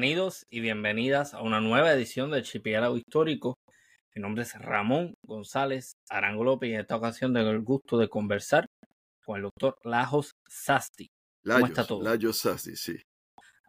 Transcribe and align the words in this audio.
Bienvenidos 0.00 0.46
y 0.48 0.60
bienvenidas 0.60 1.34
a 1.34 1.42
una 1.42 1.60
nueva 1.60 1.92
edición 1.92 2.30
del 2.30 2.44
Chipiálago 2.44 2.96
Histórico. 2.96 3.58
Mi 4.14 4.22
nombre 4.22 4.44
es 4.44 4.54
Ramón 4.54 5.14
González 5.26 5.94
Arango 6.08 6.44
López 6.44 6.70
y 6.70 6.74
en 6.74 6.80
esta 6.82 6.94
ocasión 6.94 7.34
tengo 7.34 7.50
el 7.50 7.62
gusto 7.62 7.98
de 7.98 8.08
conversar 8.08 8.68
con 9.26 9.38
el 9.38 9.42
doctor 9.42 9.74
Lajos 9.82 10.30
Sasti. 10.46 11.08
¿Cómo 11.44 11.66
está 11.66 11.84
todo? 11.84 12.00
Lajos 12.00 12.38
Sasti, 12.38 12.76
sí. 12.76 12.96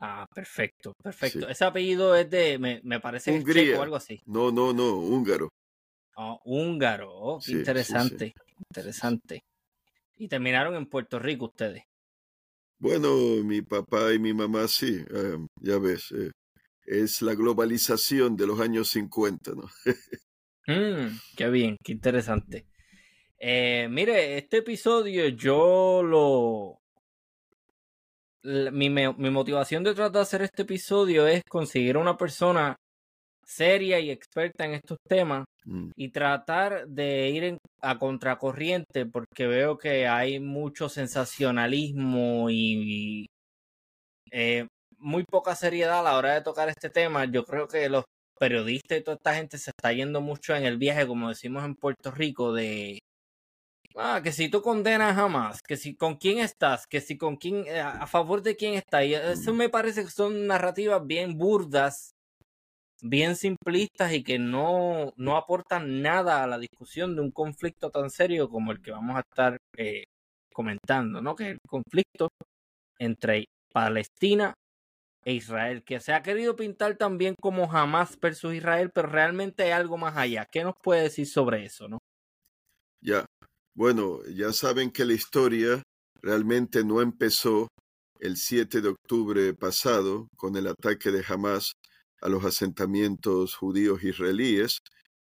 Ah, 0.02 0.28
perfecto, 0.32 0.94
perfecto. 1.02 1.50
Ese 1.50 1.66
apellido 1.66 2.16
es 2.16 2.30
de, 2.30 2.60
me, 2.60 2.80
me 2.84 3.00
parece 3.00 3.36
es 3.36 3.44
checo 3.44 3.80
o 3.80 3.82
algo 3.82 3.96
así. 3.96 4.22
No, 4.28 4.52
no, 4.52 4.72
no, 4.72 4.98
húngaro. 4.98 5.50
Oh, 6.16 6.40
húngaro, 6.46 7.12
oh, 7.12 7.40
interesante, 7.48 8.36
interesante. 8.70 9.42
Y 10.16 10.28
terminaron 10.28 10.76
en 10.76 10.86
Puerto 10.86 11.18
Rico 11.18 11.46
ustedes. 11.46 11.89
Bueno, 12.80 13.10
mi 13.44 13.62
papá 13.62 14.14
y 14.14 14.20
mi 14.20 14.34
mamá 14.34 14.66
sí, 14.70 15.04
em, 15.12 15.48
ya 15.62 15.78
ves, 15.80 16.14
eh, 16.14 16.32
es 16.86 17.22
la 17.22 17.36
globalización 17.36 18.38
de 18.38 18.48
los 18.48 18.60
años 18.62 18.90
50, 18.90 19.52
¿no? 19.54 19.70
mm, 20.68 21.20
qué 21.36 21.50
bien, 21.50 21.76
qué 21.84 21.92
interesante. 21.92 22.68
Eh, 23.38 23.88
mire, 23.90 24.38
este 24.38 24.58
episodio 24.58 25.28
yo 25.30 26.02
lo... 26.04 26.80
Mi, 28.72 28.90
mi 28.90 29.30
motivación 29.30 29.84
de 29.84 29.94
tratar 29.94 30.14
de 30.14 30.20
hacer 30.22 30.42
este 30.44 30.62
episodio 30.62 31.28
es 31.28 31.44
conseguir 31.44 31.98
una 31.98 32.16
persona 32.16 32.78
seria 33.44 34.00
y 34.00 34.12
experta 34.12 34.66
en 34.66 34.76
estos 34.76 35.00
temas. 35.08 35.46
Y 35.96 36.10
tratar 36.10 36.88
de 36.88 37.30
ir 37.30 37.58
a 37.82 38.00
contracorriente 38.00 39.06
porque 39.06 39.46
veo 39.48 39.78
que 39.78 40.08
hay 40.08 40.40
mucho 40.40 40.90
sensacionalismo 40.90 42.50
y, 42.50 43.28
eh, 44.32 44.68
muy 44.98 45.24
poca 45.24 45.56
seriedad 45.56 46.00
a 46.00 46.04
la 46.04 46.18
hora 46.18 46.34
de 46.34 46.42
tocar 46.42 46.70
este 46.70 46.90
tema. 46.90 47.26
Yo 47.26 47.46
creo 47.46 47.68
que 47.68 47.88
los 47.90 48.06
periodistas 48.40 48.98
y 48.98 49.04
toda 49.04 49.18
esta 49.18 49.36
gente 49.36 49.58
se 49.58 49.72
está 49.72 49.94
yendo 49.94 50.22
mucho 50.22 50.56
en 50.56 50.66
el 50.66 50.78
viaje, 50.78 51.08
como 51.08 51.30
decimos 51.30 51.64
en 51.66 51.76
Puerto 51.76 52.12
Rico, 52.12 52.54
de 52.54 53.00
Ah, 53.96 54.22
que 54.24 54.32
si 54.32 54.50
tú 54.50 54.62
condenas 54.62 55.16
jamás, 55.16 55.62
que 55.62 55.76
si 55.76 55.96
con 55.96 56.16
quién 56.16 56.40
estás, 56.40 56.88
que 56.88 57.02
si 57.02 57.18
con 57.18 57.36
quién, 57.38 57.66
eh, 57.68 57.82
a 57.82 58.08
favor 58.08 58.42
de 58.42 58.56
quién 58.56 58.76
estás. 58.76 59.04
Y 59.04 59.14
eso 59.14 59.54
mm. 59.54 59.58
me 59.58 59.70
parece 59.70 60.04
que 60.06 60.12
son 60.12 60.48
narrativas 60.48 61.06
bien 61.06 61.38
burdas 61.38 62.12
bien 63.02 63.36
simplistas 63.36 64.14
y 64.14 64.24
que 64.24 64.40
no, 64.40 65.14
no 65.18 65.38
aportan 65.38 66.02
nada 66.02 66.44
a 66.44 66.48
la 66.48 66.58
discusión 66.58 67.16
de 67.16 67.22
un 67.22 67.32
conflicto 67.32 67.90
tan 67.90 68.10
serio 68.10 68.50
como 68.50 68.72
el 68.72 68.82
que 68.82 68.92
vamos 68.92 69.16
a 69.18 69.22
estar 69.22 69.58
eh, 69.78 70.04
comentando, 70.54 71.22
¿no? 71.22 71.36
Que 71.36 71.44
es 71.44 71.50
el 71.52 71.60
conflicto 71.68 72.30
entre 72.98 73.46
Palestina 73.72 74.54
e 75.24 75.34
Israel, 75.34 75.84
que 75.84 76.00
se 76.00 76.14
ha 76.14 76.24
querido 76.24 76.56
pintar 76.56 76.98
también 76.98 77.36
como 77.40 77.72
Hamas 77.72 78.20
versus 78.20 78.54
Israel, 78.54 78.92
pero 78.94 79.10
realmente 79.10 79.64
hay 79.64 79.72
algo 79.72 79.98
más 79.98 80.18
allá. 80.18 80.46
¿Qué 80.52 80.64
nos 80.64 80.76
puede 80.82 81.04
decir 81.04 81.28
sobre 81.28 81.66
eso, 81.66 81.88
no? 81.88 81.98
Ya, 83.02 83.26
bueno, 83.76 84.20
ya 84.26 84.52
saben 84.52 84.92
que 84.92 85.06
la 85.06 85.14
historia 85.14 85.82
realmente 86.22 86.84
no 86.84 87.02
empezó 87.02 87.68
el 88.20 88.36
7 88.36 88.82
de 88.82 88.90
octubre 88.90 89.54
pasado 89.54 90.28
con 90.36 90.58
el 90.58 90.68
ataque 90.68 91.12
de 91.12 91.24
Hamas 91.28 91.72
a 92.22 92.30
los 92.30 92.44
asentamientos 92.46 93.56
judíos 93.56 94.04
israelíes 94.04 94.80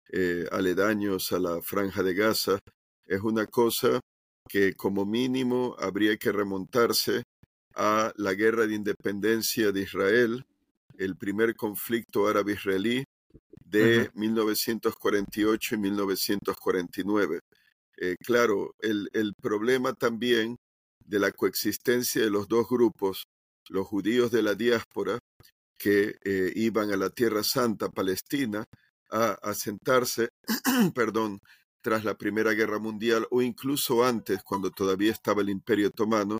eh, 0.09 0.45
aledaños 0.51 1.31
a 1.33 1.39
la 1.39 1.61
franja 1.61 2.01
de 2.01 2.13
Gaza 2.13 2.59
es 3.05 3.21
una 3.21 3.45
cosa 3.45 3.99
que 4.47 4.73
como 4.73 5.05
mínimo 5.05 5.75
habría 5.79 6.15
que 6.17 6.31
remontarse 6.31 7.23
a 7.75 8.11
la 8.15 8.33
guerra 8.33 8.65
de 8.65 8.75
independencia 8.75 9.71
de 9.71 9.81
Israel, 9.81 10.45
el 10.97 11.15
primer 11.17 11.55
conflicto 11.55 12.27
árabe-israelí 12.27 13.03
de 13.63 14.09
1948 14.13 15.75
y 15.75 15.77
1949. 15.77 17.39
Eh, 17.97 18.15
claro, 18.25 18.73
el, 18.79 19.09
el 19.13 19.33
problema 19.41 19.93
también 19.93 20.57
de 21.05 21.19
la 21.19 21.31
coexistencia 21.31 22.23
de 22.23 22.29
los 22.29 22.47
dos 22.47 22.67
grupos, 22.69 23.23
los 23.69 23.85
judíos 23.85 24.31
de 24.31 24.41
la 24.41 24.55
diáspora 24.55 25.19
que 25.77 26.15
eh, 26.23 26.51
iban 26.55 26.91
a 26.91 26.97
la 26.97 27.09
Tierra 27.09 27.43
Santa, 27.43 27.89
Palestina, 27.89 28.65
a 29.11 29.37
asentarse, 29.41 30.29
perdón, 30.95 31.39
tras 31.81 32.03
la 32.03 32.15
Primera 32.15 32.51
Guerra 32.53 32.79
Mundial 32.79 33.27
o 33.31 33.41
incluso 33.41 34.03
antes, 34.03 34.41
cuando 34.43 34.71
todavía 34.71 35.11
estaba 35.11 35.41
el 35.41 35.49
Imperio 35.49 35.87
Otomano, 35.87 36.39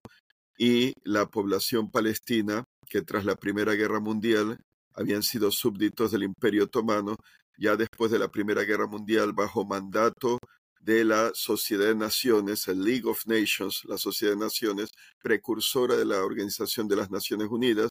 y 0.57 0.93
la 1.03 1.27
población 1.27 1.91
palestina, 1.91 2.63
que 2.89 3.01
tras 3.01 3.25
la 3.25 3.35
Primera 3.35 3.73
Guerra 3.73 3.99
Mundial 3.99 4.57
habían 4.93 5.21
sido 5.21 5.51
súbditos 5.51 6.11
del 6.11 6.23
Imperio 6.23 6.65
Otomano, 6.65 7.15
ya 7.57 7.75
después 7.75 8.11
de 8.11 8.19
la 8.19 8.29
Primera 8.29 8.63
Guerra 8.63 8.87
Mundial, 8.87 9.33
bajo 9.33 9.65
mandato 9.65 10.39
de 10.79 11.03
la 11.03 11.31
Sociedad 11.33 11.87
de 11.87 11.95
Naciones, 11.95 12.67
el 12.67 12.83
League 12.83 13.07
of 13.07 13.25
Nations, 13.27 13.81
la 13.85 13.97
Sociedad 13.97 14.33
de 14.33 14.39
Naciones, 14.39 14.89
precursora 15.21 15.95
de 15.95 16.05
la 16.05 16.23
Organización 16.23 16.87
de 16.87 16.95
las 16.95 17.11
Naciones 17.11 17.47
Unidas, 17.49 17.89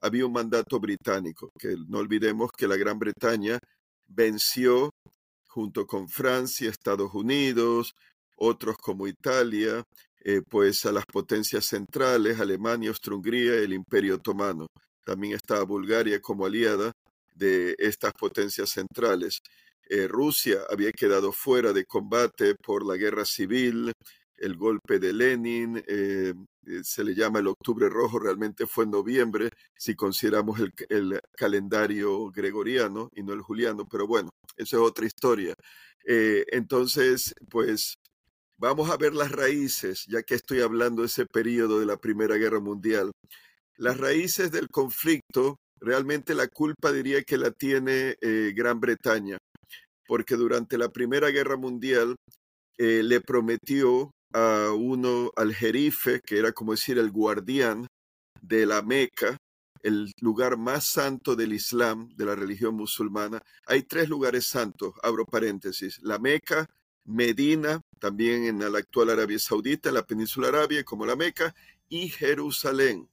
había 0.00 0.26
un 0.26 0.32
mandato 0.32 0.78
británico, 0.80 1.50
que 1.58 1.76
no 1.88 1.98
olvidemos 1.98 2.50
que 2.56 2.68
la 2.68 2.76
Gran 2.76 2.98
Bretaña 2.98 3.58
venció 4.06 4.90
junto 5.48 5.86
con 5.86 6.08
Francia, 6.08 6.70
Estados 6.70 7.12
Unidos, 7.14 7.94
otros 8.36 8.76
como 8.76 9.06
Italia, 9.06 9.82
eh, 10.24 10.42
pues 10.48 10.84
a 10.86 10.92
las 10.92 11.04
potencias 11.06 11.64
centrales, 11.66 12.40
Alemania, 12.40 12.90
Austria-Hungría, 12.90 13.54
el 13.54 13.72
Imperio 13.72 14.16
Otomano. 14.16 14.66
También 15.04 15.34
estaba 15.34 15.64
Bulgaria 15.64 16.20
como 16.20 16.46
aliada 16.46 16.92
de 17.34 17.74
estas 17.78 18.12
potencias 18.12 18.70
centrales. 18.70 19.40
Eh, 19.88 20.06
Rusia 20.06 20.58
había 20.70 20.92
quedado 20.92 21.32
fuera 21.32 21.72
de 21.72 21.84
combate 21.86 22.54
por 22.54 22.84
la 22.86 22.96
guerra 22.96 23.24
civil, 23.24 23.92
el 24.40 24.56
golpe 24.56 24.98
de 24.98 25.12
Lenin, 25.12 25.82
eh, 25.86 26.34
eh, 26.66 26.80
se 26.82 27.04
le 27.04 27.14
llama 27.14 27.40
el 27.40 27.48
Octubre 27.48 27.88
Rojo, 27.88 28.18
realmente 28.18 28.66
fue 28.66 28.84
en 28.84 28.90
noviembre, 28.90 29.50
si 29.76 29.94
consideramos 29.94 30.60
el, 30.88 31.20
calendario 31.36 32.30
gregoriano 32.30 33.08
y 33.14 33.22
no 33.22 33.32
el 33.32 33.42
juliano, 33.42 33.86
pero 33.90 34.06
bueno, 34.06 34.30
eso 34.56 34.76
es 34.76 34.82
otra 34.82 35.06
historia. 35.06 35.54
Eh, 36.06 36.44
entonces, 36.52 37.34
pues 37.50 37.94
vamos 38.58 38.90
a 38.90 38.96
ver 38.96 39.14
las 39.14 39.32
raíces, 39.32 40.04
ya 40.08 40.22
que 40.22 40.34
estoy 40.34 40.60
hablando 40.60 41.02
de 41.02 41.08
ese 41.08 41.26
periodo 41.26 41.80
de 41.80 41.86
la 41.86 41.96
Primera 41.96 42.36
Guerra 42.36 42.60
Mundial. 42.60 43.10
Las 43.76 43.98
raíces 43.98 44.50
del 44.50 44.68
conflicto, 44.68 45.56
realmente 45.80 46.34
la 46.34 46.48
culpa 46.48 46.92
diría 46.92 47.22
que 47.22 47.38
la 47.38 47.52
tiene 47.52 48.16
Gran 48.54 48.80
Bretaña, 48.80 49.38
porque 50.06 50.34
durante 50.34 50.76
la 50.76 50.88
Primera 50.88 51.30
Guerra 51.30 51.56
Mundial 51.56 52.16
le 52.78 53.20
prometió 53.20 54.10
a 54.32 54.72
uno 54.72 55.32
al 55.36 55.54
jerife, 55.54 56.20
que 56.24 56.38
era 56.38 56.52
como 56.52 56.72
decir 56.72 56.98
el 56.98 57.10
guardián 57.10 57.86
de 58.40 58.66
la 58.66 58.82
Meca, 58.82 59.36
el 59.82 60.12
lugar 60.20 60.56
más 60.56 60.86
santo 60.86 61.36
del 61.36 61.52
Islam, 61.52 62.08
de 62.16 62.26
la 62.26 62.34
religión 62.34 62.74
musulmana. 62.74 63.40
Hay 63.66 63.82
tres 63.82 64.08
lugares 64.08 64.46
santos, 64.46 64.94
abro 65.02 65.24
paréntesis, 65.24 66.00
la 66.02 66.18
Meca, 66.18 66.68
Medina, 67.04 67.80
también 67.98 68.44
en 68.44 68.58
la 68.58 68.78
actual 68.78 69.10
Arabia 69.10 69.38
Saudita, 69.38 69.90
la 69.90 70.04
península 70.04 70.48
Arabia, 70.48 70.84
como 70.84 71.06
la 71.06 71.16
Meca, 71.16 71.54
y 71.88 72.10
Jerusalén, 72.10 73.08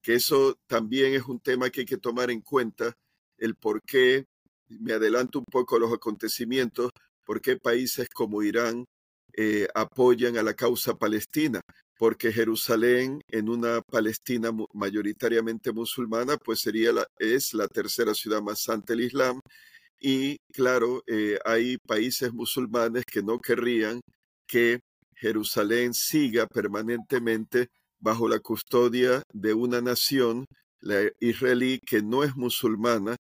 que 0.00 0.14
eso 0.14 0.58
también 0.66 1.14
es 1.14 1.24
un 1.24 1.40
tema 1.40 1.68
que 1.70 1.80
hay 1.80 1.86
que 1.86 1.98
tomar 1.98 2.30
en 2.30 2.40
cuenta, 2.40 2.96
el 3.36 3.54
por 3.54 3.82
qué, 3.82 4.26
me 4.68 4.94
adelanto 4.94 5.40
un 5.40 5.44
poco 5.44 5.76
a 5.76 5.78
los 5.78 5.92
acontecimientos, 5.92 6.90
por 7.24 7.40
qué 7.40 7.56
países 7.56 8.08
como 8.08 8.42
Irán, 8.42 8.86
eh, 9.36 9.66
apoyan 9.74 10.36
a 10.36 10.42
la 10.42 10.54
causa 10.54 10.94
palestina, 10.94 11.60
porque 11.98 12.32
Jerusalén, 12.32 13.20
en 13.28 13.48
una 13.48 13.80
Palestina 13.82 14.50
mayoritariamente 14.72 15.72
musulmana, 15.72 16.36
pues 16.36 16.60
sería 16.60 16.92
la, 16.92 17.06
es 17.18 17.54
la 17.54 17.68
tercera 17.68 18.14
ciudad 18.14 18.42
más 18.42 18.62
santa 18.62 18.92
del 18.92 19.04
Islam. 19.04 19.40
Y 20.00 20.36
claro, 20.52 21.02
eh, 21.06 21.38
hay 21.44 21.78
países 21.78 22.32
musulmanes 22.32 23.04
que 23.10 23.22
no 23.22 23.38
querrían 23.38 24.00
que 24.46 24.80
Jerusalén 25.16 25.94
siga 25.94 26.46
permanentemente 26.46 27.68
bajo 28.00 28.28
la 28.28 28.38
custodia 28.40 29.22
de 29.32 29.54
una 29.54 29.80
nación, 29.80 30.44
la 30.80 31.10
israelí, 31.20 31.80
que 31.80 32.02
no 32.02 32.22
es 32.22 32.36
musulmana. 32.36 33.16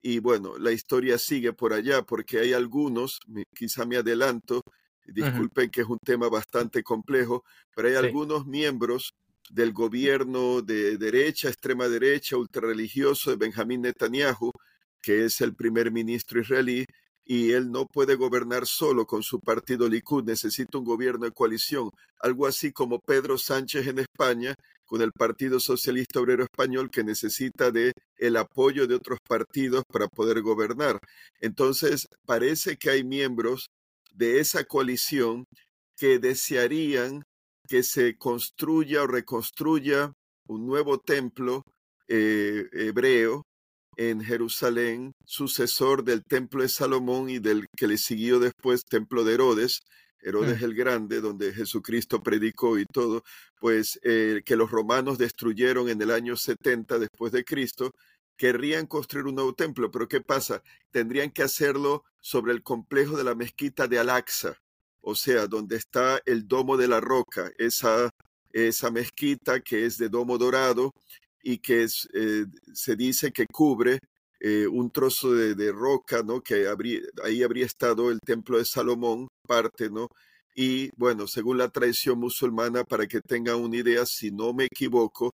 Y 0.00 0.20
bueno, 0.20 0.58
la 0.58 0.72
historia 0.72 1.18
sigue 1.18 1.52
por 1.52 1.72
allá 1.72 2.02
porque 2.02 2.40
hay 2.40 2.52
algunos, 2.52 3.20
quizá 3.54 3.84
me 3.84 3.98
adelanto, 3.98 4.62
Disculpen 5.06 5.70
que 5.70 5.82
es 5.82 5.86
un 5.88 5.98
tema 6.04 6.28
bastante 6.28 6.82
complejo, 6.82 7.44
pero 7.74 7.88
hay 7.88 7.94
algunos 7.94 8.46
miembros 8.46 9.14
del 9.50 9.72
gobierno 9.72 10.62
de 10.62 10.96
derecha, 10.96 11.48
extrema 11.48 11.88
derecha, 11.88 12.36
ultrarreligioso 12.36 13.30
de 13.30 13.36
Benjamín 13.36 13.82
Netanyahu, 13.82 14.52
que 15.00 15.24
es 15.24 15.40
el 15.40 15.54
primer 15.54 15.90
ministro 15.90 16.40
israelí, 16.40 16.86
y 17.24 17.52
él 17.52 17.70
no 17.70 17.86
puede 17.86 18.14
gobernar 18.14 18.66
solo 18.66 19.06
con 19.06 19.22
su 19.22 19.40
partido 19.40 19.88
Likud, 19.88 20.24
necesita 20.24 20.78
un 20.78 20.84
gobierno 20.84 21.24
de 21.24 21.32
coalición, 21.32 21.90
algo 22.20 22.46
así 22.46 22.72
como 22.72 22.98
Pedro 22.98 23.38
Sánchez 23.38 23.86
en 23.86 24.00
España, 24.00 24.54
con 24.84 25.02
el 25.02 25.12
Partido 25.12 25.60
Socialista 25.60 26.20
Obrero 26.20 26.44
Español, 26.44 26.90
que 26.90 27.04
necesita 27.04 27.70
de 27.70 27.92
el 28.16 28.36
apoyo 28.36 28.86
de 28.86 28.96
otros 28.96 29.18
partidos 29.26 29.84
para 29.90 30.06
poder 30.08 30.42
gobernar. 30.42 30.98
Entonces, 31.40 32.06
parece 32.26 32.76
que 32.76 32.90
hay 32.90 33.04
miembros 33.04 33.68
de 34.14 34.40
esa 34.40 34.64
coalición 34.64 35.44
que 35.96 36.18
desearían 36.18 37.22
que 37.68 37.82
se 37.82 38.16
construya 38.16 39.02
o 39.02 39.06
reconstruya 39.06 40.12
un 40.48 40.66
nuevo 40.66 40.98
templo 40.98 41.62
eh, 42.08 42.66
hebreo 42.72 43.44
en 43.96 44.22
Jerusalén, 44.22 45.12
sucesor 45.24 46.04
del 46.04 46.24
templo 46.24 46.62
de 46.62 46.68
Salomón 46.68 47.30
y 47.30 47.38
del 47.38 47.66
que 47.76 47.86
le 47.86 47.98
siguió 47.98 48.38
después 48.38 48.84
templo 48.84 49.22
de 49.24 49.34
Herodes, 49.34 49.80
Herodes 50.22 50.60
mm. 50.60 50.64
el 50.64 50.74
Grande, 50.74 51.20
donde 51.20 51.52
Jesucristo 51.52 52.22
predicó 52.22 52.78
y 52.78 52.86
todo, 52.86 53.22
pues 53.60 53.98
eh, 54.02 54.42
que 54.44 54.56
los 54.56 54.70
romanos 54.70 55.18
destruyeron 55.18 55.88
en 55.88 56.00
el 56.00 56.10
año 56.10 56.36
70 56.36 56.98
después 56.98 57.32
de 57.32 57.44
Cristo, 57.44 57.92
querrían 58.36 58.86
construir 58.86 59.26
un 59.26 59.36
nuevo 59.36 59.54
templo, 59.54 59.90
pero 59.90 60.08
¿qué 60.08 60.20
pasa? 60.20 60.62
Tendrían 60.90 61.30
que 61.30 61.42
hacerlo 61.42 62.04
sobre 62.20 62.52
el 62.52 62.62
complejo 62.62 63.16
de 63.16 63.24
la 63.24 63.34
mezquita 63.34 63.88
de 63.88 63.98
Al-Aqsa, 63.98 64.56
o 65.00 65.14
sea, 65.14 65.46
donde 65.46 65.76
está 65.76 66.20
el 66.26 66.46
domo 66.46 66.76
de 66.76 66.88
la 66.88 67.00
roca, 67.00 67.50
esa, 67.58 68.10
esa 68.52 68.90
mezquita 68.90 69.60
que 69.60 69.86
es 69.86 69.98
de 69.98 70.08
domo 70.08 70.38
dorado 70.38 70.92
y 71.42 71.58
que 71.58 71.86
eh, 72.14 72.46
se 72.72 72.96
dice 72.96 73.32
que 73.32 73.46
cubre 73.46 73.98
eh, 74.40 74.66
un 74.66 74.90
trozo 74.90 75.32
de, 75.32 75.72
roca, 75.72 76.22
¿no? 76.24 76.40
Que 76.40 76.66
ahí 77.22 77.42
habría 77.42 77.66
estado 77.66 78.10
el 78.10 78.18
templo 78.20 78.58
de 78.58 78.64
Salomón, 78.64 79.28
parte, 79.46 79.88
¿no? 79.90 80.08
Y 80.54 80.90
bueno, 80.96 81.26
según 81.26 81.58
la 81.58 81.68
tradición 81.70 82.18
musulmana, 82.18 82.84
para 82.84 83.06
que 83.06 83.20
tengan 83.20 83.56
una 83.56 83.76
idea, 83.76 84.04
si 84.06 84.30
no 84.30 84.52
me 84.52 84.64
equivoco, 84.64 85.32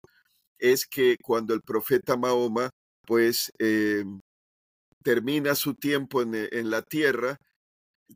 es 0.60 0.86
que 0.86 1.18
cuando 1.24 1.54
el 1.54 1.62
profeta 1.62 2.18
Mahoma, 2.18 2.70
pues, 3.08 3.52
eh, 3.58 4.04
termina 5.02 5.56
su 5.56 5.74
tiempo 5.74 6.22
en, 6.22 6.36
en 6.36 6.70
la 6.70 6.82
tierra, 6.82 7.40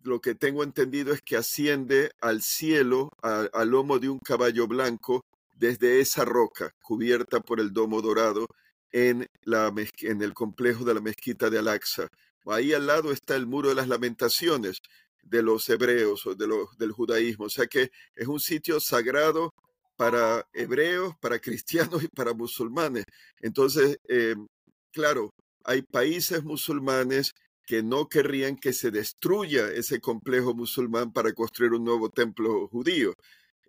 lo 0.03 0.19
que 0.21 0.35
tengo 0.35 0.63
entendido 0.63 1.13
es 1.13 1.21
que 1.21 1.37
asciende 1.37 2.11
al 2.21 2.41
cielo 2.41 3.09
al 3.21 3.69
lomo 3.69 3.99
de 3.99 4.09
un 4.09 4.19
caballo 4.19 4.67
blanco 4.67 5.25
desde 5.55 5.99
esa 5.99 6.25
roca 6.25 6.71
cubierta 6.81 7.39
por 7.39 7.59
el 7.59 7.71
domo 7.71 8.01
dorado 8.01 8.47
en, 8.91 9.27
la, 9.43 9.73
en 10.01 10.21
el 10.21 10.33
complejo 10.33 10.83
de 10.83 10.93
la 10.93 11.01
mezquita 11.01 11.49
de 11.49 11.59
Al-Aqsa. 11.59 12.07
Ahí 12.45 12.73
al 12.73 12.87
lado 12.87 13.11
está 13.11 13.35
el 13.35 13.47
muro 13.47 13.69
de 13.69 13.75
las 13.75 13.87
lamentaciones 13.87 14.79
de 15.23 15.43
los 15.43 15.69
hebreos 15.69 16.25
o 16.25 16.35
de 16.35 16.47
los, 16.47 16.77
del 16.77 16.91
judaísmo. 16.91 17.45
O 17.45 17.49
sea 17.49 17.67
que 17.67 17.91
es 18.15 18.27
un 18.27 18.39
sitio 18.39 18.79
sagrado 18.79 19.53
para 19.95 20.47
hebreos, 20.53 21.15
para 21.21 21.39
cristianos 21.39 22.03
y 22.03 22.07
para 22.07 22.33
musulmanes. 22.33 23.05
Entonces, 23.39 23.99
eh, 24.07 24.35
claro, 24.91 25.33
hay 25.63 25.81
países 25.81 26.43
musulmanes 26.43 27.33
que 27.65 27.83
no 27.83 28.07
querrían 28.07 28.57
que 28.57 28.73
se 28.73 28.91
destruya 28.91 29.71
ese 29.71 29.99
complejo 29.99 30.53
musulmán 30.53 31.13
para 31.13 31.33
construir 31.33 31.73
un 31.73 31.85
nuevo 31.85 32.09
templo 32.09 32.67
judío. 32.67 33.13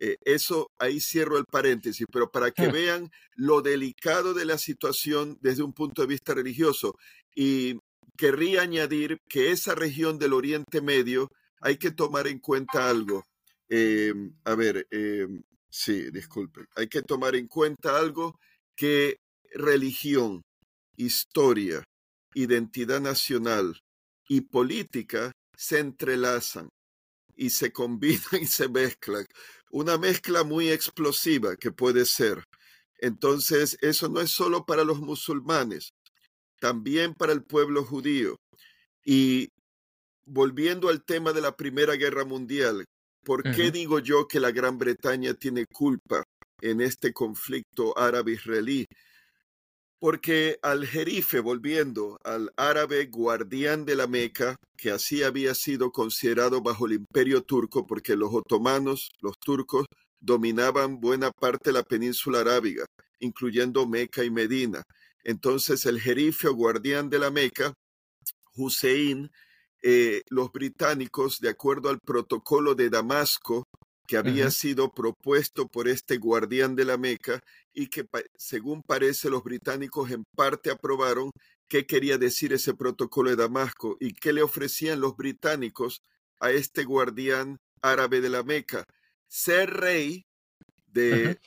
Eh, 0.01 0.17
eso 0.25 0.71
ahí 0.79 1.01
cierro 1.01 1.39
el 1.39 1.45
paréntesis, 1.45 2.07
pero 2.11 2.31
para 2.31 2.51
que 2.51 2.65
ah. 2.65 2.73
vean 2.73 3.11
lo 3.37 3.63
delicado 3.63 4.35
de 4.35 4.45
la 4.45 4.59
situación 4.59 5.39
desde 5.41 5.63
un 5.63 5.73
punto 5.73 6.03
de 6.03 6.09
vista 6.09 6.35
religioso. 6.35 6.97
Y 7.37 7.79
querría 8.17 8.63
añadir 8.63 9.21
que 9.29 9.53
esa 9.53 9.75
región 9.75 10.19
del 10.19 10.33
Oriente 10.33 10.81
Medio 10.81 11.31
hay 11.61 11.77
que 11.77 11.93
tomar 11.93 12.27
en 12.27 12.41
cuenta 12.41 12.91
algo. 12.91 13.25
Em, 13.69 14.35
a 14.45 14.55
ver, 14.55 14.87
em, 14.91 15.43
sí, 15.71 16.11
disculpe. 16.11 16.63
Hay 16.77 16.89
que 16.89 17.03
tomar 17.03 17.37
en 17.37 17.47
cuenta 17.47 17.99
algo 17.99 18.39
que 18.75 19.21
religión, 19.55 20.43
historia, 20.97 21.85
identidad 22.35 23.01
nacional, 23.01 23.81
y 24.29 24.41
política 24.43 25.33
se 25.55 25.79
entrelazan 25.79 26.69
y 27.37 27.51
se 27.51 27.73
combinan 27.73 28.41
y 28.41 28.47
se 28.47 28.69
mezclan. 28.69 29.27
Una 29.71 29.99
mezcla 29.99 30.45
muy 30.45 30.71
explosiva 30.71 31.57
que 31.57 31.71
puede 31.71 32.05
ser. 32.05 32.45
Entonces, 32.99 33.77
eso 33.81 34.09
no 34.09 34.21
es 34.21 34.31
solo 34.31 34.65
para 34.65 34.85
los 34.85 35.01
musulmanes, 35.01 35.91
también 36.61 37.15
para 37.15 37.33
el 37.33 37.43
pueblo 37.43 37.85
judío. 37.85 38.37
Y 39.05 39.49
volviendo 40.25 40.89
al 40.89 41.05
tema 41.05 41.33
de 41.33 41.41
la 41.41 41.57
Primera 41.57 41.97
Guerra 41.97 42.25
Mundial, 42.25 42.85
¿por 43.25 43.43
qué 43.43 43.71
digo 43.71 43.99
yo 43.99 44.29
que 44.29 44.41
la 44.41 44.51
Gran 44.51 44.79
Bretaña 44.79 45.35
tiene 45.35 45.67
culpa 45.67 46.23
en 46.61 46.81
este 46.81 47.13
conflicto 47.13 47.99
árabe-israelí? 47.99 48.87
Porque 50.03 50.59
al 50.63 50.85
jerife, 50.85 51.39
volviendo 51.39 52.19
al 52.25 52.53
árabe 52.57 53.07
guardián 53.07 53.85
de 53.85 53.95
la 53.95 54.09
Meca, 54.09 54.57
que 54.77 54.91
así 54.91 55.23
había 55.23 55.55
sido 55.55 55.93
considerado 55.93 56.61
bajo 56.61 56.87
el 56.87 56.95
imperio 56.95 57.45
turco, 57.45 57.87
porque 57.87 58.17
los 58.17 58.35
otomanos, 58.35 59.11
los 59.21 59.39
turcos, 59.39 59.87
dominaban 60.19 60.99
buena 60.99 61.31
parte 61.31 61.71
de 61.71 61.75
la 61.75 61.85
península 61.85 62.41
arábiga, 62.41 62.85
incluyendo 63.21 63.87
Meca 63.87 64.25
y 64.25 64.31
Medina. 64.33 64.83
Entonces 65.23 65.87
el 65.87 66.01
jerife 66.01 66.49
o 66.49 66.55
guardián 66.57 67.09
de 67.09 67.21
la 67.21 67.31
Meca, 67.31 67.73
Hussein, 68.57 69.31
eh, 69.85 70.23
los 70.31 70.51
británicos, 70.51 71.39
de 71.39 71.51
acuerdo 71.51 71.91
al 71.91 72.01
protocolo 72.05 72.75
de 72.75 72.91
Damasco, 72.91 73.63
que 74.13 74.19
había 74.19 74.51
sido 74.51 74.93
propuesto 74.93 75.69
por 75.69 75.89
este 75.89 76.19
guardián 76.19 76.77
de 76.77 76.85
la 76.85 76.99
Meca 76.99 77.43
y 77.73 77.87
que, 77.87 78.07
según 78.37 78.83
parece, 78.83 79.31
los 79.31 79.43
británicos 79.43 80.11
en 80.11 80.25
parte 80.37 80.71
aprobaron 80.71 81.31
qué 81.67 81.87
quería 81.87 82.19
decir 82.19 82.53
ese 82.53 82.75
protocolo 82.75 83.31
de 83.31 83.37
Damasco 83.37 83.97
y 84.01 84.13
qué 84.13 84.35
le 84.35 84.43
ofrecían 84.43 85.01
los 85.01 85.17
británicos 85.17 86.03
a 86.41 86.51
este 86.51 86.85
guardián 86.85 87.57
árabe 87.81 88.21
de 88.21 88.29
la 88.29 88.43
Meca. 88.43 88.85
Ser 89.29 89.71
rey 89.71 90.27
de 90.89 91.39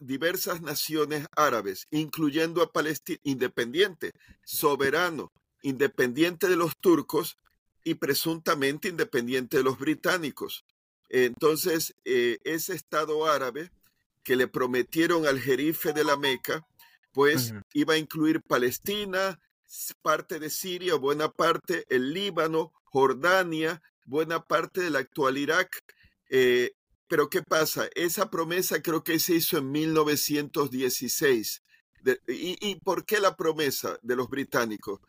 diversas 0.00 0.62
naciones 0.62 1.26
árabes, 1.34 1.88
incluyendo 1.90 2.62
a 2.62 2.70
Palestina, 2.70 3.18
independiente, 3.24 4.12
soberano, 4.44 5.32
independiente 5.62 6.46
de 6.46 6.54
los 6.54 6.76
turcos 6.80 7.38
y 7.82 7.94
presuntamente 7.94 8.86
independiente 8.86 9.56
de 9.56 9.64
los 9.64 9.80
británicos. 9.80 10.64
Entonces, 11.08 11.94
eh, 12.04 12.38
ese 12.44 12.74
Estado 12.74 13.26
árabe 13.26 13.70
que 14.22 14.36
le 14.36 14.48
prometieron 14.48 15.26
al 15.26 15.40
jerife 15.40 15.92
de 15.92 16.04
la 16.04 16.16
Meca, 16.16 16.66
pues 17.12 17.54
iba 17.72 17.94
a 17.94 17.98
incluir 17.98 18.42
Palestina, 18.42 19.40
parte 20.02 20.38
de 20.38 20.50
Siria, 20.50 20.94
buena 20.96 21.30
parte, 21.30 21.84
el 21.88 22.12
Líbano, 22.12 22.72
Jordania, 22.84 23.82
buena 24.06 24.40
parte 24.44 24.82
del 24.82 24.96
actual 24.96 25.38
Irak. 25.38 25.82
Eh, 26.28 26.72
pero 27.08 27.30
¿qué 27.30 27.42
pasa? 27.42 27.88
Esa 27.94 28.30
promesa 28.30 28.82
creo 28.82 29.02
que 29.02 29.18
se 29.18 29.34
hizo 29.34 29.58
en 29.58 29.70
1916. 29.70 31.62
y, 32.28 32.68
¿Y 32.68 32.74
por 32.76 33.04
qué 33.04 33.20
la 33.20 33.34
promesa 33.34 33.98
de 34.02 34.16
los 34.16 34.28
británicos? 34.28 35.00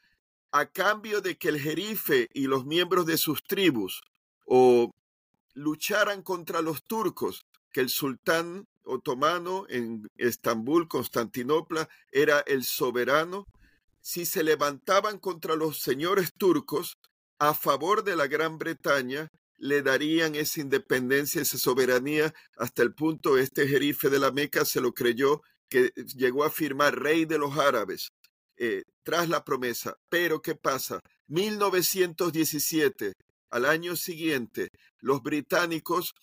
A 0.52 0.66
cambio 0.66 1.22
de 1.22 1.38
que 1.38 1.50
el 1.50 1.60
jerife 1.60 2.30
y 2.34 2.48
los 2.48 2.66
miembros 2.66 3.06
de 3.06 3.18
sus 3.18 3.44
tribus 3.44 4.02
o 4.46 4.92
lucharan 5.54 6.22
contra 6.24 6.62
los 6.62 6.84
turcos, 6.84 7.46
que 7.72 7.82
el 7.82 7.90
sultán 7.90 8.68
otomano 8.84 9.66
en 9.70 10.08
Estambul, 10.18 10.88
Constantinopla, 10.88 11.88
era 12.12 12.40
el 12.42 12.64
soberano, 12.64 13.46
si 14.02 14.26
se 14.26 14.44
levantaban 14.44 15.20
contra 15.20 15.56
los 15.56 15.80
señores 15.82 16.34
turcos 16.36 16.98
a 17.38 17.54
favor 17.54 18.04
de 18.04 18.16
la 18.16 18.28
Gran 18.28 18.58
Bretaña, 18.58 19.30
le 19.58 19.82
darían 19.82 20.36
esa 20.36 20.62
independencia, 20.62 21.42
esa 21.42 21.58
soberanía, 21.58 22.34
hasta 22.58 22.82
el 22.82 22.94
punto 22.94 23.38
este 23.38 23.68
jerife 23.68 24.10
de 24.10 24.20
la 24.20 24.32
Meca 24.32 24.66
se 24.66 24.82
lo 24.82 24.94
creyó, 24.94 25.42
que 25.70 25.92
llegó 26.16 26.44
a 26.44 26.50
firmar 26.50 26.98
rey 26.98 27.26
de 27.26 27.38
los 27.38 27.58
árabes 27.58 28.10
eh, 28.58 28.84
tras 29.04 29.30
la 29.30 29.44
promesa. 29.44 29.96
Pero 30.10 30.42
¿qué 30.42 30.56
pasa? 30.56 31.00
1917, 31.28 33.14
al 33.50 33.66
año 33.66 33.96
siguiente, 33.96 34.70
los 35.00 35.22
británicos 35.22 36.14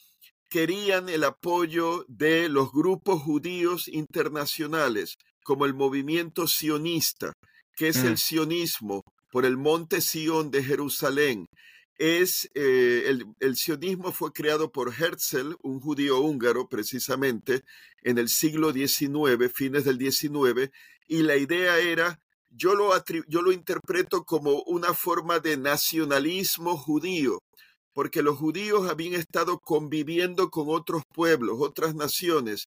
querían 0.49 1.09
el 1.09 1.25
apoyo 1.25 2.05
de 2.09 2.49
los 2.49 2.73
grupos 2.73 3.23
judíos 3.23 3.89
internacionales, 3.89 5.17
como 5.45 5.67
el 5.67 5.75
movimiento 5.75 6.47
sionista, 6.47 7.33
que 7.75 7.89
es 7.89 7.97
el 7.99 8.15
mm. 8.15 8.19
sionismo 8.19 9.03
por 9.31 9.45
el 9.45 9.57
monte 9.57 10.01
Sion 10.01 10.51
de 10.51 10.63
Jerusalén. 10.63 11.47
Es, 11.99 12.49
eh, 12.55 13.05
el, 13.07 13.27
el, 13.41 13.57
sionismo 13.57 14.13
fue 14.13 14.33
creado 14.33 14.71
por 14.71 14.93
Herzl, 14.93 15.57
un 15.63 15.81
judío 15.81 16.21
húngaro 16.21 16.69
precisamente, 16.69 17.63
en 18.03 18.19
el 18.19 18.29
siglo 18.29 18.73
XIX, 18.73 19.51
fines 19.53 19.85
del 19.85 19.99
XIX, 19.99 20.71
y 21.07 21.23
la 21.23 21.37
idea 21.37 21.79
era 21.79 22.21
yo 22.57 22.75
lo, 22.75 23.53
interpreto 23.53 24.25
como 24.25 24.63
una 24.63 24.95
forma 24.95 25.39
de 25.41 25.57
nacionalismo 25.57 26.77
judío, 26.77 27.43
porque 27.93 28.23
los 28.23 28.39
judíos 28.39 28.89
habían 28.89 29.15
estado 29.15 29.59
conviviendo 29.59 30.51
con 30.51 30.67
otros 30.69 31.03
pueblos, 31.15 31.57
otras 31.61 31.95
naciones, 31.95 32.67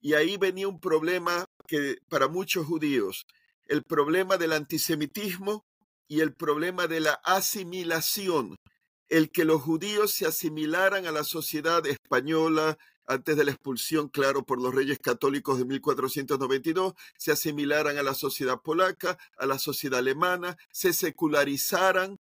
y 0.00 0.14
ahí 0.14 0.36
venía 0.36 0.68
un 0.68 0.80
problema 0.80 1.46
que 1.66 1.96
para 2.08 2.28
muchos 2.28 2.66
judíos, 2.66 3.26
el 3.66 3.82
problema 3.82 4.36
del 4.36 4.52
antisemitismo 4.52 5.64
y 6.08 6.20
el 6.20 6.34
problema 6.34 6.86
de 6.86 7.00
la 7.00 7.20
asimilación, 7.24 8.56
el 9.08 9.30
que 9.30 9.44
los 9.44 9.62
judíos 9.62 10.12
se 10.12 10.26
asimilaran 10.26 11.06
a 11.06 11.12
la 11.12 11.24
sociedad 11.24 11.86
española 11.86 12.76
antes 13.08 13.36
de 13.36 13.44
la 13.44 13.52
expulsión, 13.52 14.08
claro, 14.08 14.44
por 14.44 14.60
los 14.60 14.74
reyes 14.74 14.98
católicos 14.98 15.58
de 15.58 15.64
1492, 15.64 16.92
se 17.16 17.32
asimilaran 17.32 17.96
a 17.96 18.02
la 18.02 18.14
sociedad 18.14 18.60
polaca, 18.60 19.18
a 19.38 19.46
la 19.46 19.58
sociedad 19.58 19.98
alemana, 19.98 20.56
se 20.70 20.92
secularizaran. 20.92 22.18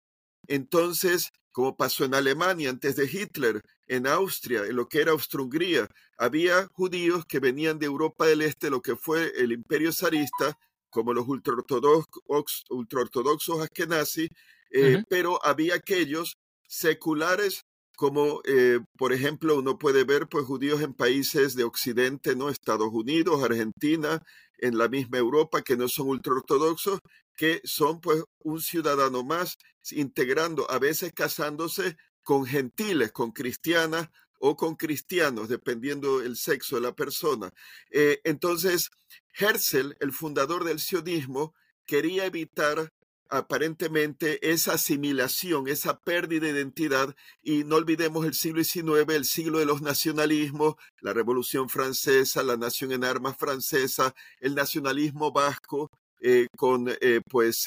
Entonces, 0.48 1.32
como 1.54 1.78
pasó 1.78 2.04
en 2.04 2.14
Alemania 2.14 2.70
antes 2.70 2.98
de 2.98 3.06
Hitler, 3.06 3.62
en 3.88 4.08
Austria, 4.08 4.66
en 4.66 4.76
lo 4.76 4.90
que 4.90 5.00
era 5.00 5.12
Austria-Hungría, 5.14 5.88
había 6.18 6.68
judíos 6.74 7.26
que 7.26 7.40
venían 7.40 7.80
de 7.80 7.86
Europa 7.86 8.28
del 8.28 8.42
Este, 8.42 8.70
lo 8.70 8.82
que 8.82 8.98
fue 8.98 9.32
el 9.38 9.54
imperio 9.54 9.94
zarista, 9.94 10.58
como 10.90 11.14
los 11.14 11.28
ultraortodoxos, 11.28 12.66
ultraortodoxos 12.70 13.62
askenazis, 13.62 14.30
eh, 14.70 15.04
pero 15.08 15.40
había 15.46 15.76
aquellos 15.76 16.38
seculares 16.68 17.63
como 17.96 18.42
eh, 18.46 18.80
por 18.98 19.14
ejemplo 19.14 19.58
uno 19.58 19.78
puede 19.78 20.04
ver 20.04 20.28
pues 20.28 20.46
judíos 20.46 20.82
en 20.82 20.94
países 20.94 21.56
de 21.56 21.64
Occidente, 21.64 22.36
¿no? 22.36 22.50
Estados 22.50 22.90
Unidos, 22.92 23.44
Argentina, 23.44 24.22
en 24.58 24.78
la 24.78 24.88
misma 24.88 25.18
Europa 25.18 25.62
que 25.62 25.78
no 25.78 25.88
son 25.88 26.08
ultraortodoxos, 26.08 27.00
que 27.36 27.62
son 27.64 28.02
pues 28.02 28.24
un 28.40 28.62
ciudadano 28.62 29.24
más 29.24 29.58
integrando, 29.92 30.70
a 30.72 30.80
veces 30.80 31.12
casándose 31.14 31.98
con 32.24 32.46
gentiles, 32.46 33.12
con 33.12 33.32
cristianas 33.32 34.08
o 34.40 34.56
con 34.56 34.76
cristianos, 34.76 35.50
dependiendo 35.50 36.22
el 36.22 36.36
sexo 36.36 36.76
de 36.76 36.82
la 36.82 36.94
persona. 36.94 37.52
Eh, 37.92 38.20
entonces, 38.24 38.90
Herzl, 39.38 39.96
el 40.00 40.12
fundador 40.12 40.64
del 40.64 40.80
sionismo, 40.80 41.54
quería 41.86 42.26
evitar 42.26 42.92
aparentemente 43.38 44.52
esa 44.52 44.74
asimilación, 44.74 45.68
esa 45.68 46.00
pérdida 46.00 46.48
de 46.48 46.54
identidad, 46.54 47.16
y 47.42 47.64
no 47.64 47.76
olvidemos 47.78 48.26
el 48.26 48.34
siglo 48.34 48.64
XIX, 48.64 49.14
el 49.14 49.26
siglo 49.26 49.60
de 49.60 49.66
los 49.66 49.82
nacionalismos, 49.82 50.76
la 51.02 51.14
Revolución 51.14 51.70
Francesa, 51.70 52.44
la 52.44 52.58
nación 52.58 52.92
en 52.92 53.04
armas 53.04 53.38
francesa, 53.38 54.14
el 54.40 54.56
nacionalismo 54.56 55.32
vasco, 55.32 55.90
eh, 56.22 56.48
con, 56.56 56.88
eh, 57.02 57.22
pues, 57.30 57.66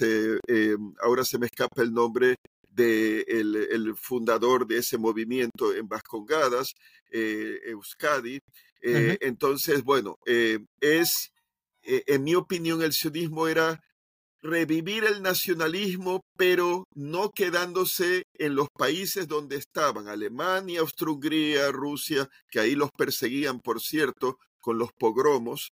ahora 1.03 1.25
se 1.25 1.39
me 1.39 1.47
escapa 1.47 1.83
el 1.83 1.93
nombre 1.93 2.37
de 2.77 3.23
el, 3.27 3.97
fundador 3.97 4.67
de 4.67 4.79
ese 4.79 4.99
movimiento 4.99 5.75
en 5.75 5.89
Vascongadas, 5.89 6.75
eh, 7.11 7.59
Euskadi. 7.67 8.41
Eh, 8.83 9.17
entonces, 9.21 9.83
bueno, 9.83 10.19
eh, 10.27 10.59
es, 10.81 11.33
en 11.83 12.23
mi 12.23 12.35
opinión, 12.35 12.83
el 12.83 12.93
sionismo 12.93 13.49
era 13.49 13.83
revivir 14.47 15.05
el 15.05 15.23
nacionalismo, 15.23 16.25
pero 16.37 16.85
no 16.95 17.31
quedándose 17.33 18.25
en 18.35 18.55
los 18.55 18.69
países 18.71 19.29
donde 19.29 19.57
estaban, 19.57 20.09
Alemania, 20.09 20.81
Austria-Hungría, 20.81 21.71
Rusia, 21.73 22.29
que 22.51 22.61
ahí 22.61 22.75
los 22.75 22.91
perseguían, 22.91 23.61
por 23.61 23.81
cierto, 23.81 24.39
con 24.61 24.79
los 24.79 24.93
pogromos 24.93 25.71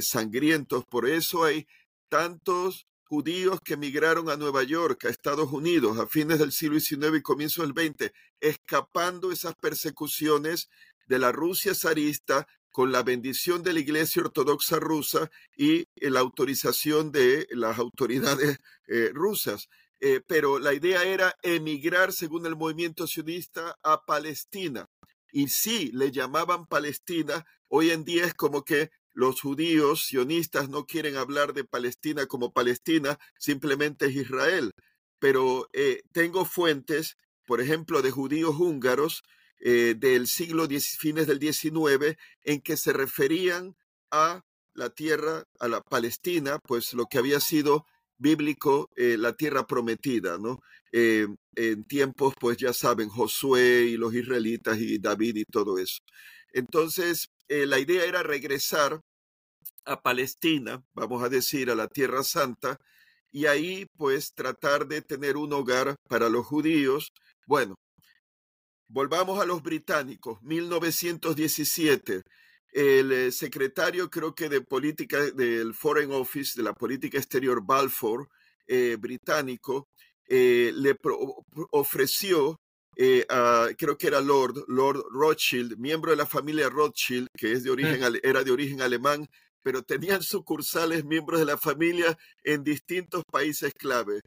sangrientos. 0.00 0.84
Por 0.86 1.08
eso 1.08 1.44
hay 1.44 1.66
tantos 2.08 2.86
judíos 3.04 3.60
que 3.62 3.74
emigraron 3.74 4.28
a 4.30 4.36
Nueva 4.36 4.62
York, 4.62 5.04
a 5.04 5.08
Estados 5.10 5.52
Unidos, 5.52 5.98
a 5.98 6.06
fines 6.06 6.38
del 6.38 6.52
siglo 6.52 6.80
XIX 6.80 7.18
y 7.18 7.22
comienzo 7.22 7.62
del 7.62 7.72
XX, 7.72 8.10
escapando 8.40 9.30
esas 9.30 9.54
persecuciones 9.54 10.68
de 11.06 11.18
la 11.18 11.32
Rusia 11.32 11.74
zarista 11.74 12.46
con 12.78 12.92
la 12.92 13.02
bendición 13.02 13.64
de 13.64 13.72
la 13.72 13.80
Iglesia 13.80 14.22
Ortodoxa 14.22 14.78
rusa 14.78 15.32
y 15.56 15.88
la 15.96 16.20
autorización 16.20 17.10
de 17.10 17.48
las 17.50 17.76
autoridades 17.76 18.60
eh, 18.86 19.10
rusas. 19.12 19.68
Eh, 19.98 20.20
pero 20.24 20.60
la 20.60 20.72
idea 20.72 21.02
era 21.02 21.34
emigrar, 21.42 22.12
según 22.12 22.46
el 22.46 22.54
movimiento 22.54 23.08
sionista, 23.08 23.76
a 23.82 24.04
Palestina. 24.04 24.86
Y 25.32 25.48
sí, 25.48 25.90
le 25.92 26.12
llamaban 26.12 26.66
Palestina. 26.66 27.44
Hoy 27.66 27.90
en 27.90 28.04
día 28.04 28.24
es 28.26 28.34
como 28.34 28.62
que 28.62 28.90
los 29.12 29.40
judíos 29.40 30.06
sionistas 30.06 30.68
no 30.68 30.86
quieren 30.86 31.16
hablar 31.16 31.54
de 31.54 31.64
Palestina 31.64 32.26
como 32.26 32.52
Palestina, 32.52 33.18
simplemente 33.40 34.06
es 34.06 34.14
Israel. 34.14 34.70
Pero 35.18 35.68
eh, 35.72 36.02
tengo 36.12 36.44
fuentes, 36.44 37.16
por 37.44 37.60
ejemplo, 37.60 38.02
de 38.02 38.12
judíos 38.12 38.54
húngaros 38.56 39.24
eh, 39.60 39.94
del 39.96 40.26
siglo 40.26 40.68
fines 40.68 41.26
del 41.26 41.40
XIX, 41.40 42.16
en 42.42 42.60
que 42.60 42.76
se 42.76 42.92
referían 42.92 43.76
a 44.10 44.42
la 44.74 44.90
tierra, 44.90 45.44
a 45.58 45.68
la 45.68 45.80
Palestina, 45.80 46.58
pues 46.60 46.94
lo 46.94 47.06
que 47.06 47.18
había 47.18 47.40
sido 47.40 47.86
bíblico, 48.16 48.88
eh, 48.96 49.16
la 49.18 49.34
tierra 49.34 49.66
prometida, 49.66 50.38
¿no? 50.38 50.60
en 50.90 51.84
tiempos, 51.84 52.32
pues 52.40 52.56
ya 52.56 52.72
saben, 52.72 53.10
Josué 53.10 53.82
y 53.90 53.98
los 53.98 54.14
israelitas 54.14 54.78
y 54.78 54.98
David 54.98 55.36
y 55.36 55.44
todo 55.44 55.78
eso. 55.78 55.98
Entonces, 56.54 57.28
la 57.46 57.78
idea 57.78 58.06
era 58.06 58.22
regresar 58.22 59.02
a 59.84 60.00
Palestina, 60.00 60.82
vamos 60.94 61.22
a 61.22 61.28
decir, 61.28 61.70
a 61.70 61.74
la 61.74 61.88
Tierra 61.88 62.22
Santa, 62.22 62.78
y 63.30 63.46
ahí 63.46 63.86
pues 63.96 64.32
tratar 64.34 64.86
de 64.86 65.02
tener 65.02 65.36
un 65.36 65.52
hogar 65.52 65.96
para 66.08 66.28
los 66.28 66.46
judíos. 66.46 67.12
Bueno, 67.46 67.76
volvamos 68.88 69.40
a 69.40 69.46
los 69.46 69.62
británicos, 69.62 70.42
1917. 70.42 72.22
El 72.72 73.12
eh, 73.12 73.32
secretario, 73.32 74.10
creo 74.10 74.34
que 74.34 74.48
de 74.48 74.60
política 74.60 75.18
del 75.30 75.74
Foreign 75.74 76.12
Office, 76.12 76.54
de 76.56 76.62
la 76.62 76.74
política 76.74 77.18
exterior 77.18 77.64
Balfour, 77.64 78.28
eh, 78.66 78.96
británico, 78.98 79.88
eh, 80.28 80.72
le 80.74 80.96
ofreció 81.70 82.60
creo 82.96 83.96
que 83.96 84.08
era 84.08 84.20
Lord, 84.20 84.64
Lord 84.66 85.04
Rothschild, 85.12 85.78
miembro 85.78 86.10
de 86.10 86.16
la 86.16 86.26
familia 86.26 86.68
Rothschild, 86.68 87.28
que 87.32 87.52
es 87.52 87.62
de 87.62 87.70
origen, 87.70 88.00
era 88.24 88.42
de 88.42 88.50
origen 88.50 88.82
alemán, 88.82 89.28
pero 89.62 89.84
tenían 89.84 90.20
sucursales 90.20 91.04
miembros 91.04 91.38
de 91.38 91.46
la 91.46 91.58
familia 91.58 92.18
en 92.42 92.64
distintos 92.64 93.22
países 93.30 93.72
clave. 93.72 94.20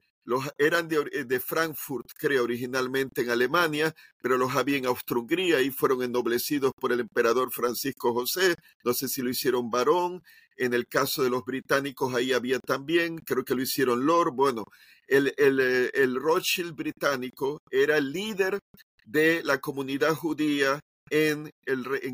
Eran 0.58 0.88
de, 0.88 1.06
eh, 1.12 1.24
de 1.26 1.40
Frankfurt, 1.40 2.08
creo, 2.18 2.44
originalmente 2.44 3.22
en 3.22 3.30
Alemania, 3.30 3.94
pero 4.22 4.38
los 4.38 4.56
había 4.56 4.78
en 4.78 4.86
Austria-Hungría 4.86 5.62
y 5.62 5.72
fueron 5.72 6.04
ennoblecidos 6.04 6.72
por 6.80 6.92
el 6.92 7.00
emperador 7.00 7.52
Francisco 7.52 8.14
José. 8.14 8.56
No 8.84 8.94
sé 8.94 9.08
si 9.08 9.22
lo 9.22 9.30
hicieron 9.30 9.70
varón. 9.70 10.22
En 10.58 10.74
el 10.74 10.88
caso 10.88 11.24
de 11.24 11.30
los 11.30 11.44
británicos, 11.44 12.14
ahí 12.14 12.34
había 12.34 12.60
también, 12.60 13.18
creo 13.18 13.44
que 13.44 13.56
lo 13.56 13.62
hicieron 13.64 14.06
Lord. 14.06 14.34
Bueno, 14.34 14.66
el, 15.08 15.34
el, 15.38 15.60
eh, 15.60 15.92
el 15.94 16.16
Rothschild 16.16 16.76
británico 16.76 17.60
era 17.72 17.98
el 17.98 18.12
líder 18.12 18.60
de 19.06 19.42
la 19.44 19.60
comunidad 19.60 20.14
judía 20.14 20.80
en, 21.12 21.52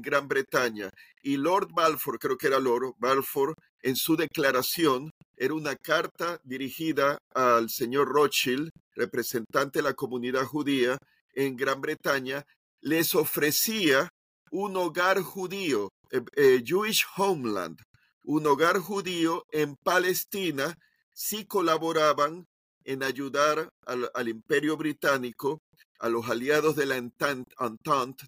Gran 0.01 0.27
Bretaña. 0.27 0.89
Y 1.21 1.37
Lord 1.37 1.69
Balfour, 1.73 2.19
creo 2.19 2.37
que 2.37 2.47
era 2.47 2.59
Lord 2.59 2.95
Balfour, 2.97 3.53
en 3.81 3.95
su 3.95 4.17
declaración, 4.17 5.11
era 5.37 5.53
una 5.53 5.75
carta 5.75 6.39
dirigida 6.43 7.19
al 7.33 7.69
señor 7.69 8.09
Rothschild, 8.09 8.71
representante 8.95 9.79
de 9.79 9.83
la 9.83 9.93
comunidad 9.93 10.43
judía 10.45 10.97
en 11.35 11.55
Gran 11.55 11.79
Bretaña, 11.79 12.43
les 12.81 13.13
ofrecía 13.13 14.09
un 14.51 14.75
hogar 14.75 15.21
judío, 15.21 15.89
eh, 16.11 16.21
eh, 16.35 16.63
Jewish 16.65 17.05
Homeland, 17.15 17.77
un 18.23 18.47
hogar 18.47 18.79
judío 18.79 19.43
en 19.51 19.75
Palestina 19.83 20.75
si 21.13 21.45
colaboraban 21.45 22.45
en 22.83 23.03
ayudar 23.03 23.69
al, 23.85 24.09
al 24.13 24.29
imperio 24.29 24.77
británico 24.77 25.59
a 25.99 26.09
los 26.09 26.29
aliados 26.29 26.75
de 26.75 26.85
la 26.85 26.97
Entente, 26.97 27.55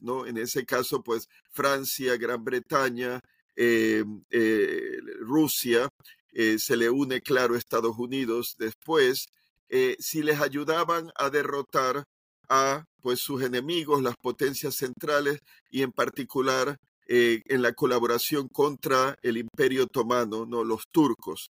¿no? 0.01 0.25
En 0.25 0.37
ese 0.37 0.65
caso, 0.65 1.01
pues 1.03 1.27
Francia, 1.51 2.17
Gran 2.17 2.43
Bretaña, 2.43 3.21
eh, 3.55 4.03
eh, 4.29 4.97
Rusia, 5.19 5.89
eh, 6.31 6.57
se 6.59 6.77
le 6.77 6.89
une, 6.89 7.21
claro, 7.21 7.55
Estados 7.55 7.97
Unidos 7.97 8.55
después, 8.57 9.27
si 9.99 10.23
les 10.23 10.41
ayudaban 10.41 11.11
a 11.15 11.29
derrotar 11.29 12.03
a 12.49 12.85
pues 13.01 13.19
sus 13.19 13.43
enemigos, 13.43 14.01
las 14.01 14.15
potencias 14.17 14.75
centrales 14.75 15.41
y 15.69 15.83
en 15.83 15.91
particular 15.91 16.75
en 17.05 17.61
la 17.61 17.73
colaboración 17.73 18.47
contra 18.47 19.15
el 19.21 19.37
Imperio 19.37 19.83
Otomano, 19.83 20.47
no 20.47 20.63
los 20.63 20.85
turcos. 20.91 21.49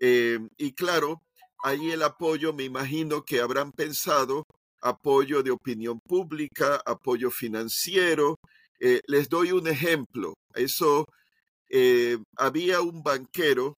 y 0.00 0.72
claro, 0.72 1.22
ahí 1.62 1.92
el 1.92 2.02
apoyo, 2.02 2.52
me 2.52 2.64
imagino 2.64 3.22
que 3.22 3.40
habrán 3.40 3.70
pensado 3.70 4.44
apoyo 4.80 5.42
de 5.42 5.50
opinión 5.50 6.00
pública, 6.00 6.80
apoyo 6.84 7.30
financiero. 7.30 8.36
Eh, 8.80 9.00
les 9.06 9.28
doy 9.28 9.52
un 9.52 9.68
ejemplo. 9.68 10.34
Eso, 10.54 11.06
eh, 11.68 12.18
había 12.36 12.80
un 12.80 13.02
banquero 13.02 13.76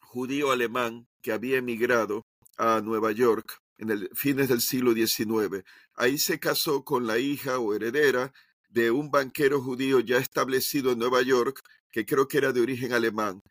judío 0.00 0.50
alemán 0.50 1.06
que 1.22 1.32
había 1.32 1.58
emigrado 1.58 2.22
a 2.56 2.80
Nueva 2.80 3.12
York 3.12 3.58
en 3.78 3.90
el 3.90 4.10
fines 4.14 4.48
del 4.48 4.60
siglo 4.60 4.92
XIX. 4.94 5.62
Ahí 5.94 6.18
se 6.18 6.38
casó 6.38 6.84
con 6.84 7.06
la 7.06 7.18
hija 7.18 7.58
o 7.58 7.74
heredera 7.74 8.32
de 8.70 8.90
un 8.90 9.10
banquero 9.10 9.60
judío 9.60 10.00
ya 10.00 10.18
establecido 10.18 10.92
en 10.92 10.98
Nueva 10.98 11.22
York, 11.22 11.60
que 11.90 12.04
creo 12.06 12.28
que 12.28 12.38
era 12.38 12.52
de 12.52 12.60
origen 12.60 12.92
alemán. 12.92 13.42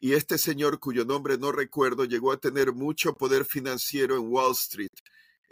y 0.00 0.12
este 0.12 0.36
señor, 0.38 0.80
cuyo 0.80 1.04
nombre 1.06 1.38
no 1.38 1.50
recuerdo, 1.50 2.04
llegó 2.04 2.30
a 2.32 2.36
tener 2.36 2.74
mucho 2.74 3.14
poder 3.14 3.44
financiero 3.46 4.16
en 4.16 4.28
Wall 4.28 4.52
Street. 4.52 4.90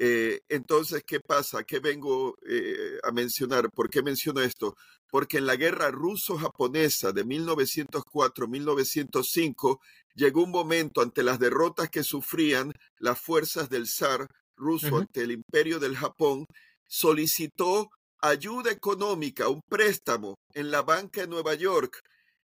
Eh, 0.04 0.40
entonces, 0.48 1.04
¿qué 1.06 1.20
pasa? 1.20 1.62
¿Qué 1.62 1.78
vengo 1.78 2.34
eh, 2.44 2.98
a 3.04 3.12
mencionar? 3.12 3.70
¿Por 3.70 3.88
qué 3.88 4.02
menciono 4.02 4.40
esto? 4.40 4.74
Porque 5.08 5.38
en 5.38 5.46
la 5.46 5.54
guerra 5.54 5.92
ruso-japonesa 5.92 7.12
de 7.12 7.24
1904-1905 7.24 9.78
llegó 10.16 10.42
un 10.42 10.50
momento 10.50 11.02
ante 11.02 11.22
las 11.22 11.38
derrotas 11.38 11.88
que 11.88 12.02
sufrían 12.02 12.72
las 12.98 13.20
fuerzas 13.20 13.68
del 13.68 13.86
zar 13.86 14.26
ruso 14.56 14.96
ante 14.96 15.22
el 15.22 15.30
imperio 15.30 15.78
del 15.78 15.96
Japón, 15.96 16.46
solicitó 16.84 17.88
ayuda 18.20 18.72
económica, 18.72 19.48
un 19.48 19.60
préstamo 19.68 20.34
en 20.52 20.72
la 20.72 20.82
banca 20.82 21.20
de 21.20 21.28
Nueva 21.28 21.54
York. 21.54 22.00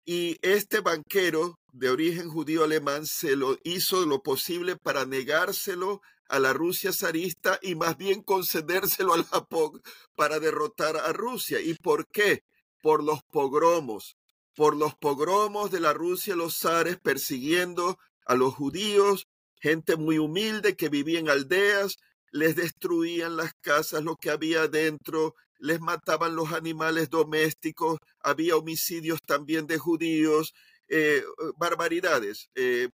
Y 0.04 0.36
este 0.42 0.78
banquero 0.78 1.56
de 1.72 1.90
origen 1.90 2.28
judío 2.28 2.62
alemán 2.62 3.06
se 3.06 3.34
lo 3.34 3.58
hizo 3.64 4.06
lo 4.06 4.22
posible 4.22 4.76
para 4.76 5.04
negárselo 5.04 6.00
a 6.30 6.38
la 6.38 6.52
Rusia 6.52 6.92
zarista 6.92 7.58
y 7.60 7.74
más 7.74 7.96
bien 7.96 8.22
concedérselo 8.22 9.14
al 9.14 9.24
Japón 9.24 9.82
para 10.16 10.38
derrotar 10.38 10.96
a 10.96 11.12
Rusia. 11.12 11.60
¿Y 11.60 11.74
por 11.74 12.06
qué? 12.08 12.44
Por 12.80 13.02
los 13.02 13.22
pogromos, 13.24 14.16
por 14.54 14.76
los 14.76 14.94
pogromos 14.94 15.70
de 15.70 15.80
la 15.80 15.92
Rusia, 15.92 16.36
los 16.36 16.56
zares 16.56 16.98
persiguiendo 16.98 17.98
a 18.24 18.36
los 18.36 18.54
judíos, 18.54 19.26
gente 19.60 19.96
muy 19.96 20.18
humilde 20.18 20.76
que 20.76 20.88
vivía 20.88 21.18
en 21.18 21.28
aldeas, 21.28 21.96
les 22.30 22.54
destruían 22.54 23.36
las 23.36 23.52
casas, 23.60 24.04
lo 24.04 24.16
que 24.16 24.30
había 24.30 24.68
dentro, 24.68 25.34
les 25.58 25.80
mataban 25.80 26.36
los 26.36 26.52
animales 26.52 27.10
domésticos, 27.10 27.98
había 28.20 28.56
homicidios 28.56 29.18
también 29.26 29.66
de 29.66 29.78
judíos, 29.78 30.54
eh, 30.88 31.24
barbaridades, 31.56 32.50
eh, 32.54 32.88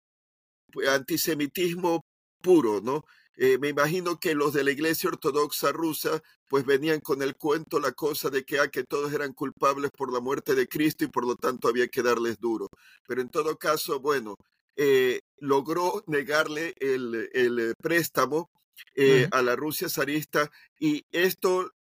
antisemitismo 0.88 2.06
puro, 2.42 2.82
¿no? 2.82 3.04
Eh, 3.36 3.58
me 3.58 3.70
imagino 3.70 4.20
que 4.20 4.36
los 4.36 4.54
de 4.54 4.64
la 4.64 4.72
Iglesia 4.72 5.10
Ortodoxa 5.10 5.72
rusa 5.72 6.22
pues 6.48 6.66
venían 6.66 7.00
con 7.00 7.22
el 7.24 7.36
cuento, 7.36 7.80
la 7.80 7.92
cosa 7.94 8.30
de 8.30 8.44
que, 8.44 8.60
ah, 8.60 8.68
que 8.70 8.84
todos 8.84 9.12
eran 9.12 9.34
culpables 9.34 9.90
por 9.92 10.14
la 10.14 10.20
muerte 10.20 10.54
de 10.54 10.68
Cristo 10.68 11.04
y 11.04 11.08
por 11.08 11.26
lo 11.26 11.36
tanto 11.36 11.68
había 11.68 11.88
que 11.88 12.04
darles 12.04 12.40
duro. 12.40 12.70
Pero 13.08 13.22
en 13.22 13.30
todo 13.30 13.58
caso, 13.58 14.00
bueno, 14.00 14.36
eh, 14.76 15.22
logró 15.38 16.04
negarle 16.08 16.76
el, 16.80 17.30
el 17.34 17.74
préstamo 17.82 18.52
eh, 18.96 19.28
a 19.32 19.42
la 19.42 19.56
Rusia 19.56 19.90
zarista 19.90 20.52
y 20.80 21.06
esto 21.12 21.72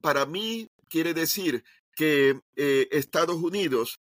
para 0.00 0.24
mí 0.24 0.70
quiere 0.88 1.12
decir 1.12 1.62
que 1.94 2.40
Estados 2.56 3.36
Unidos 3.36 4.00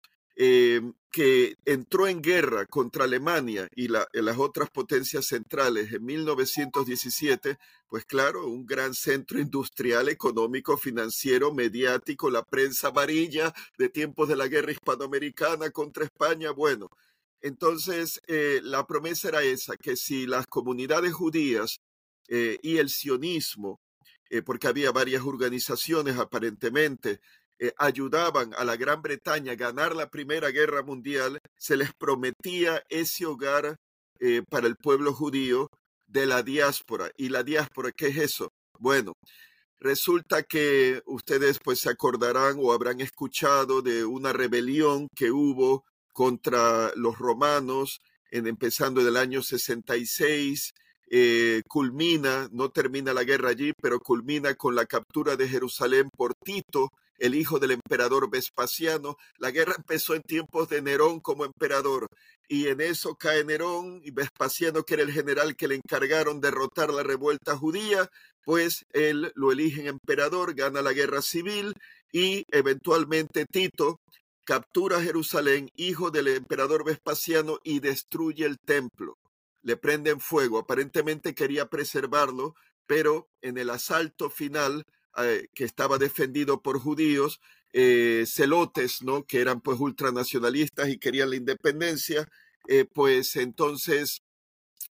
que 1.12 1.58
entró 1.66 2.08
en 2.08 2.22
guerra 2.22 2.66
contra 2.66 3.04
Alemania 3.04 3.68
y 3.76 3.90
las 3.90 4.38
otras 4.38 4.70
potencias 4.70 5.26
centrales 5.28 5.92
en 5.92 6.06
1917, 6.06 7.58
pues 7.88 8.06
claro, 8.06 8.48
un 8.48 8.66
gran 8.66 8.94
centro 8.94 9.40
industrial, 9.40 10.08
económico, 10.08 10.78
financiero, 10.78 11.54
mediático, 11.54 12.30
la 12.30 12.44
prensa 12.44 12.88
amarilla 12.88 13.54
de 13.78 13.90
tiempos 13.90 14.30
de 14.30 14.38
la 14.38 14.48
guerra 14.48 14.72
hispanoamericana 14.72 15.70
contra 15.72 16.06
España, 16.06 16.52
bueno. 16.52 16.90
Entonces, 17.42 18.22
eh, 18.28 18.62
la 18.64 18.86
promesa 18.88 19.30
era 19.30 19.44
esa, 19.44 19.76
que 19.76 19.98
si 19.98 20.28
las 20.28 20.46
comunidades 20.48 21.14
judías 21.14 21.82
eh, 22.30 22.58
y 22.62 22.78
el 22.78 22.90
sionismo, 22.90 23.82
eh, 24.30 24.42
porque 24.42 24.68
había 24.68 24.92
varias 24.92 25.24
organizaciones 25.24 26.18
aparentemente, 26.18 27.20
eh, 27.64 27.74
ayudaban 27.78 28.56
a 28.58 28.66
la 28.66 28.76
Gran 28.76 29.04
Bretaña 29.04 29.52
a 29.52 29.56
ganar 29.56 29.96
la 29.96 30.10
Primera 30.10 30.50
Guerra 30.50 30.82
Mundial, 30.82 31.38
se 31.60 31.78
les 31.78 31.94
prometía 31.94 32.84
ese 32.90 33.28
hogar 33.28 33.76
eh, 34.20 34.42
para 34.50 34.66
el 34.66 34.76
pueblo 34.78 35.14
judío 35.14 35.68
de 36.08 36.26
la 36.26 36.42
diáspora. 36.42 37.12
¿Y 37.18 37.30
la 37.30 37.44
diáspora 37.44 37.92
qué 37.96 38.08
es 38.08 38.18
eso? 38.18 38.50
Bueno, 38.80 39.14
resulta 39.80 40.42
que 40.42 41.04
ustedes 41.06 41.60
pues 41.64 41.82
se 41.82 41.92
acordarán 41.92 42.56
o 42.60 42.74
habrán 42.74 43.00
escuchado 43.00 43.84
de 43.84 44.06
una 44.06 44.34
rebelión 44.34 45.08
que 45.16 45.30
hubo 45.30 45.84
contra 46.14 46.92
los 46.96 47.20
romanos 47.20 48.00
en, 48.32 48.48
empezando 48.48 49.04
del 49.04 49.18
año 49.18 49.44
66 49.44 50.72
eh, 51.12 51.62
culmina, 51.68 52.50
no 52.52 52.72
termina 52.72 53.14
la 53.14 53.24
guerra 53.24 53.50
allí, 53.50 53.74
pero 53.80 54.00
culmina 54.00 54.56
con 54.56 54.74
la 54.74 54.88
captura 54.88 55.36
de 55.36 55.48
Jerusalén 55.48 56.10
por 56.10 56.34
Tito 56.34 56.90
el 57.22 57.36
hijo 57.36 57.60
del 57.60 57.72
emperador 57.72 58.30
Vespasiano. 58.30 59.16
La 59.38 59.52
guerra 59.52 59.76
empezó 59.78 60.16
en 60.16 60.24
tiempos 60.24 60.68
de 60.70 60.82
Nerón 60.82 61.20
como 61.20 61.46
emperador 61.46 62.08
y 62.48 62.68
en 62.68 62.82
eso 62.82 63.16
cae 63.16 63.46
Nerón 63.46 64.02
y 64.04 64.10
Vespasiano, 64.10 64.84
que 64.84 64.96
era 64.96 65.04
el 65.04 65.12
general 65.12 65.56
que 65.56 65.68
le 65.68 65.76
encargaron 65.76 66.42
derrotar 66.42 66.92
la 66.92 67.04
revuelta 67.04 67.56
judía, 67.56 68.10
pues 68.44 68.86
él 68.92 69.32
lo 69.36 69.52
eligen 69.52 69.86
emperador, 69.86 70.56
gana 70.56 70.82
la 70.82 70.94
guerra 70.94 71.22
civil 71.22 71.76
y 72.12 72.44
eventualmente 72.52 73.46
Tito 73.46 74.02
captura 74.44 75.00
Jerusalén, 75.00 75.70
hijo 75.76 76.10
del 76.10 76.28
emperador 76.28 76.84
Vespasiano, 76.84 77.60
y 77.64 77.80
destruye 77.80 78.46
el 78.46 78.58
templo. 78.58 79.14
Le 79.62 79.78
prenden 79.78 80.20
fuego, 80.20 80.58
aparentemente 80.58 81.36
quería 81.36 81.68
preservarlo, 81.68 82.56
pero 82.88 83.30
en 83.42 83.60
el 83.60 83.70
asalto 83.70 84.32
final 84.32 84.84
eh, 85.18 85.48
que 85.54 85.66
estaba 85.66 85.98
defendido 85.98 86.62
por 86.62 86.80
judíos, 86.80 87.42
eh, 87.74 88.26
celotes, 88.28 89.02
¿no? 89.02 89.26
Que 89.26 89.42
eran 89.42 89.62
pues 89.62 89.80
ultranacionalistas 89.80 90.90
y 90.90 90.98
querían 90.98 91.30
la 91.30 91.36
independencia, 91.36 92.28
eh, 92.68 92.86
pues 92.86 93.36
entonces 93.36 94.22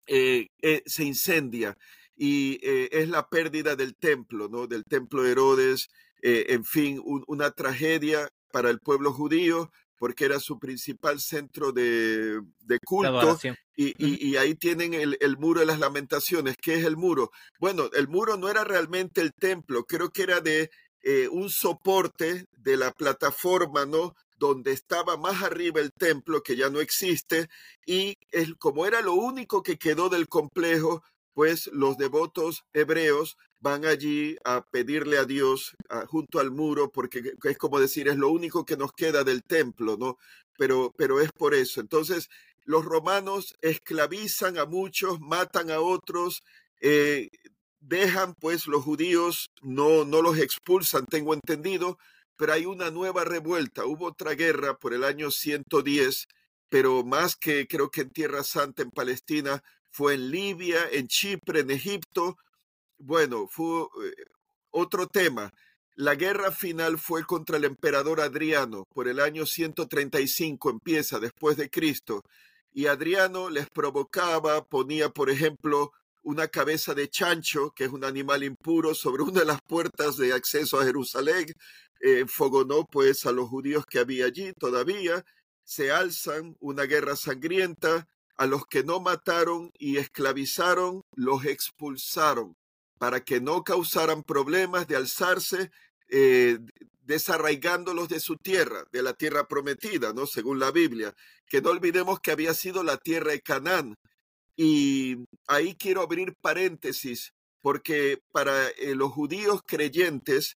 se 0.07 1.04
incendia 1.04 1.76
y 2.16 2.59
es 2.62 3.09
la 3.11 3.28
pérdida 3.28 3.76
del 3.76 3.94
templo, 3.94 4.48
¿no? 4.48 4.66
Del 4.66 4.85
templo 4.85 5.22
de 5.22 5.33
Herodes, 5.33 5.88
en 6.22 6.64
fin, 6.64 7.00
una 7.04 7.50
tragedia 7.50 8.31
para 8.50 8.70
el 8.70 8.81
pueblo 8.81 9.12
judío, 9.12 9.70
porque 9.98 10.24
era 10.24 10.40
su 10.40 10.58
principal 10.58 11.20
centro 11.20 11.72
de, 11.72 12.40
culto. 12.84 13.38
Y, 13.76 14.37
ahí 14.37 14.54
tienen 14.54 14.94
el, 14.94 15.37
muro 15.38 15.61
de 15.61 15.66
las 15.66 15.78
lamentaciones. 15.78 16.56
¿Qué 16.61 16.74
es 16.74 16.84
el 16.84 16.96
muro? 16.96 17.30
Bueno, 17.58 17.90
el 17.94 18.08
muro 18.08 18.37
no 18.37 18.48
era 18.48 18.64
realmente 18.64 19.20
el 19.20 19.32
templo, 19.32 19.84
creo 19.84 20.11
que 20.11 20.22
era 20.22 20.40
de 20.40 20.70
eh, 21.02 21.28
un 21.28 21.50
soporte 21.50 22.46
de 22.52 22.76
la 22.76 22.92
plataforma, 22.92 23.87
¿no? 23.87 24.14
Donde 24.37 24.72
estaba 24.72 25.16
más 25.16 25.42
arriba 25.42 25.80
el 25.80 25.92
templo, 25.92 26.42
que 26.42 26.56
ya 26.56 26.70
no 26.70 26.80
existe, 26.80 27.48
y 27.87 28.16
como 28.58 28.87
era 28.87 29.00
lo 29.00 29.14
único 29.14 29.62
que 29.62 29.78
quedó 29.78 30.08
del 30.08 30.28
complejo, 30.28 31.02
pues 31.34 31.68
los 31.72 31.96
devotos 31.96 32.64
hebreos 32.72 33.37
van 33.61 33.85
allí 33.85 34.37
a 34.44 34.64
pedirle 34.64 35.18
a 35.18 35.25
Dios 35.25 35.77
junto 36.07 36.40
al 36.40 36.51
muro, 36.51 36.90
porque 36.90 37.35
es 37.42 37.59
como 37.59 37.81
decir, 37.81 38.09
es 38.09 38.16
lo 38.16 38.31
único 38.31 38.64
que 38.64 38.77
nos 38.77 38.92
queda 38.92 39.25
del 39.25 39.42
templo, 39.42 39.97
¿no? 39.97 40.18
Pero, 40.57 40.92
pero 40.97 41.21
es 41.21 41.33
por 41.33 41.55
eso. 41.55 41.81
Entonces, 41.81 42.29
los 42.64 42.85
romanos 42.85 43.57
esclavizan 43.62 44.59
a 44.59 44.66
muchos, 44.66 45.21
matan 45.21 45.71
a 45.71 45.81
otros, 45.81 46.42
eh, 46.81 47.31
dejan, 47.81 48.35
pues 48.35 48.66
los 48.66 48.85
judíos 48.85 49.51
no, 49.62 50.05
no 50.05 50.23
los 50.23 50.38
expulsan, 50.38 51.07
tengo 51.07 51.35
entendido, 51.35 51.99
pero 52.37 52.53
hay 52.53 52.66
una 52.66 52.90
nueva 52.90 53.25
revuelta. 53.25 53.87
Hubo 53.87 54.07
otra 54.07 54.35
guerra 54.35 54.77
por 54.79 54.94
el 54.94 55.05
año 55.05 55.31
110, 55.31 56.27
pero 56.68 57.05
más 57.05 57.37
que 57.37 57.66
creo 57.66 57.90
que 57.90 58.03
en 58.03 58.11
Tierra 58.11 58.44
Santa, 58.44 58.83
en 58.83 58.90
Palestina, 58.90 59.62
fue 59.90 60.14
en 60.14 60.31
Libia, 60.31 60.88
en 60.92 61.09
Chipre, 61.09 61.61
en 61.61 61.71
Egipto. 61.71 62.37
Bueno, 62.98 63.46
fue 63.48 63.82
eh, 63.82 64.24
otro 64.70 65.06
tema. 65.06 65.52
La 65.94 66.14
guerra 66.14 66.52
final 66.52 66.98
fue 66.98 67.24
contra 67.24 67.56
el 67.56 67.64
emperador 67.64 68.20
Adriano 68.20 68.84
por 68.94 69.08
el 69.08 69.20
año 69.20 69.46
135, 69.46 70.70
empieza 70.70 71.18
después 71.18 71.56
de 71.56 71.70
Cristo. 71.70 72.22
Y 72.72 72.87
Adriano 72.87 73.50
les 73.50 73.68
provocaba, 73.70 74.64
ponía, 74.64 75.11
por 75.11 75.30
ejemplo, 75.30 75.92
una 76.22 76.48
cabeza 76.48 76.94
de 76.94 77.08
chancho, 77.08 77.72
que 77.74 77.84
es 77.84 77.90
un 77.90 78.04
animal 78.04 78.44
impuro, 78.44 78.94
sobre 78.94 79.22
una 79.22 79.40
de 79.40 79.46
las 79.46 79.61
puertas 79.62 80.16
de 80.16 80.32
acceso 80.32 80.78
a 80.80 80.84
Jerusalén. 80.84 81.46
Eh, 82.00 82.24
fogonó 82.28 82.84
pues 82.84 83.26
a 83.26 83.32
los 83.32 83.48
judíos 83.48 83.84
que 83.87 83.98
había 83.98 84.26
allí 84.26 84.52
todavía. 84.52 85.24
Se 85.64 85.90
alzan, 85.90 86.56
una 86.61 86.84
guerra 86.84 87.16
sangrienta, 87.16 88.06
a 88.37 88.46
los 88.46 88.66
que 88.66 88.84
no 88.84 89.00
mataron 89.00 89.70
y 89.78 89.96
esclavizaron, 89.98 91.02
los 91.16 91.44
expulsaron, 91.44 92.56
para 92.98 93.24
que 93.24 93.40
no 93.40 93.64
causaran 93.64 94.22
problemas 94.22 94.87
de 94.87 94.96
alzarse, 94.96 95.70
eh, 96.08 96.58
desarraigándolos 97.02 98.08
de 98.08 98.20
su 98.20 98.37
tierra, 98.37 98.84
de 98.92 99.02
la 99.02 99.14
tierra 99.14 99.48
prometida, 99.48 100.12
¿no? 100.12 100.26
Según 100.26 100.58
la 100.58 100.70
Biblia. 100.70 101.14
Que 101.46 101.62
no 101.62 101.70
olvidemos 101.70 102.20
que 102.20 102.32
había 102.32 102.52
sido 102.54 102.82
la 102.82 102.98
tierra 102.98 103.32
de 103.32 103.40
Canaán. 103.40 103.96
Y 104.56 105.16
ahí 105.46 105.74
quiero 105.76 106.02
abrir 106.02 106.34
paréntesis, 106.40 107.32
porque 107.62 108.18
para 108.32 108.68
eh, 108.68 108.94
los 108.94 109.12
judíos 109.12 109.62
creyentes, 109.64 110.56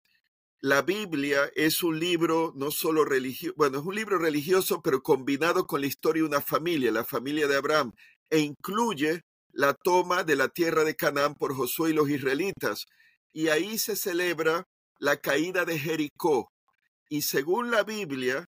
la 0.60 0.82
Biblia 0.82 1.52
es 1.56 1.84
un 1.84 2.00
libro 2.00 2.54
no 2.56 2.70
solo 2.72 3.06
religioso, 3.06 3.56
bueno, 3.58 3.80
es 3.80 3.86
un 3.86 3.96
libro 3.96 4.18
religioso, 4.18 4.82
pero 4.82 5.02
combinado 5.02 5.66
con 5.66 5.82
la 5.82 5.88
historia 5.88 6.22
de 6.22 6.30
una 6.30 6.42
familia, 6.42 6.92
la 6.92 7.04
familia 7.04 7.48
de 7.48 7.56
Abraham, 7.56 7.94
e 8.30 8.40
incluye 8.40 9.24
la 9.54 9.74
toma 9.74 10.24
de 10.24 10.36
la 10.36 10.50
tierra 10.50 10.84
de 10.84 10.96
Canaán 10.96 11.36
por 11.36 11.56
Josué 11.56 11.92
y 11.92 11.94
los 11.94 12.10
israelitas. 12.10 12.86
Y 13.34 13.48
ahí 13.48 13.78
se 13.78 13.96
celebra 13.96 14.68
la 15.00 15.18
caída 15.18 15.66
de 15.66 15.80
Jericó. 15.80 16.52
Y 17.10 17.24
según 17.24 17.72
la 17.72 17.84
Biblia, 17.84 18.46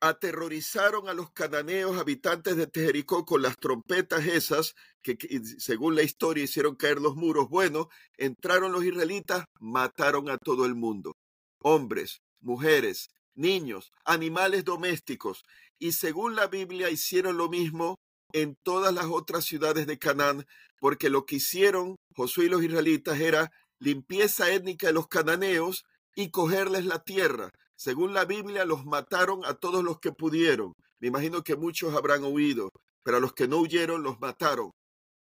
aterrorizaron 0.00 1.08
a 1.08 1.14
los 1.14 1.30
cananeos 1.30 1.98
habitantes 1.98 2.56
de 2.56 2.68
Jericó 2.72 3.24
con 3.24 3.42
las 3.42 3.56
trompetas 3.56 4.26
esas, 4.26 4.74
que, 5.02 5.16
según 5.58 5.94
la 5.94 6.02
historia 6.02 6.44
hicieron 6.44 6.74
caer 6.74 7.00
los 7.00 7.16
muros. 7.16 7.48
Bueno, 7.48 7.88
entraron 8.16 8.72
los 8.72 8.84
israelitas, 8.84 9.44
mataron 9.60 10.30
a 10.30 10.38
todo 10.38 10.64
el 10.64 10.74
mundo, 10.74 11.16
hombres, 11.62 12.22
mujeres, 12.40 13.10
niños, 13.34 13.92
animales 14.04 14.64
domésticos, 14.64 15.44
y 15.78 15.92
según 15.92 16.34
la 16.34 16.46
Biblia 16.46 16.90
hicieron 16.90 17.36
lo 17.36 17.48
mismo 17.48 17.96
en 18.32 18.56
todas 18.62 18.94
las 18.94 19.06
otras 19.06 19.44
ciudades 19.44 19.86
de 19.86 19.98
Canaán, 19.98 20.46
porque 20.78 21.10
lo 21.10 21.26
que 21.26 21.36
hicieron 21.36 21.96
Josué 22.14 22.46
y 22.46 22.48
los 22.48 22.62
israelitas 22.62 23.20
era 23.20 23.50
limpieza 23.78 24.50
étnica 24.50 24.88
de 24.88 24.92
los 24.92 25.08
cananeos 25.08 25.84
y 26.14 26.30
cogerles 26.30 26.84
la 26.84 27.02
tierra. 27.02 27.50
Según 27.76 28.12
la 28.12 28.24
Biblia, 28.24 28.64
los 28.64 28.84
mataron 28.84 29.44
a 29.44 29.54
todos 29.54 29.82
los 29.82 30.00
que 30.00 30.12
pudieron. 30.12 30.74
Me 30.98 31.08
imagino 31.08 31.42
que 31.42 31.56
muchos 31.56 31.94
habrán 31.94 32.24
huido, 32.24 32.70
pero 33.02 33.16
a 33.16 33.20
los 33.20 33.32
que 33.32 33.48
no 33.48 33.58
huyeron 33.58 34.02
los 34.02 34.20
mataron. 34.20 34.70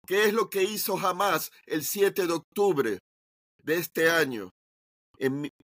¿Qué 0.06 0.24
es 0.24 0.32
lo 0.32 0.48
que 0.48 0.62
hizo 0.62 0.98
Hamas 0.98 1.50
el 1.66 1.84
7 1.84 2.26
de 2.26 2.32
octubre 2.32 2.98
de 3.62 3.74
este 3.74 4.10
año? 4.10 4.50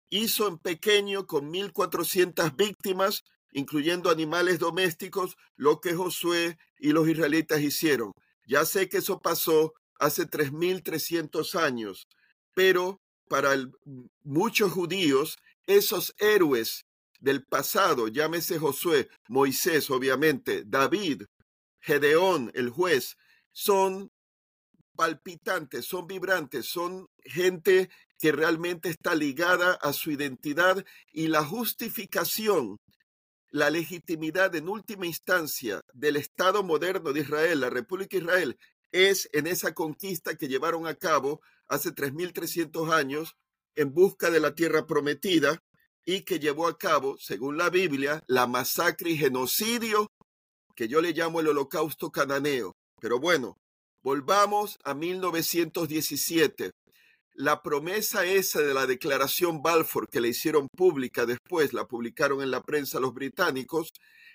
hizo 0.09 0.47
en 0.47 0.57
pequeño 0.57 1.27
con 1.27 1.51
1.400 1.53 2.55
víctimas, 2.55 3.23
incluyendo 3.53 4.09
animales 4.09 4.59
domésticos, 4.59 5.37
lo 5.55 5.79
que 5.79 5.93
Josué 5.93 6.57
y 6.79 6.91
los 6.91 7.07
israelitas 7.07 7.61
hicieron. 7.61 8.11
Ya 8.45 8.65
sé 8.65 8.89
que 8.89 8.97
eso 8.97 9.21
pasó 9.21 9.73
hace 9.99 10.27
3.300 10.27 11.55
años, 11.55 12.07
pero 12.53 12.99
para 13.29 13.55
muchos 14.23 14.71
judíos 14.71 15.37
esos 15.65 16.13
héroes 16.19 16.85
del 17.19 17.45
pasado, 17.45 18.09
llámese 18.09 18.59
Josué, 18.59 19.09
Moisés, 19.29 19.89
obviamente, 19.89 20.63
David, 20.65 21.23
Gedeón, 21.79 22.51
el 22.53 22.69
juez, 22.69 23.15
son 23.53 24.11
palpitantes, 24.95 25.85
son 25.85 26.05
vibrantes, 26.07 26.65
son 26.65 27.07
gente 27.23 27.89
que 28.19 28.31
realmente 28.31 28.89
está 28.89 29.15
ligada 29.15 29.73
a 29.81 29.93
su 29.93 30.11
identidad 30.11 30.85
y 31.11 31.27
la 31.27 31.43
justificación, 31.43 32.77
la 33.53 33.69
legitimidad 33.69 34.55
en 34.55 34.67
última 34.67 35.05
instancia 35.05 35.81
del 35.93 36.15
Estado 36.15 36.63
moderno 36.63 37.13
de 37.13 37.19
Israel, 37.19 37.59
la 37.59 37.69
República 37.69 38.17
de 38.17 38.23
Israel, 38.23 38.57
es 38.91 39.29
en 39.31 39.45
esa 39.45 39.75
conquista 39.75 40.35
que 40.35 40.47
llevaron 40.47 40.87
a 40.87 40.95
cabo 40.95 41.39
hace 41.67 41.91
3.300 41.91 42.91
años 42.91 43.35
en 43.75 43.93
busca 43.93 44.31
de 44.31 44.39
la 44.39 44.55
tierra 44.55 44.87
prometida 44.87 45.59
y 46.03 46.21
que 46.21 46.39
llevó 46.39 46.67
a 46.67 46.79
cabo, 46.79 47.15
según 47.19 47.57
la 47.57 47.69
Biblia, 47.69 48.23
la 48.25 48.47
masacre 48.47 49.11
y 49.11 49.17
genocidio 49.17 50.07
que 50.75 50.87
yo 50.87 50.99
le 50.99 51.11
llamo 51.11 51.39
el 51.39 51.49
holocausto 51.49 52.11
cananeo. 52.11 52.73
Pero 52.99 53.19
bueno, 53.19 53.59
volvamos 54.01 54.79
a 54.83 54.95
1917. 54.95 56.71
La 57.35 57.63
promesa 57.63 58.25
esa 58.25 58.61
de 58.61 58.75
la 58.75 58.85
declaración 58.85 59.63
Balfour 59.63 60.07
que 60.07 60.21
le 60.21 60.27
hicieron 60.27 60.67
pública 60.67 61.25
después, 61.25 61.73
la 61.73 61.85
publicaron 61.85 62.43
en 62.43 62.51
la 62.51 62.61
prensa 62.61 62.99
los 62.99 63.13
británicos, 63.13 63.91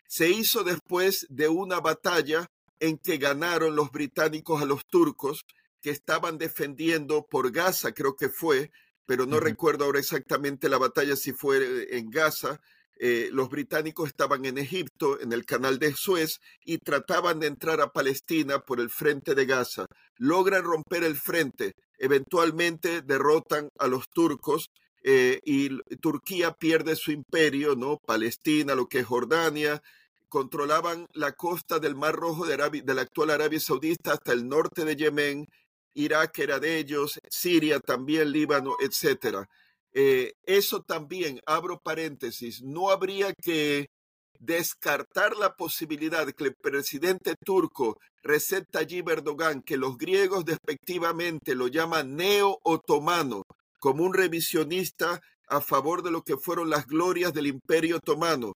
se 0.08 0.30
hizo 0.30 0.64
después 0.64 1.24
de 1.30 1.48
una 1.48 1.78
batalla 1.78 2.48
en 2.80 2.98
que 2.98 3.18
ganaron 3.18 3.76
los 3.76 3.92
británicos 3.92 4.60
a 4.60 4.64
los 4.64 4.84
turcos 4.86 5.44
que 5.80 5.90
estaban 5.90 6.38
defendiendo 6.38 7.24
por 7.30 7.52
Gaza, 7.52 7.92
creo 7.92 8.16
que 8.16 8.28
fue, 8.28 8.72
pero 9.06 9.26
no 9.26 9.38
recuerdo 9.38 9.84
ahora 9.84 10.00
exactamente 10.00 10.68
la 10.68 10.78
batalla 10.78 11.14
si 11.14 11.32
fue 11.32 11.58
eh, 11.58 11.98
en 11.98 12.10
Gaza. 12.10 12.60
Eh, 13.00 13.30
los 13.32 13.48
británicos 13.48 14.08
estaban 14.08 14.44
en 14.44 14.58
Egipto, 14.58 15.20
en 15.20 15.32
el 15.32 15.44
canal 15.46 15.78
de 15.78 15.94
Suez, 15.94 16.40
y 16.64 16.78
trataban 16.78 17.38
de 17.38 17.46
entrar 17.46 17.80
a 17.80 17.92
Palestina 17.92 18.58
por 18.58 18.80
el 18.80 18.90
frente 18.90 19.36
de 19.36 19.46
Gaza. 19.46 19.86
Logran 20.16 20.64
romper 20.64 21.04
el 21.04 21.14
frente, 21.14 21.74
eventualmente 21.98 23.02
derrotan 23.02 23.68
a 23.78 23.86
los 23.86 24.08
turcos 24.08 24.70
eh, 25.02 25.40
y 25.44 25.78
Turquía 25.96 26.52
pierde 26.52 26.96
su 26.96 27.12
imperio, 27.12 27.76
¿no? 27.76 27.98
Palestina, 27.98 28.74
lo 28.74 28.86
que 28.86 29.00
es 29.00 29.06
Jordania, 29.06 29.82
controlaban 30.28 31.06
la 31.14 31.32
costa 31.32 31.78
del 31.78 31.94
Mar 31.94 32.14
Rojo 32.14 32.46
de, 32.46 32.56
la 32.56 33.02
actual 33.02 33.30
Arabia 33.30 33.60
Saudita 33.60 34.12
hasta 34.12 34.32
el 34.32 34.48
norte 34.48 34.84
de 34.84 34.96
Yemen 34.96 35.46
Irak 35.94 36.38
era 36.38 36.60
de 36.60 36.78
ellos, 36.78 37.18
Siria 37.28 37.80
también, 37.80 38.30
Líbano, 38.30 38.76
etcétera. 38.80 39.48
Eh, 39.92 40.34
eso 40.44 40.82
también, 40.82 41.40
abro 41.44 41.80
paréntesis, 41.80 42.62
no 42.62 42.90
habría 42.90 43.32
que 43.32 43.88
descartar 44.38 45.36
la 45.36 45.54
posibilidad 45.54 46.26
que 46.32 46.44
el 46.44 46.54
presidente 46.54 47.34
turco 47.44 47.98
Recep 48.22 48.70
Tayyip 48.70 49.08
Erdogan, 49.08 49.62
que 49.62 49.76
los 49.76 49.96
griegos 49.96 50.44
despectivamente 50.44 51.54
lo 51.54 51.68
llaman 51.68 52.16
neo-otomano, 52.16 53.44
como 53.78 54.04
un 54.04 54.14
revisionista 54.14 55.20
a 55.48 55.60
favor 55.60 56.02
de 56.02 56.10
lo 56.10 56.22
que 56.22 56.36
fueron 56.36 56.70
las 56.70 56.86
glorias 56.86 57.32
del 57.32 57.46
imperio 57.46 57.96
otomano. 57.96 58.52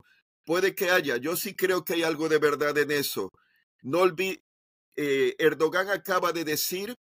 Puede 0.45 0.75
que 0.75 0.91
haya, 0.91 1.17
yo 1.17 1.37
sí 1.37 1.55
creo 1.55 1.85
que 1.85 1.95
hay 1.95 2.03
algo 2.03 2.29
de 2.29 2.39
verdad 2.39 2.77
en 2.79 2.91
eso. 2.91 3.31
No 3.83 4.05
eh, 4.97 5.35
Erdogan 5.39 5.89
acaba 5.89 6.33
de 6.33 6.45
decir 6.45 6.95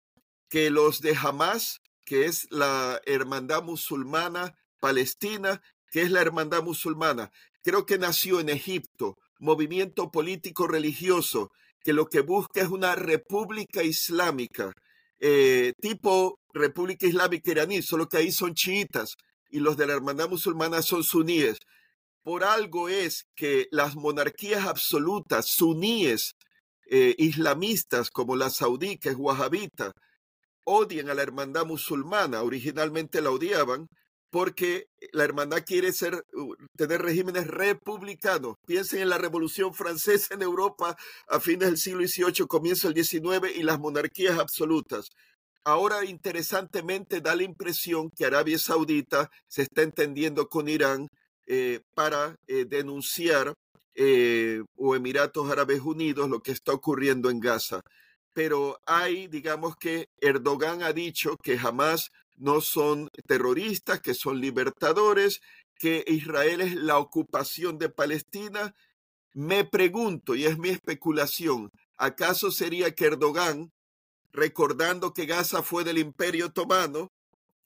que 0.49 0.69
los 0.69 1.01
de 1.01 1.15
Hamas, 1.15 1.79
que 2.05 2.25
es 2.25 2.47
la 2.51 3.01
hermandad 3.05 3.63
musulmana 3.63 4.55
palestina, 4.79 5.61
que 5.91 6.03
es 6.03 6.11
la 6.11 6.21
hermandad 6.21 6.63
musulmana, 6.63 7.31
creo 7.63 7.85
que 7.85 7.97
nació 7.97 8.39
en 8.39 8.49
Egipto, 8.49 9.15
movimiento 9.39 10.11
político 10.11 10.67
religioso, 10.67 11.49
que 11.83 11.93
lo 11.93 12.07
que 12.07 12.21
busca 12.21 12.61
es 12.61 12.69
una 12.69 12.95
república 12.95 13.83
islámica, 13.83 14.73
eh, 15.19 15.73
tipo 15.81 16.39
república 16.53 17.07
islámica 17.07 17.51
iraní, 17.51 17.81
solo 17.81 18.07
que 18.07 18.17
ahí 18.17 18.31
son 18.31 18.53
chiitas 18.53 19.15
y 19.49 19.59
los 19.59 19.77
de 19.77 19.87
la 19.87 19.93
hermandad 19.93 20.29
musulmana 20.29 20.81
son 20.81 21.03
suníes. 21.03 21.57
Por 22.23 22.43
algo 22.43 22.89
es 22.89 23.25
que 23.35 23.67
las 23.71 23.95
monarquías 23.95 24.65
absolutas 24.65 25.47
suníes, 25.47 26.33
eh, 26.89 27.15
islamistas 27.17 28.09
como 28.09 28.35
la 28.35 28.49
saudí, 28.49 28.97
que 28.97 29.09
es 29.09 29.15
wahabita, 29.17 29.93
odian 30.63 31.09
a 31.09 31.13
la 31.13 31.23
hermandad 31.23 31.65
musulmana, 31.65 32.43
originalmente 32.43 33.21
la 33.21 33.31
odiaban, 33.31 33.87
porque 34.29 34.87
la 35.11 35.23
hermandad 35.23 35.63
quiere 35.65 35.91
ser, 35.91 36.23
tener 36.75 37.01
regímenes 37.01 37.47
republicanos. 37.47 38.55
Piensen 38.65 39.01
en 39.01 39.09
la 39.09 39.17
Revolución 39.17 39.73
Francesa 39.73 40.35
en 40.35 40.41
Europa 40.41 40.95
a 41.27 41.39
fines 41.39 41.69
del 41.69 41.77
siglo 41.77 42.07
XVIII, 42.07 42.47
comienzo 42.47 42.89
del 42.89 43.03
XIX 43.03 43.55
y 43.55 43.63
las 43.63 43.79
monarquías 43.79 44.37
absolutas. 44.37 45.09
Ahora, 45.63 46.05
interesantemente, 46.05 47.21
da 47.21 47.35
la 47.35 47.43
impresión 47.43 48.09
que 48.11 48.25
Arabia 48.25 48.57
Saudita 48.57 49.29
se 49.47 49.63
está 49.63 49.81
entendiendo 49.81 50.47
con 50.47 50.69
Irán 50.69 51.07
eh, 51.47 51.81
para 51.95 52.35
eh, 52.47 52.65
denunciar 52.65 53.53
eh, 53.95 54.63
o 54.77 54.95
Emiratos 54.95 55.49
Árabes 55.51 55.81
Unidos 55.81 56.29
lo 56.29 56.41
que 56.41 56.51
está 56.51 56.71
ocurriendo 56.73 57.29
en 57.29 57.39
Gaza 57.39 57.81
pero 58.39 58.79
hay, 58.85 59.27
digamos 59.27 59.75
que 59.75 60.07
Erdogan 60.21 60.81
ha 60.81 60.93
dicho 60.93 61.35
que 61.43 61.59
jamás 61.59 62.13
no 62.37 62.61
son 62.61 63.09
terroristas, 63.27 63.99
que 63.99 64.13
son 64.13 64.39
libertadores, 64.39 65.41
que 65.77 66.05
Israel 66.07 66.61
es 66.61 66.73
la 66.73 66.99
ocupación 66.99 67.77
de 67.77 67.89
Palestina. 67.89 68.73
Me 69.33 69.65
pregunto, 69.65 70.35
y 70.35 70.45
es 70.45 70.57
mi 70.57 70.69
especulación, 70.69 71.69
¿acaso 71.97 72.49
sería 72.49 72.95
que 72.95 73.07
Erdogan, 73.07 73.73
recordando 74.31 75.13
que 75.13 75.25
Gaza 75.25 75.61
fue 75.61 75.83
del 75.83 75.97
Imperio 75.97 76.45
Otomano 76.45 77.11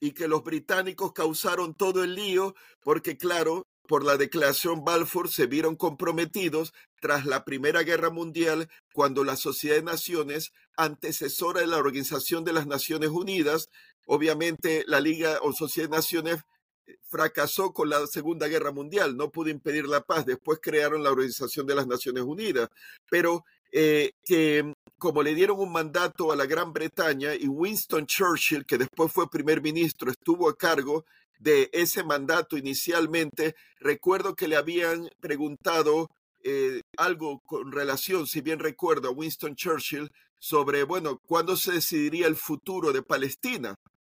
y 0.00 0.10
que 0.10 0.26
los 0.26 0.42
británicos 0.42 1.12
causaron 1.12 1.74
todo 1.74 2.02
el 2.02 2.16
lío, 2.16 2.56
porque 2.82 3.16
claro, 3.16 3.64
por 3.86 4.04
la 4.04 4.16
declaración 4.16 4.84
Balfour 4.84 5.28
se 5.28 5.46
vieron 5.46 5.76
comprometidos 5.76 6.72
tras 7.00 7.26
la 7.26 7.44
Primera 7.44 7.82
Guerra 7.82 8.10
Mundial 8.10 8.68
cuando 8.92 9.24
la 9.24 9.36
Sociedad 9.36 9.76
de 9.76 9.82
Naciones, 9.82 10.52
antecesora 10.76 11.60
de 11.60 11.66
la 11.66 11.78
Organización 11.78 12.44
de 12.44 12.52
las 12.52 12.66
Naciones 12.66 13.10
Unidas, 13.10 13.68
obviamente 14.06 14.84
la 14.86 15.00
Liga 15.00 15.38
o 15.42 15.52
Sociedad 15.52 15.88
de 15.88 15.96
Naciones 15.96 16.40
eh, 16.86 16.96
fracasó 17.08 17.72
con 17.72 17.90
la 17.90 18.06
Segunda 18.06 18.48
Guerra 18.48 18.72
Mundial, 18.72 19.16
no 19.16 19.30
pudo 19.30 19.50
impedir 19.50 19.86
la 19.86 20.00
paz, 20.00 20.24
después 20.24 20.58
crearon 20.62 21.02
la 21.02 21.10
Organización 21.10 21.66
de 21.66 21.74
las 21.74 21.86
Naciones 21.86 22.22
Unidas, 22.24 22.70
pero 23.10 23.44
eh, 23.70 24.12
que 24.24 24.72
como 24.98 25.22
le 25.22 25.34
dieron 25.34 25.58
un 25.58 25.72
mandato 25.72 26.32
a 26.32 26.36
la 26.36 26.46
Gran 26.46 26.72
Bretaña 26.72 27.34
y 27.34 27.46
Winston 27.46 28.06
Churchill, 28.06 28.64
que 28.64 28.78
después 28.78 29.12
fue 29.12 29.28
primer 29.28 29.60
ministro, 29.60 30.10
estuvo 30.10 30.48
a 30.48 30.56
cargo, 30.56 31.04
de 31.38 31.70
ese 31.72 32.04
mandato 32.04 32.56
inicialmente, 32.56 33.54
recuerdo 33.78 34.34
que 34.34 34.48
le 34.48 34.56
habían 34.56 35.08
preguntado 35.20 36.10
eh, 36.42 36.82
algo 36.96 37.40
con 37.40 37.72
relación, 37.72 38.26
si 38.26 38.40
bien 38.40 38.58
recuerdo, 38.58 39.08
a 39.08 39.12
Winston 39.12 39.56
Churchill 39.56 40.10
sobre, 40.38 40.84
bueno, 40.84 41.20
cuándo 41.26 41.56
se 41.56 41.72
decidiría 41.72 42.26
el 42.26 42.36
futuro 42.36 42.92
de 42.92 43.02
Palestina. 43.02 43.74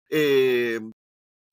Eh, 0.10 0.80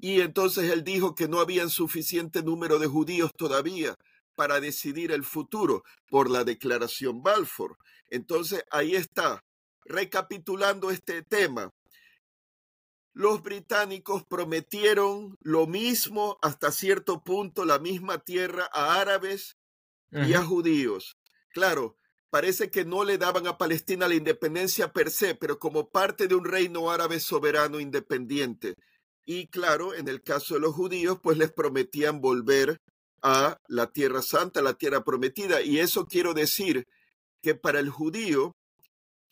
y 0.00 0.20
entonces 0.20 0.70
él 0.70 0.84
dijo 0.84 1.14
que 1.14 1.28
no 1.28 1.40
había 1.40 1.68
suficiente 1.68 2.42
número 2.42 2.78
de 2.78 2.88
judíos 2.88 3.30
todavía 3.36 3.94
para 4.34 4.60
decidir 4.60 5.12
el 5.12 5.24
futuro 5.24 5.84
por 6.08 6.28
la 6.28 6.44
declaración 6.44 7.22
Balfour. 7.22 7.76
Entonces 8.10 8.64
ahí 8.70 8.96
está, 8.96 9.42
recapitulando 9.84 10.90
este 10.90 11.22
tema. 11.22 11.70
Los 13.14 13.42
británicos 13.42 14.24
prometieron 14.24 15.36
lo 15.40 15.68
mismo 15.68 16.36
hasta 16.42 16.72
cierto 16.72 17.22
punto, 17.22 17.64
la 17.64 17.78
misma 17.78 18.18
tierra 18.18 18.68
a 18.72 19.00
árabes 19.00 19.56
y 20.10 20.34
a 20.34 20.44
judíos. 20.44 21.16
Claro, 21.50 21.96
parece 22.30 22.72
que 22.72 22.84
no 22.84 23.04
le 23.04 23.16
daban 23.16 23.46
a 23.46 23.56
Palestina 23.56 24.08
la 24.08 24.16
independencia 24.16 24.92
per 24.92 25.12
se, 25.12 25.36
pero 25.36 25.60
como 25.60 25.90
parte 25.90 26.26
de 26.26 26.34
un 26.34 26.44
reino 26.44 26.90
árabe 26.90 27.20
soberano 27.20 27.78
independiente. 27.78 28.74
Y 29.24 29.46
claro, 29.46 29.94
en 29.94 30.08
el 30.08 30.20
caso 30.20 30.54
de 30.54 30.60
los 30.60 30.74
judíos, 30.74 31.18
pues 31.22 31.38
les 31.38 31.52
prometían 31.52 32.20
volver 32.20 32.80
a 33.22 33.58
la 33.68 33.92
tierra 33.92 34.22
santa, 34.22 34.60
la 34.60 34.74
tierra 34.74 35.04
prometida. 35.04 35.62
Y 35.62 35.78
eso 35.78 36.06
quiero 36.06 36.34
decir 36.34 36.84
que 37.42 37.54
para 37.54 37.78
el 37.78 37.90
judío, 37.90 38.56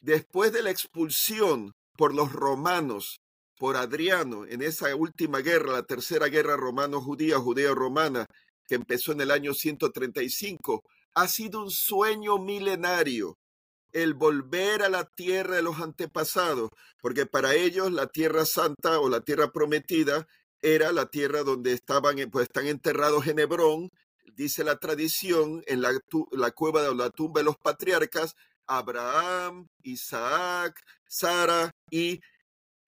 después 0.00 0.52
de 0.52 0.62
la 0.62 0.70
expulsión 0.70 1.74
por 1.96 2.14
los 2.14 2.32
romanos, 2.32 3.21
por 3.62 3.76
Adriano, 3.76 4.44
en 4.44 4.60
esa 4.60 4.92
última 4.96 5.38
guerra, 5.38 5.70
la 5.70 5.82
tercera 5.84 6.26
guerra 6.26 6.56
romano-judía, 6.56 7.38
judeo-romana, 7.38 8.26
que 8.66 8.74
empezó 8.74 9.12
en 9.12 9.20
el 9.20 9.30
año 9.30 9.54
135, 9.54 10.82
ha 11.14 11.28
sido 11.28 11.62
un 11.62 11.70
sueño 11.70 12.38
milenario 12.38 13.38
el 13.92 14.14
volver 14.14 14.82
a 14.82 14.88
la 14.88 15.04
tierra 15.04 15.54
de 15.54 15.62
los 15.62 15.78
antepasados, 15.78 16.70
porque 17.00 17.24
para 17.24 17.54
ellos 17.54 17.92
la 17.92 18.08
tierra 18.08 18.46
santa 18.46 18.98
o 18.98 19.08
la 19.08 19.20
tierra 19.20 19.52
prometida 19.52 20.26
era 20.60 20.90
la 20.90 21.06
tierra 21.06 21.44
donde 21.44 21.72
estaban, 21.72 22.16
pues 22.32 22.48
están 22.48 22.66
enterrados 22.66 23.28
en 23.28 23.38
Hebrón, 23.38 23.90
dice 24.34 24.64
la 24.64 24.80
tradición, 24.80 25.62
en 25.68 25.82
la, 25.82 25.92
la 26.32 26.50
cueva 26.50 26.82
de 26.82 26.92
la 26.96 27.10
tumba 27.10 27.38
de 27.38 27.44
los 27.44 27.58
patriarcas, 27.58 28.34
Abraham, 28.66 29.68
Isaac, 29.84 30.82
Sara 31.06 31.70
y, 31.90 32.20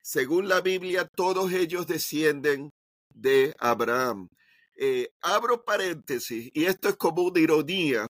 según 0.04 0.48
la 0.48 0.60
Biblia, 0.60 1.08
todos 1.16 1.50
ellos 1.54 1.86
descienden 1.86 2.70
de 3.08 3.54
Abraham. 3.58 4.28
Eh, 4.76 5.08
abro 5.22 5.64
paréntesis, 5.64 6.50
y 6.52 6.66
esto 6.66 6.90
es 6.90 6.96
como 6.96 7.22
una 7.22 7.40
ironía, 7.40 8.06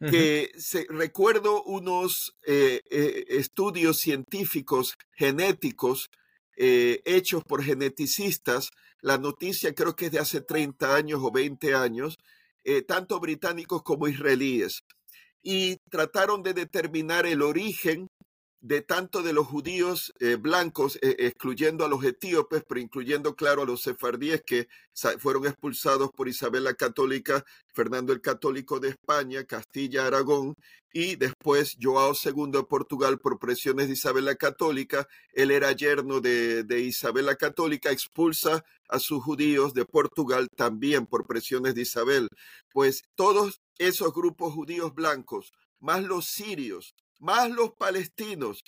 que 0.00 0.50
se, 0.58 0.86
recuerdo 0.88 1.62
unos 1.62 2.36
eh, 2.44 2.80
eh, 2.90 3.24
estudios 3.28 3.98
científicos 3.98 4.94
genéticos 5.12 6.08
hechos 6.56 7.44
por 7.44 7.62
geneticistas. 7.62 8.70
La 9.00 9.16
noticia 9.16 9.74
creo 9.76 9.94
que 9.94 10.06
es 10.06 10.12
de 10.12 10.18
hace 10.18 10.40
30 10.40 10.96
años 10.96 11.20
o 11.22 11.30
20 11.30 11.72
años, 11.76 12.16
tanto 12.88 13.20
británicos 13.20 13.84
como 13.84 14.08
israelíes, 14.08 14.80
y 15.40 15.76
trataron 15.88 16.42
de 16.42 16.54
determinar 16.54 17.26
el 17.26 17.42
origen 17.42 18.08
de 18.60 18.82
tanto 18.82 19.22
de 19.22 19.32
los 19.32 19.46
judíos 19.46 20.12
eh, 20.18 20.34
blancos, 20.34 20.96
eh, 20.96 21.14
excluyendo 21.20 21.84
a 21.84 21.88
los 21.88 22.02
etíopes, 22.04 22.64
pero 22.68 22.80
incluyendo, 22.80 23.36
claro, 23.36 23.62
a 23.62 23.66
los 23.66 23.82
sefardíes 23.82 24.42
que 24.44 24.68
fueron 25.20 25.46
expulsados 25.46 26.10
por 26.10 26.28
Isabel 26.28 26.64
la 26.64 26.74
Católica, 26.74 27.44
Fernando 27.72 28.12
el 28.12 28.20
Católico 28.20 28.80
de 28.80 28.88
España, 28.90 29.44
Castilla, 29.44 30.06
Aragón, 30.06 30.56
y 30.92 31.16
después 31.16 31.76
Joao 31.80 32.14
II 32.14 32.50
de 32.50 32.64
Portugal 32.64 33.18
por 33.18 33.38
presiones 33.38 33.86
de 33.86 33.92
Isabel 33.92 34.24
la 34.24 34.34
Católica. 34.34 35.06
Él 35.32 35.50
era 35.50 35.72
yerno 35.72 36.20
de, 36.20 36.64
de 36.64 36.80
Isabel 36.80 37.26
la 37.26 37.36
Católica, 37.36 37.90
expulsa 37.90 38.64
a 38.88 38.98
sus 38.98 39.22
judíos 39.22 39.74
de 39.74 39.84
Portugal 39.84 40.48
también 40.56 41.06
por 41.06 41.26
presiones 41.26 41.74
de 41.74 41.82
Isabel. 41.82 42.28
Pues 42.72 43.04
todos 43.14 43.60
esos 43.78 44.12
grupos 44.12 44.54
judíos 44.54 44.94
blancos, 44.94 45.52
más 45.78 46.02
los 46.02 46.26
sirios, 46.26 46.94
más 47.18 47.50
los 47.50 47.72
palestinos, 47.74 48.62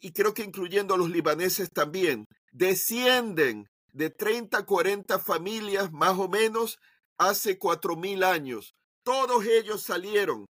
y 0.00 0.12
creo 0.12 0.34
que 0.34 0.44
incluyendo 0.44 0.94
a 0.94 0.98
los 0.98 1.10
libaneses 1.10 1.70
también, 1.72 2.26
descienden 2.52 3.66
de 3.92 4.10
30 4.10 4.58
a 4.58 4.66
40 4.66 5.18
familias 5.18 5.90
más 5.92 6.18
o 6.18 6.28
menos 6.28 6.78
hace 7.18 7.58
cuatro 7.58 7.96
mil 7.96 8.22
años. 8.22 8.74
Todos 9.02 9.44
ellos 9.46 9.82
salieron 9.82 10.46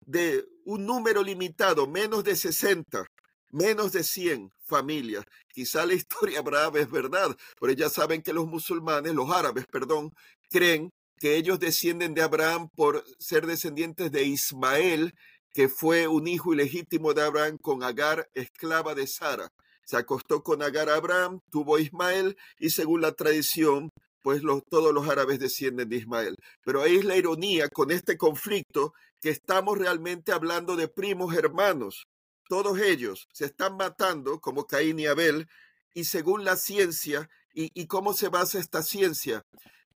de 0.00 0.44
un 0.64 0.86
número 0.86 1.22
limitado, 1.22 1.86
menos 1.86 2.24
de 2.24 2.36
60, 2.36 3.04
menos 3.50 3.92
de 3.92 4.04
100 4.04 4.50
familias. 4.64 5.24
Quizá 5.52 5.84
la 5.84 5.94
historia 6.00 6.40
brava 6.40 6.80
es 6.80 6.90
verdad, 6.90 7.36
pero 7.60 7.72
ya 7.72 7.90
saben 7.90 8.22
que 8.22 8.32
los 8.32 8.46
musulmanes, 8.46 9.14
los 9.14 9.30
árabes, 9.30 9.66
perdón, 9.66 10.10
creen 10.50 10.90
que 11.18 11.36
ellos 11.36 11.58
descienden 11.58 12.14
de 12.14 12.22
Abraham 12.22 12.68
por 12.74 13.02
ser 13.18 13.46
descendientes 13.46 14.12
de 14.12 14.24
Ismael, 14.24 15.14
que 15.56 15.70
fue 15.70 16.06
un 16.06 16.28
hijo 16.28 16.52
ilegítimo 16.52 17.14
de 17.14 17.22
Abraham 17.22 17.56
con 17.56 17.82
Agar, 17.82 18.28
esclava 18.34 18.94
de 18.94 19.06
Sara. 19.06 19.48
Se 19.86 19.96
acostó 19.96 20.42
con 20.42 20.60
Agar 20.60 20.90
Abraham, 20.90 21.40
tuvo 21.50 21.78
Ismael 21.78 22.36
y 22.58 22.68
según 22.68 23.00
la 23.00 23.12
tradición, 23.12 23.88
pues 24.20 24.42
todos 24.68 24.92
los 24.92 25.08
árabes 25.08 25.38
descienden 25.38 25.88
de 25.88 25.96
Ismael. 25.96 26.36
Pero 26.62 26.82
ahí 26.82 26.96
es 26.96 27.06
la 27.06 27.16
ironía 27.16 27.70
con 27.70 27.90
este 27.90 28.18
conflicto 28.18 28.92
que 29.22 29.30
estamos 29.30 29.78
realmente 29.78 30.30
hablando 30.30 30.76
de 30.76 30.88
primos 30.88 31.34
hermanos. 31.34 32.04
Todos 32.50 32.78
ellos 32.78 33.26
se 33.32 33.46
están 33.46 33.78
matando 33.78 34.40
como 34.40 34.66
Caín 34.66 34.98
y 34.98 35.06
Abel 35.06 35.46
y 35.94 36.04
según 36.04 36.44
la 36.44 36.56
ciencia, 36.56 37.30
¿y, 37.54 37.86
cómo 37.86 38.12
se 38.12 38.28
basa 38.28 38.58
esta 38.58 38.82
ciencia? 38.82 39.42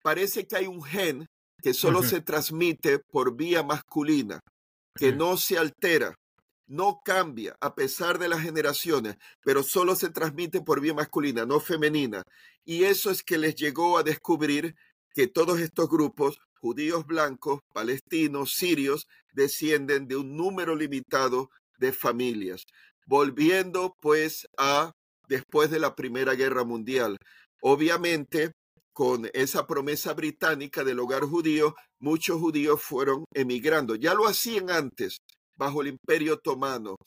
Parece 0.03 0.47
que 0.47 0.55
hay 0.55 0.67
un 0.67 0.81
gen 0.81 1.27
que 1.61 1.73
solo 1.73 2.01
se 2.01 2.21
transmite 2.21 2.99
por 3.11 3.35
vía 3.35 3.61
masculina 3.61 4.39
que 4.99 5.13
no 5.13 5.37
se 5.37 5.57
altera, 5.57 6.19
no 6.67 6.99
cambia 7.05 7.55
a 7.61 7.73
pesar 7.73 8.19
de 8.19 8.27
las 8.27 8.41
generaciones, 8.41 9.15
pero 9.45 9.63
solo 9.63 9.95
se 9.95 10.09
transmite 10.09 10.61
por 10.61 10.81
vía 10.81 10.93
masculina, 10.93 11.45
no 11.45 11.61
femenina. 11.61 12.23
Y 12.65 12.83
eso 12.83 13.09
es 13.09 13.23
que 13.23 13.37
les 13.37 13.55
llegó 13.55 13.97
a 13.97 14.03
descubrir 14.03 14.75
que 15.13 15.27
todos 15.27 15.61
estos 15.61 15.89
grupos, 15.89 16.41
judíos 16.59 17.05
blancos, 17.07 17.61
palestinos, 17.73 18.55
sirios, 18.55 19.07
descienden 19.31 20.07
de 20.09 20.17
un 20.17 20.35
número 20.35 20.75
limitado 20.75 21.49
de 21.79 21.93
familias. 21.93 22.65
Volviendo 23.07 23.95
pues 24.01 24.49
a 24.57 24.91
después 25.29 25.71
de 25.71 25.79
la 25.79 25.95
Primera 25.95 26.35
Guerra 26.35 26.65
Mundial. 26.65 27.17
Obviamente, 27.61 28.51
con 28.99 29.29
esa 29.31 29.65
promesa 29.65 30.13
británica 30.13 30.83
del 30.83 30.99
hogar 30.99 31.23
judío, 31.23 31.73
muchos 32.01 32.37
judíos 32.37 32.81
fueron 32.83 33.23
emigrando. 33.33 33.95
Ya 33.95 34.13
lo 34.13 34.27
hacían 34.27 34.69
antes, 34.69 35.19
bajo 35.55 35.81
el 35.81 35.87
imperio 35.87 36.33
otomano, 36.33 36.97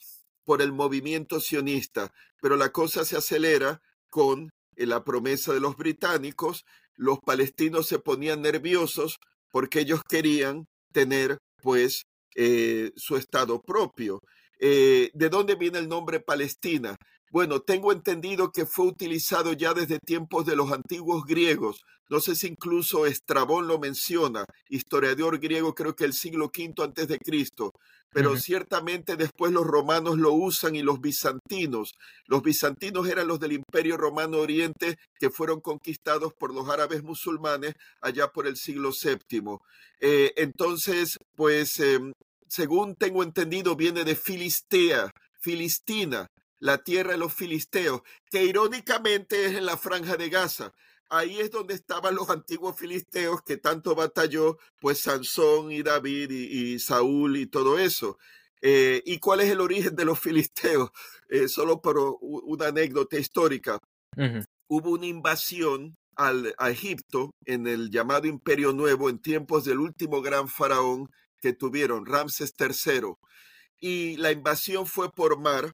por 0.43 0.63
el 0.63 0.73
movimiento 0.73 1.39
sionista, 1.39 2.09
pero 2.41 2.57
la 2.57 2.71
cosa 2.71 3.05
se 3.05 3.15
acelera 3.15 3.79
con 4.09 4.49
eh, 4.75 4.87
la 4.87 5.03
promesa 5.03 5.53
de 5.53 5.59
los 5.59 5.75
británicos. 5.75 6.63
Los 6.95 7.19
palestinos 7.19 7.85
se 7.85 7.99
ponían 7.99 8.41
nerviosos 8.41 9.17
porque 9.51 9.81
ellos 9.81 10.01
querían 10.09 10.65
tener, 10.93 11.37
pues, 11.61 12.05
eh, 12.35 12.89
su 12.95 13.17
estado 13.17 13.61
propio. 13.61 14.19
Eh, 14.59 15.11
¿De 15.13 15.29
dónde 15.29 15.53
viene 15.53 15.77
el 15.77 15.87
nombre 15.87 16.19
Palestina? 16.19 16.95
Bueno, 17.33 17.61
tengo 17.61 17.91
entendido 17.91 18.51
que 18.51 18.67
fue 18.67 18.85
utilizado 18.85 19.53
ya 19.53 19.73
desde 19.73 19.97
tiempos 19.97 20.45
de 20.45 20.55
los 20.55 20.71
antiguos 20.71 21.25
griegos. 21.25 21.83
No 22.07 22.19
sé 22.19 22.35
si 22.35 22.45
incluso 22.45 23.07
Estrabón 23.07 23.67
lo 23.67 23.79
menciona, 23.79 24.45
historiador 24.69 25.39
griego, 25.39 25.73
creo 25.73 25.95
que 25.95 26.05
el 26.05 26.13
siglo 26.13 26.51
V 26.55 26.83
antes 26.83 27.07
de 27.07 27.17
Cristo. 27.17 27.73
Pero 28.11 28.37
ciertamente 28.37 29.15
después 29.15 29.51
los 29.51 29.65
romanos 29.65 30.19
lo 30.19 30.31
usan 30.31 30.75
y 30.75 30.83
los 30.83 31.01
bizantinos. 31.01 31.95
Los 32.27 32.43
bizantinos 32.43 33.09
eran 33.09 33.27
los 33.27 33.39
del 33.39 33.53
Imperio 33.53 33.97
Romano 33.97 34.37
Oriente 34.37 34.97
que 35.17 35.31
fueron 35.31 35.59
conquistados 35.59 36.33
por 36.35 36.53
los 36.53 36.69
árabes 36.69 37.01
musulmanes 37.01 37.73
allá 37.99 38.27
por 38.27 38.45
el 38.45 38.57
siglo 38.57 38.91
VII. 38.91 39.57
Eh, 39.99 40.33
entonces, 40.35 41.17
pues, 41.35 41.79
em, 41.79 42.13
según 42.47 42.93
tengo 42.93 43.23
entendido, 43.23 43.75
viene 43.75 44.03
de 44.03 44.15
Filistea, 44.15 45.09
Filistina 45.41 46.27
la 46.63 46.77
tierra 46.77 47.11
de 47.11 47.17
los 47.17 47.33
filisteos, 47.33 48.03
que 48.31 48.45
irónicamente 48.45 49.47
es 49.47 49.53
en 49.55 49.65
la 49.65 49.75
franja 49.75 50.15
de 50.15 50.29
Gaza. 50.29 50.73
Ahí 51.09 51.37
es 51.41 51.51
donde 51.51 51.73
estaban 51.73 52.15
los 52.15 52.29
antiguos 52.29 52.79
filisteos 52.79 53.41
que 53.43 53.57
tanto 53.57 53.95
batalló, 53.95 54.57
pues 54.79 54.99
Sansón 54.99 55.73
y 55.73 55.83
David 55.83 56.31
y, 56.31 56.79
Saúl 56.79 57.35
y 57.35 57.47
todo 57.47 57.77
eso. 57.77 58.17
Eh, 58.61 59.03
¿Y 59.05 59.19
cuál 59.19 59.41
es 59.41 59.51
el 59.51 59.59
origen 59.59 59.93
de 59.97 60.05
los 60.05 60.17
filisteos? 60.21 60.91
Eh, 61.27 61.49
solo 61.49 61.81
por 61.81 61.97
una 62.21 62.67
anécdota 62.67 63.19
histórica. 63.19 63.77
Hubo 64.67 64.91
una 64.91 65.05
invasión 65.05 65.97
al, 66.15 66.55
a 66.57 66.69
Egipto 66.69 67.31
en 67.45 67.67
el 67.67 67.89
llamado 67.89 68.25
Imperio 68.25 68.71
Nuevo 68.71 69.09
en 69.09 69.19
tiempos 69.19 69.65
del 69.65 69.79
último 69.79 70.21
gran 70.21 70.47
faraón 70.47 71.09
que 71.41 71.51
tuvieron, 71.51 72.05
Ramses 72.05 72.55
III. 72.57 73.15
Y 73.81 74.15
la 74.15 74.31
invasión 74.31 74.85
fue 74.85 75.11
por 75.11 75.37
mar. 75.37 75.73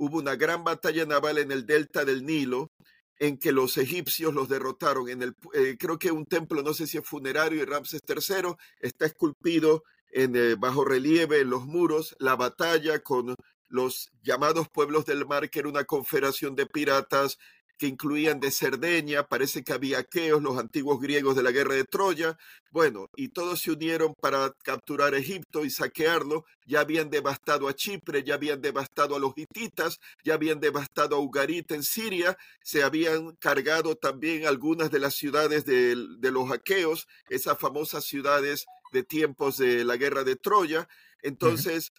Hubo 0.00 0.16
una 0.16 0.34
gran 0.34 0.64
batalla 0.64 1.04
naval 1.04 1.36
en 1.36 1.52
el 1.52 1.66
delta 1.66 2.06
del 2.06 2.24
Nilo 2.24 2.70
en 3.18 3.36
que 3.36 3.52
los 3.52 3.76
egipcios 3.76 4.32
los 4.32 4.48
derrotaron. 4.48 5.10
En 5.10 5.22
el, 5.22 5.34
eh, 5.52 5.76
creo 5.78 5.98
que 5.98 6.10
un 6.10 6.24
templo, 6.24 6.62
no 6.62 6.72
sé 6.72 6.86
si 6.86 6.96
es 6.96 7.06
funerario, 7.06 7.62
y 7.62 7.66
Ramses 7.66 8.00
III 8.08 8.54
está 8.80 9.04
esculpido 9.04 9.82
en 10.10 10.34
eh, 10.36 10.54
bajo 10.58 10.86
relieve 10.86 11.40
en 11.40 11.50
los 11.50 11.66
muros 11.66 12.16
la 12.18 12.34
batalla 12.34 13.00
con 13.00 13.34
los 13.68 14.10
llamados 14.22 14.70
pueblos 14.70 15.04
del 15.04 15.26
mar, 15.26 15.50
que 15.50 15.58
era 15.58 15.68
una 15.68 15.84
confederación 15.84 16.56
de 16.56 16.64
piratas 16.64 17.36
que 17.80 17.86
incluían 17.86 18.40
de 18.40 18.50
Cerdeña, 18.50 19.26
parece 19.26 19.64
que 19.64 19.72
había 19.72 20.00
aqueos, 20.00 20.42
los 20.42 20.58
antiguos 20.58 21.00
griegos 21.00 21.34
de 21.34 21.42
la 21.42 21.50
guerra 21.50 21.76
de 21.76 21.84
Troya, 21.84 22.36
bueno, 22.70 23.08
y 23.16 23.28
todos 23.28 23.62
se 23.62 23.70
unieron 23.70 24.14
para 24.20 24.54
capturar 24.62 25.14
Egipto 25.14 25.64
y 25.64 25.70
saquearlo, 25.70 26.44
ya 26.66 26.80
habían 26.80 27.08
devastado 27.08 27.68
a 27.68 27.74
Chipre, 27.74 28.22
ya 28.22 28.34
habían 28.34 28.60
devastado 28.60 29.16
a 29.16 29.18
los 29.18 29.32
hititas, 29.34 29.98
ya 30.22 30.34
habían 30.34 30.60
devastado 30.60 31.16
a 31.16 31.20
Ugarit 31.20 31.72
en 31.72 31.82
Siria, 31.82 32.36
se 32.62 32.82
habían 32.82 33.34
cargado 33.36 33.96
también 33.96 34.46
algunas 34.46 34.90
de 34.90 34.98
las 34.98 35.14
ciudades 35.14 35.64
de, 35.64 35.96
los 36.30 36.52
aqueos, 36.52 37.06
esas 37.30 37.58
famosas 37.58 38.04
ciudades 38.04 38.66
de 38.92 39.04
tiempos 39.04 39.56
de 39.56 39.86
la 39.86 39.96
guerra 39.96 40.22
de 40.22 40.36
Troya, 40.36 40.86
entonces... 41.22 41.92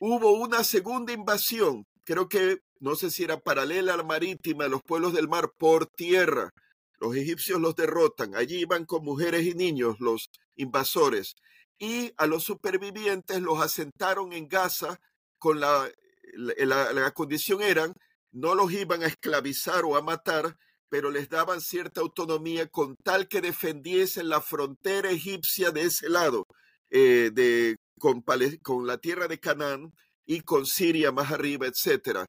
Hubo 0.00 0.30
una 0.30 0.62
segunda 0.62 1.12
invasión. 1.12 1.84
Creo 2.04 2.28
que 2.28 2.60
no 2.80 2.94
sé 2.94 3.10
si 3.10 3.24
era 3.24 3.38
paralela 3.38 3.94
a 3.94 3.96
la 3.96 4.02
marítima 4.02 4.68
los 4.68 4.82
pueblos 4.82 5.12
del 5.12 5.28
mar 5.28 5.52
por 5.56 5.86
tierra. 5.86 6.50
Los 6.98 7.16
egipcios 7.16 7.60
los 7.60 7.74
derrotan. 7.74 8.34
Allí 8.34 8.58
iban 8.58 8.84
con 8.84 9.04
mujeres 9.04 9.46
y 9.46 9.54
niños 9.54 9.96
los 10.00 10.30
invasores. 10.56 11.36
Y 11.78 12.12
a 12.16 12.26
los 12.26 12.44
supervivientes 12.44 13.40
los 13.40 13.60
asentaron 13.60 14.32
en 14.32 14.48
Gaza 14.48 14.98
con 15.38 15.60
la, 15.60 15.88
la, 16.34 16.92
la 16.92 17.10
condición 17.12 17.62
eran, 17.62 17.92
no 18.32 18.54
los 18.54 18.72
iban 18.72 19.02
a 19.02 19.06
esclavizar 19.06 19.84
o 19.84 19.96
a 19.96 20.02
matar, 20.02 20.56
pero 20.88 21.10
les 21.10 21.28
daban 21.28 21.60
cierta 21.60 22.00
autonomía 22.00 22.66
con 22.66 22.96
tal 22.96 23.28
que 23.28 23.40
defendiesen 23.40 24.28
la 24.28 24.40
frontera 24.40 25.10
egipcia 25.10 25.70
de 25.70 25.82
ese 25.82 26.08
lado, 26.08 26.46
eh, 26.90 27.30
de, 27.32 27.76
con, 28.00 28.24
con 28.62 28.86
la 28.86 28.98
tierra 28.98 29.28
de 29.28 29.38
Canaán, 29.38 29.92
y 30.28 30.42
con 30.42 30.66
Siria 30.66 31.10
más 31.10 31.32
arriba, 31.32 31.66
etcétera. 31.66 32.26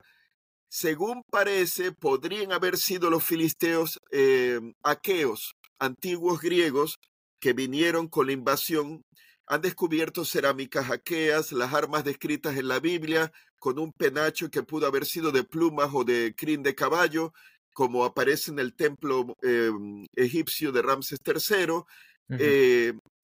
Según 0.69 1.23
parece, 1.31 1.91
podrían 1.91 2.51
haber 2.51 2.77
sido 2.77 3.09
los 3.09 3.23
filisteos 3.23 3.99
eh, 4.11 4.59
aqueos, 4.83 5.55
antiguos 5.79 6.39
griegos, 6.39 6.99
que 7.39 7.53
vinieron 7.53 8.07
con 8.07 8.27
la 8.27 8.33
invasión. 8.33 9.03
Han 9.47 9.61
descubierto 9.61 10.25
cerámicas 10.25 10.91
aqueas, 10.91 11.51
las 11.51 11.73
armas 11.73 12.03
descritas 12.03 12.55
en 12.55 12.67
la 12.67 12.79
Biblia, 12.79 13.31
con 13.57 13.79
un 13.79 13.91
penacho 13.91 14.51
que 14.51 14.61
pudo 14.61 14.85
haber 14.85 15.05
sido 15.05 15.31
de 15.31 15.43
plumas 15.43 15.89
o 15.91 16.03
de 16.03 16.35
crin 16.37 16.61
de 16.61 16.75
caballo, 16.75 17.33
como 17.73 18.05
aparece 18.05 18.51
en 18.51 18.59
el 18.59 18.75
templo 18.75 19.35
eh, 19.41 19.71
egipcio 20.15 20.71
de 20.71 20.81
Ramses 20.83 21.19
III 21.25 21.83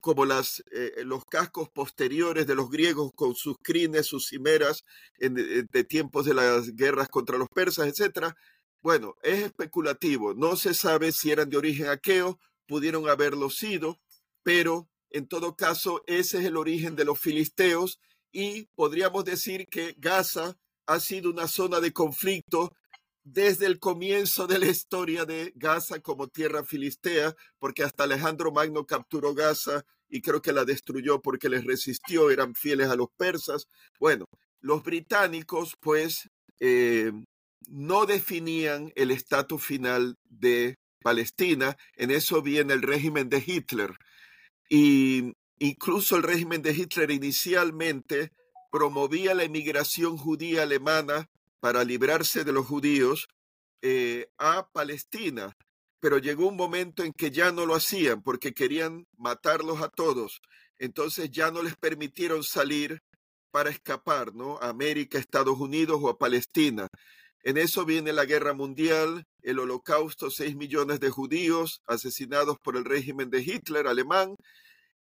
como 0.06 0.24
las, 0.24 0.62
eh, 0.70 1.02
los 1.04 1.24
cascos 1.24 1.68
posteriores 1.68 2.46
de 2.46 2.54
los 2.54 2.70
griegos 2.70 3.10
con 3.16 3.34
sus 3.34 3.56
crines, 3.60 4.06
sus 4.06 4.28
cimeras 4.28 4.84
eh, 5.18 5.28
de, 5.28 5.82
tiempos 5.82 6.26
de 6.26 6.32
las 6.32 6.76
guerras 6.76 7.08
contra 7.08 7.36
los 7.36 7.48
persas, 7.48 7.88
etc. 7.88 8.32
Bueno, 8.80 9.16
es 9.24 9.42
especulativo, 9.42 10.32
no 10.32 10.54
se 10.54 10.74
sabe 10.74 11.10
si 11.10 11.32
eran 11.32 11.50
de 11.50 11.56
origen 11.56 11.88
aqueo, 11.88 12.38
pudieron 12.68 13.08
haberlo 13.08 13.50
sido, 13.50 13.98
pero 14.44 14.88
en 15.10 15.26
todo 15.26 15.56
caso 15.56 16.04
ese 16.06 16.38
es 16.38 16.44
el 16.44 16.56
origen 16.56 16.94
de 16.94 17.04
los 17.04 17.18
filisteos 17.18 17.98
y 18.30 18.66
podríamos 18.76 19.24
decir 19.24 19.66
que 19.66 19.96
Gaza 19.98 20.56
ha 20.86 21.00
sido 21.00 21.30
una 21.30 21.48
zona 21.48 21.80
de 21.80 21.92
conflicto 21.92 22.70
desde 23.24 23.66
el 23.66 23.80
comienzo 23.80 24.46
de 24.46 24.60
la 24.60 24.66
historia 24.66 25.24
de 25.24 25.52
Gaza 25.56 25.98
como 25.98 26.28
tierra 26.28 26.62
filistea, 26.62 27.34
porque 27.58 27.82
hasta 27.82 28.04
Alejandro 28.04 28.52
Magno 28.52 28.86
capturó 28.86 29.34
Gaza 29.34 29.84
y 30.08 30.20
creo 30.20 30.42
que 30.42 30.52
la 30.52 30.64
destruyó 30.64 31.20
porque 31.20 31.48
les 31.48 31.64
resistió, 31.64 32.30
eran 32.30 32.54
fieles 32.54 32.88
a 32.88 32.96
los 32.96 33.08
persas. 33.16 33.66
Bueno, 33.98 34.26
los 34.60 34.82
británicos 34.82 35.76
pues 35.80 36.28
eh, 36.60 37.12
no 37.68 38.06
definían 38.06 38.92
el 38.94 39.10
estatus 39.10 39.62
final 39.62 40.16
de 40.28 40.78
Palestina, 41.02 41.76
en 41.94 42.10
eso 42.10 42.42
viene 42.42 42.72
el 42.72 42.82
régimen 42.82 43.28
de 43.28 43.42
Hitler. 43.44 43.92
Y 44.68 45.34
incluso 45.58 46.16
el 46.16 46.22
régimen 46.22 46.62
de 46.62 46.72
Hitler 46.72 47.10
inicialmente 47.10 48.32
promovía 48.70 49.34
la 49.34 49.44
inmigración 49.44 50.16
judía 50.16 50.62
alemana 50.62 51.28
para 51.60 51.84
librarse 51.84 52.44
de 52.44 52.52
los 52.52 52.66
judíos 52.66 53.28
eh, 53.82 54.28
a 54.38 54.68
Palestina 54.72 55.56
pero 56.06 56.18
llegó 56.18 56.46
un 56.46 56.56
momento 56.56 57.02
en 57.02 57.12
que 57.12 57.32
ya 57.32 57.50
no 57.50 57.66
lo 57.66 57.74
hacían 57.74 58.22
porque 58.22 58.54
querían 58.54 59.08
matarlos 59.16 59.82
a 59.82 59.88
todos. 59.88 60.40
Entonces 60.78 61.32
ya 61.32 61.50
no 61.50 61.64
les 61.64 61.74
permitieron 61.74 62.44
salir 62.44 63.02
para 63.50 63.70
escapar, 63.70 64.32
¿no? 64.32 64.56
A 64.58 64.68
América, 64.68 65.18
Estados 65.18 65.58
Unidos 65.58 65.98
o 66.00 66.08
a 66.08 66.16
Palestina. 66.16 66.86
En 67.42 67.56
eso 67.56 67.84
viene 67.84 68.12
la 68.12 68.24
guerra 68.24 68.54
mundial, 68.54 69.24
el 69.42 69.58
holocausto, 69.58 70.30
seis 70.30 70.54
millones 70.54 71.00
de 71.00 71.10
judíos 71.10 71.82
asesinados 71.88 72.56
por 72.62 72.76
el 72.76 72.84
régimen 72.84 73.28
de 73.28 73.40
Hitler 73.40 73.88
alemán 73.88 74.36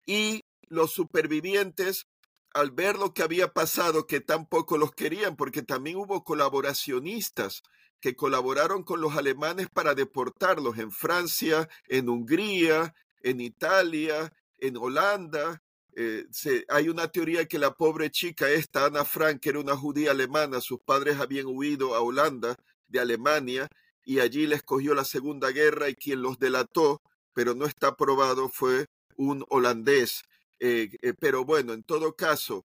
y 0.06 0.42
los 0.68 0.92
supervivientes 0.92 2.08
al 2.54 2.72
ver 2.72 2.98
lo 2.98 3.14
que 3.14 3.24
había 3.24 3.54
pasado, 3.54 4.06
que 4.06 4.20
tampoco 4.20 4.78
los 4.78 4.92
querían, 4.92 5.38
porque 5.38 5.62
también 5.62 5.96
hubo 5.96 6.26
colaboracionistas 6.26 7.62
que 8.02 8.16
colaboraron 8.16 8.84
con 8.84 9.02
los 9.02 9.16
alemanes 9.16 9.68
para 9.70 9.96
deportarlos 9.96 10.78
en 10.78 10.92
Francia, 10.92 11.70
en 11.88 12.10
Hungría, 12.10 12.94
en 13.22 13.42
Italia, 13.42 14.34
en 14.58 14.78
Holanda. 14.78 15.62
Eh, 15.96 16.26
hay 16.70 16.90
una 16.90 17.10
teoría 17.10 17.46
que 17.46 17.60
la 17.60 17.74
pobre 17.74 18.10
chica 18.10 18.50
esta, 18.50 18.86
Ana 18.86 19.06
Frank, 19.06 19.42
que 19.42 19.50
era 19.50 19.60
una 19.60 19.76
judía 19.76 20.12
alemana, 20.12 20.62
sus 20.62 20.80
padres 20.80 21.20
habían 21.20 21.48
huido 21.48 21.96
a 21.96 22.02
Holanda 22.02 22.56
de 22.88 23.00
Alemania 23.00 23.68
y 24.04 24.20
allí 24.20 24.48
les 24.48 24.64
cogió 24.64 24.94
la 24.94 25.06
Segunda 25.06 25.52
Guerra 25.52 25.90
y 25.90 25.96
quien 25.96 26.22
los 26.22 26.40
delató, 26.40 27.02
pero 27.34 27.54
no 27.54 27.66
está 27.66 27.96
probado, 27.96 28.50
fue 28.50 28.88
un 29.18 29.46
holandés. 29.50 30.24
Eh, 30.60 30.90
eh, 31.02 31.14
pero 31.20 31.46
bueno, 31.46 31.74
en 31.74 31.84
todo 31.84 32.16
caso, 32.16 32.66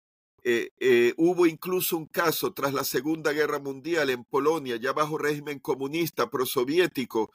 eh, 0.49 0.71
eh, 0.79 1.13
hubo 1.17 1.45
incluso 1.49 1.97
un 1.97 2.07
caso 2.07 2.53
tras 2.53 2.73
la 2.73 2.85
Segunda 2.85 3.33
Guerra 3.33 3.59
Mundial 3.59 4.11
en 4.11 4.23
Polonia, 4.23 4.77
ya 4.77 4.93
bajo 4.93 5.19
régimen 5.19 5.59
comunista 5.59 6.31
prosoviético, 6.31 7.33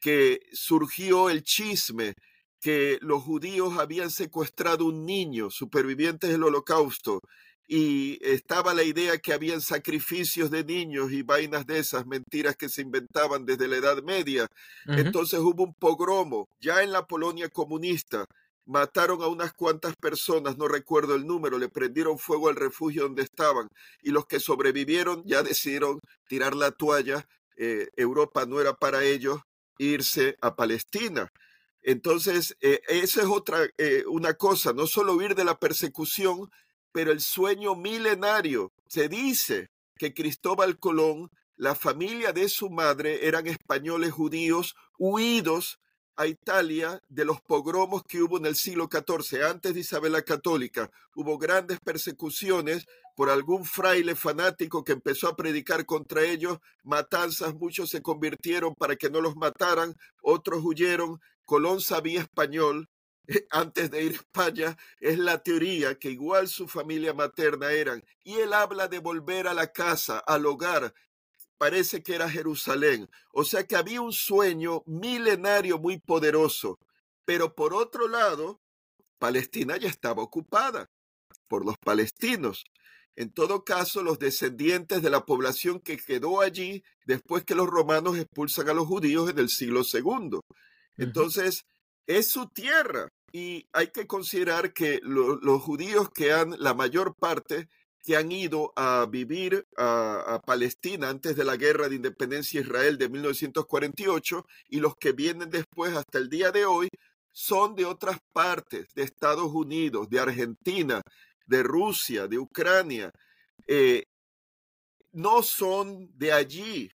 que 0.00 0.40
surgió 0.50 1.28
el 1.28 1.42
chisme 1.42 2.14
que 2.62 2.96
los 3.02 3.22
judíos 3.22 3.78
habían 3.78 4.10
secuestrado 4.10 4.86
un 4.86 5.04
niño, 5.04 5.50
supervivientes 5.50 6.30
del 6.30 6.42
holocausto, 6.42 7.20
y 7.68 8.18
estaba 8.22 8.72
la 8.72 8.82
idea 8.82 9.18
que 9.18 9.34
habían 9.34 9.60
sacrificios 9.60 10.50
de 10.50 10.64
niños 10.64 11.12
y 11.12 11.20
vainas 11.20 11.66
de 11.66 11.80
esas, 11.80 12.06
mentiras 12.06 12.56
que 12.56 12.70
se 12.70 12.80
inventaban 12.80 13.44
desde 13.44 13.68
la 13.68 13.76
Edad 13.76 14.02
Media. 14.02 14.46
Entonces 14.86 15.38
hubo 15.38 15.64
un 15.64 15.74
pogromo 15.74 16.48
ya 16.62 16.82
en 16.82 16.92
la 16.92 17.06
Polonia 17.06 17.50
comunista 17.50 18.24
mataron 18.66 19.22
a 19.22 19.28
unas 19.28 19.52
cuantas 19.52 19.94
personas, 19.96 20.56
no 20.56 20.68
recuerdo 20.68 21.14
el 21.14 21.26
número, 21.26 21.58
le 21.58 21.68
prendieron 21.68 22.18
fuego 22.18 22.48
al 22.48 22.56
refugio 22.56 23.02
donde 23.02 23.22
estaban 23.22 23.68
y 24.02 24.10
los 24.10 24.26
que 24.26 24.40
sobrevivieron 24.40 25.22
ya 25.24 25.42
decidieron 25.42 26.00
tirar 26.28 26.54
la 26.54 26.70
toalla, 26.70 27.26
eh, 27.56 27.88
Europa 27.96 28.46
no 28.46 28.60
era 28.60 28.74
para 28.74 29.04
ellos, 29.04 29.40
irse 29.78 30.36
a 30.40 30.54
Palestina. 30.54 31.30
Entonces, 31.82 32.56
eh, 32.60 32.80
esa 32.88 33.20
es 33.20 33.26
otra, 33.26 33.68
eh, 33.76 34.04
una 34.08 34.34
cosa, 34.34 34.72
no 34.72 34.86
solo 34.86 35.14
huir 35.14 35.34
de 35.34 35.44
la 35.44 35.58
persecución, 35.58 36.50
pero 36.92 37.12
el 37.12 37.20
sueño 37.20 37.74
milenario. 37.74 38.72
Se 38.88 39.08
dice 39.08 39.68
que 39.98 40.14
Cristóbal 40.14 40.78
Colón, 40.78 41.30
la 41.56 41.74
familia 41.74 42.32
de 42.32 42.48
su 42.48 42.70
madre 42.70 43.26
eran 43.26 43.46
españoles 43.46 44.12
judíos 44.12 44.74
huidos 44.98 45.78
a 46.16 46.26
Italia 46.26 47.00
de 47.08 47.24
los 47.24 47.40
pogromos 47.40 48.02
que 48.04 48.22
hubo 48.22 48.38
en 48.38 48.46
el 48.46 48.56
siglo 48.56 48.88
XIV, 48.90 49.44
antes 49.44 49.74
de 49.74 49.80
Isabel 49.80 50.12
la 50.12 50.22
Católica. 50.22 50.90
Hubo 51.14 51.38
grandes 51.38 51.80
persecuciones 51.80 52.86
por 53.14 53.30
algún 53.30 53.64
fraile 53.64 54.16
fanático 54.16 54.84
que 54.84 54.92
empezó 54.92 55.28
a 55.28 55.36
predicar 55.36 55.86
contra 55.86 56.22
ellos, 56.22 56.58
matanzas, 56.82 57.54
muchos 57.54 57.90
se 57.90 58.02
convirtieron 58.02 58.74
para 58.74 58.96
que 58.96 59.10
no 59.10 59.20
los 59.20 59.36
mataran, 59.36 59.94
otros 60.22 60.64
huyeron. 60.64 61.20
Colón 61.44 61.80
sabía 61.80 62.20
español, 62.20 62.88
antes 63.50 63.90
de 63.90 64.02
ir 64.02 64.12
a 64.12 64.16
España, 64.16 64.76
es 65.00 65.18
la 65.18 65.42
teoría 65.42 65.96
que 65.96 66.10
igual 66.10 66.48
su 66.48 66.68
familia 66.68 67.14
materna 67.14 67.72
eran. 67.72 68.04
Y 68.22 68.34
él 68.36 68.52
habla 68.52 68.88
de 68.88 68.98
volver 68.98 69.46
a 69.48 69.54
la 69.54 69.68
casa, 69.68 70.18
al 70.18 70.46
hogar, 70.46 70.94
parece 71.58 72.02
que 72.02 72.14
era 72.14 72.30
Jerusalén. 72.30 73.08
O 73.32 73.44
sea 73.44 73.64
que 73.66 73.76
había 73.76 74.00
un 74.00 74.12
sueño 74.12 74.82
milenario 74.86 75.78
muy 75.78 75.98
poderoso. 75.98 76.78
Pero 77.24 77.54
por 77.54 77.74
otro 77.74 78.08
lado, 78.08 78.60
Palestina 79.18 79.76
ya 79.76 79.88
estaba 79.88 80.22
ocupada 80.22 80.90
por 81.48 81.64
los 81.64 81.76
palestinos. 81.78 82.64
En 83.16 83.30
todo 83.30 83.64
caso, 83.64 84.02
los 84.02 84.18
descendientes 84.18 85.00
de 85.02 85.10
la 85.10 85.24
población 85.24 85.80
que 85.80 85.96
quedó 85.96 86.40
allí 86.40 86.82
después 87.06 87.44
que 87.44 87.54
los 87.54 87.68
romanos 87.68 88.16
expulsan 88.18 88.68
a 88.68 88.74
los 88.74 88.86
judíos 88.86 89.30
en 89.30 89.38
el 89.38 89.48
siglo 89.48 89.82
II. 89.90 90.40
Entonces, 90.96 91.64
es 92.06 92.28
su 92.28 92.48
tierra 92.48 93.08
y 93.32 93.68
hay 93.72 93.88
que 93.88 94.06
considerar 94.06 94.72
que 94.72 95.00
los 95.02 95.62
judíos 95.62 96.10
que 96.10 96.32
han, 96.32 96.54
la 96.58 96.74
mayor 96.74 97.14
parte, 97.14 97.68
que 98.04 98.16
han 98.16 98.30
ido 98.30 98.72
a 98.76 99.06
vivir 99.10 99.66
a, 99.78 100.40
Palestina 100.44 101.08
antes 101.08 101.36
de 101.36 101.44
la 101.44 101.56
guerra 101.56 101.88
de 101.88 101.96
independencia 101.96 102.60
Israel 102.60 102.98
de 102.98 103.08
1948 103.08 104.46
y 104.68 104.80
los 104.80 104.94
que 104.96 105.12
vienen 105.12 105.48
después 105.48 105.96
hasta 105.96 106.18
el 106.18 106.28
día 106.28 106.52
de 106.52 106.66
hoy 106.66 106.90
son 107.32 107.74
de 107.74 107.86
otras 107.86 108.18
partes, 108.32 108.92
de 108.94 109.02
Estados 109.02 109.50
Unidos, 109.52 110.10
de 110.10 110.20
Argentina, 110.20 111.00
de 111.46 111.62
Rusia, 111.62 112.28
de 112.28 112.38
Ucrania. 112.38 113.10
Eh, 113.66 114.04
no 115.12 115.42
son 115.42 116.10
de 116.18 116.32
allí, 116.32 116.90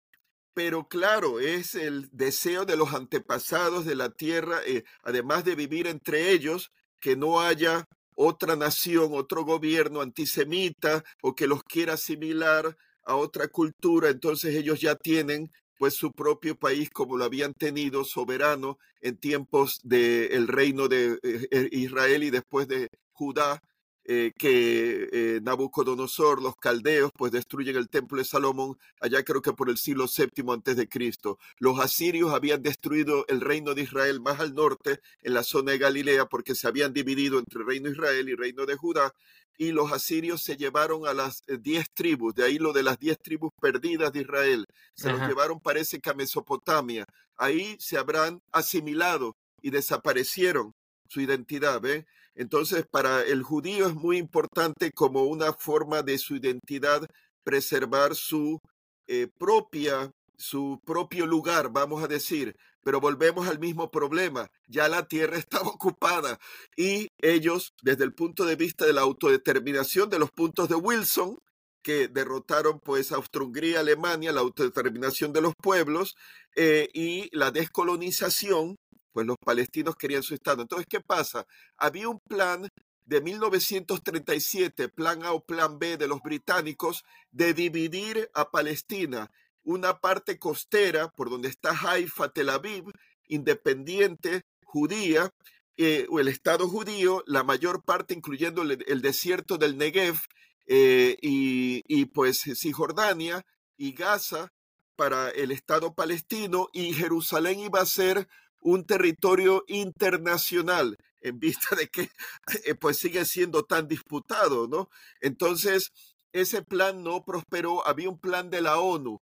pero 0.54 0.88
claro, 0.88 1.40
es 1.40 1.74
el 1.74 2.08
deseo 2.12 2.66
de 2.66 2.78
los 2.78 2.94
antepasados 2.94 3.84
de 3.86 3.96
la 3.96 4.12
tierra, 4.12 4.60
eh, 4.66 4.84
además 5.02 5.44
de 5.44 5.56
vivir 5.56 5.88
entre 5.88 6.32
ellos, 6.32 6.72
que 7.00 7.16
no 7.16 7.42
haya 7.42 7.86
otra 8.22 8.58
nación, 8.58 9.12
otro 9.14 9.46
gobierno 9.46 10.02
antisemita 10.02 11.06
o 11.22 11.34
que 11.36 11.48
los 11.48 11.64
quiera 11.64 11.94
asimilar 11.94 12.76
a 13.06 13.16
otra 13.16 13.48
cultura, 13.48 14.10
entonces 14.10 14.56
ellos 14.56 14.82
ya 14.82 14.96
tienen 14.96 15.50
pues 15.78 15.94
su 15.94 16.12
propio 16.12 16.58
país 16.58 16.90
como 16.90 17.16
lo 17.16 17.24
habían 17.24 17.54
tenido 17.54 18.04
soberano 18.04 18.78
en 19.00 19.16
tiempos 19.16 19.80
del 19.84 20.50
reino 20.50 20.90
de 20.90 21.18
eh, 21.24 21.48
eh, 21.50 21.70
Israel 21.72 22.24
y 22.24 22.30
después 22.30 22.68
de 22.68 22.90
Judá 23.14 23.64
eh, 24.12 24.34
que 24.36 25.08
eh, 25.12 25.40
Nabucodonosor, 25.44 26.42
los 26.42 26.56
caldeos, 26.56 27.12
pues 27.16 27.32
destruyen 27.32 27.76
el 27.76 27.90
templo 27.90 28.18
de 28.18 28.26
Salomón, 28.26 28.76
allá 29.00 29.24
creo 29.24 29.44
que 29.44 29.54
por 29.54 29.70
el 29.70 29.78
siglo 29.78 30.08
VII 30.08 30.52
antes 30.52 30.76
de 30.78 30.90
Cristo. 30.90 31.38
Los 31.60 31.80
asirios 31.80 32.34
habían 32.34 32.64
destruido 32.64 33.24
el 33.28 33.40
reino 33.40 33.76
de 33.76 33.84
Israel 33.84 34.20
más 34.20 34.40
al 34.40 34.56
norte, 34.56 35.00
en 35.22 35.36
la 35.36 35.44
zona 35.44 35.74
de 35.74 35.78
Galilea, 35.78 36.26
porque 36.26 36.56
se 36.56 36.68
habían 36.68 36.92
dividido 36.92 37.38
entre 37.38 37.60
el 37.60 37.68
reino 37.68 37.86
de 37.86 37.92
Israel 37.92 38.28
y 38.28 38.32
el 38.32 38.38
reino 38.40 38.66
de 38.66 38.78
Judá, 38.78 39.14
y 39.60 39.74
los 39.74 39.92
asirios 39.92 40.42
se 40.42 40.58
llevaron 40.58 41.06
a 41.06 41.14
las 41.14 41.44
eh, 41.46 41.60
diez 41.60 41.92
tribus, 41.94 42.34
de 42.34 42.46
ahí 42.46 42.58
lo 42.58 42.74
de 42.74 42.82
las 42.82 42.98
diez 42.98 43.20
tribus 43.20 43.52
perdidas 43.62 44.12
de 44.12 44.22
Israel, 44.22 44.66
se 44.96 45.12
los 45.12 45.22
llevaron 45.22 45.60
parece 45.60 46.00
que 46.00 46.10
a 46.10 46.16
Mesopotamia, 46.16 47.06
ahí 47.38 47.76
se 47.78 47.96
habrán 47.96 48.42
asimilado 48.52 49.38
y 49.62 49.70
desaparecieron 49.70 50.74
su 51.08 51.22
identidad, 51.22 51.80
¿ven? 51.80 52.08
Entonces, 52.40 52.86
para 52.90 53.22
el 53.22 53.44
judío 53.44 53.88
es 53.88 53.96
muy 53.96 54.18
importante 54.18 54.94
como 54.94 55.24
una 55.24 55.52
forma 55.52 56.04
de 56.04 56.18
su 56.18 56.38
identidad 56.38 57.06
preservar 57.44 58.16
su 58.16 58.62
eh, 59.08 59.28
propia, 59.38 60.14
su 60.38 60.80
propio 60.86 61.26
lugar, 61.26 61.70
vamos 61.70 62.02
a 62.02 62.08
decir. 62.08 62.56
Pero 62.82 63.02
volvemos 63.02 63.50
al 63.50 63.60
mismo 63.60 63.92
problema. 63.92 64.48
Ya 64.68 64.88
la 64.88 65.06
tierra 65.06 65.38
estaba 65.38 65.68
ocupada 65.68 66.40
y 66.78 67.10
ellos, 67.22 67.74
desde 67.82 68.06
el 68.06 68.14
punto 68.14 68.46
de 68.46 68.56
vista 68.56 68.86
de 68.86 68.94
la 68.94 69.02
autodeterminación 69.02 70.10
de 70.10 70.20
los 70.20 70.32
puntos 70.32 70.70
de 70.70 70.76
Wilson, 70.76 71.40
que 71.84 72.08
derrotaron 72.08 72.80
pues 72.80 73.12
Austro-Hungría, 73.12 73.82
Alemania, 73.82 74.32
la 74.32 74.40
autodeterminación 74.40 75.34
de 75.34 75.42
los 75.42 75.56
pueblos 75.62 76.16
eh, 76.56 76.88
y 76.94 77.36
la 77.36 77.52
descolonización, 77.52 78.78
pues 79.12 79.26
los 79.26 79.38
palestinos 79.38 79.96
querían 79.96 80.24
su 80.24 80.34
Estado. 80.34 80.62
Entonces, 80.62 80.88
¿qué 80.90 81.02
pasa? 81.02 81.46
Había 81.78 82.10
un 82.10 82.20
plan 82.20 82.70
de 83.10 83.22
1937, 83.22 84.88
plan 84.90 85.24
A 85.24 85.34
o 85.34 85.44
plan 85.44 85.80
B 85.80 85.98
de 85.98 86.08
los 86.08 86.22
británicos, 86.22 87.04
de 87.32 87.56
dividir 87.56 88.30
a 88.36 88.52
Palestina, 88.52 89.32
una 89.64 90.00
parte 90.00 90.38
costera, 90.38 91.10
por 91.10 91.30
donde 91.32 91.50
está 91.50 91.72
Haifa, 91.72 92.30
Tel 92.30 92.50
Aviv, 92.50 92.86
independiente, 93.28 94.44
judía, 94.64 95.34
eh, 95.78 96.06
o 96.10 96.20
el 96.20 96.28
Estado 96.28 96.68
judío, 96.68 97.24
la 97.26 97.44
mayor 97.44 97.84
parte, 97.84 98.14
incluyendo 98.14 98.62
el, 98.62 99.02
desierto 99.02 99.58
del 99.58 99.78
Negev, 99.78 100.20
eh, 100.68 101.18
y, 101.22 101.84
y 101.88 102.06
pues 102.06 102.42
Cisjordania 102.42 103.44
y 103.76 103.94
Gaza 103.94 104.52
para 104.96 105.30
el 105.30 105.52
Estado 105.52 105.96
palestino, 105.96 106.68
y 106.74 106.94
Jerusalén 106.94 107.60
iba 107.62 107.82
a 107.82 107.88
ser 107.88 108.28
un 108.62 108.86
territorio 108.86 109.64
internacional 109.68 110.98
en 111.22 111.40
vista 111.40 111.76
de 111.76 111.88
que 111.88 112.10
eh, 112.66 112.76
pues 112.76 112.98
sigue 112.98 113.26
siendo 113.26 113.64
tan 113.64 113.88
disputado, 113.88 114.68
¿no? 114.68 114.90
Entonces, 115.22 115.92
ese 116.32 116.62
plan 116.62 117.04
no 117.04 117.24
prosperó, 117.24 117.86
había 117.88 118.10
un 118.10 118.20
plan 118.20 118.50
de 118.50 118.62
la 118.62 118.80
ONU 118.80 119.20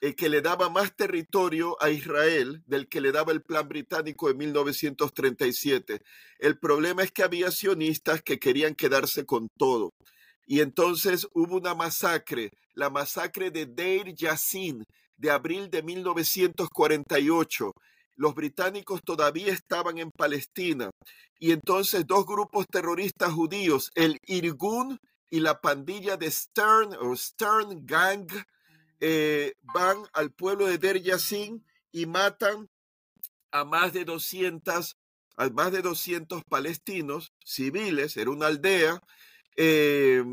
eh, 0.00 0.14
que 0.14 0.28
le 0.28 0.42
daba 0.42 0.68
más 0.68 0.94
territorio 0.94 1.76
a 1.82 1.90
Israel 1.90 2.62
del 2.66 2.88
que 2.88 3.00
le 3.00 3.10
daba 3.10 3.32
el 3.32 3.42
plan 3.42 3.68
británico 3.68 4.30
en 4.30 4.36
1937. 4.36 6.00
El 6.38 6.58
problema 6.58 7.02
es 7.02 7.10
que 7.10 7.22
había 7.22 7.50
sionistas 7.50 8.22
que 8.22 8.38
querían 8.38 8.74
quedarse 8.74 9.24
con 9.24 9.48
todo. 9.56 9.94
Y 10.46 10.60
entonces 10.60 11.26
hubo 11.32 11.56
una 11.56 11.74
masacre, 11.74 12.50
la 12.74 12.90
masacre 12.90 13.50
de 13.50 13.66
Deir 13.66 14.14
Yassin, 14.14 14.84
de 15.16 15.30
abril 15.30 15.70
de 15.70 15.82
1948, 15.82 17.72
los 18.16 18.34
británicos 18.34 19.02
todavía 19.04 19.52
estaban 19.52 19.98
en 19.98 20.10
Palestina 20.10 20.90
y 21.38 21.52
entonces 21.52 22.06
dos 22.06 22.26
grupos 22.26 22.66
terroristas 22.66 23.32
judíos, 23.32 23.90
el 23.94 24.18
Irgun 24.26 24.98
y 25.30 25.40
la 25.40 25.60
pandilla 25.60 26.16
de 26.16 26.30
Stern 26.30 26.94
o 27.00 27.16
Stern 27.16 27.84
Gang, 27.84 28.26
eh, 29.00 29.54
van 29.74 29.98
al 30.12 30.30
pueblo 30.32 30.66
de 30.66 30.78
Der 30.78 31.02
Yassin 31.02 31.64
y 31.92 32.06
matan 32.06 32.68
a 33.50 33.64
más 33.64 33.92
de 33.92 34.04
200, 34.04 34.96
a 35.36 35.48
más 35.50 35.72
de 35.72 35.82
200 35.82 36.42
palestinos 36.48 37.32
civiles, 37.44 38.16
era 38.16 38.30
una 38.30 38.46
aldea. 38.46 39.00
Eh, 39.56 40.24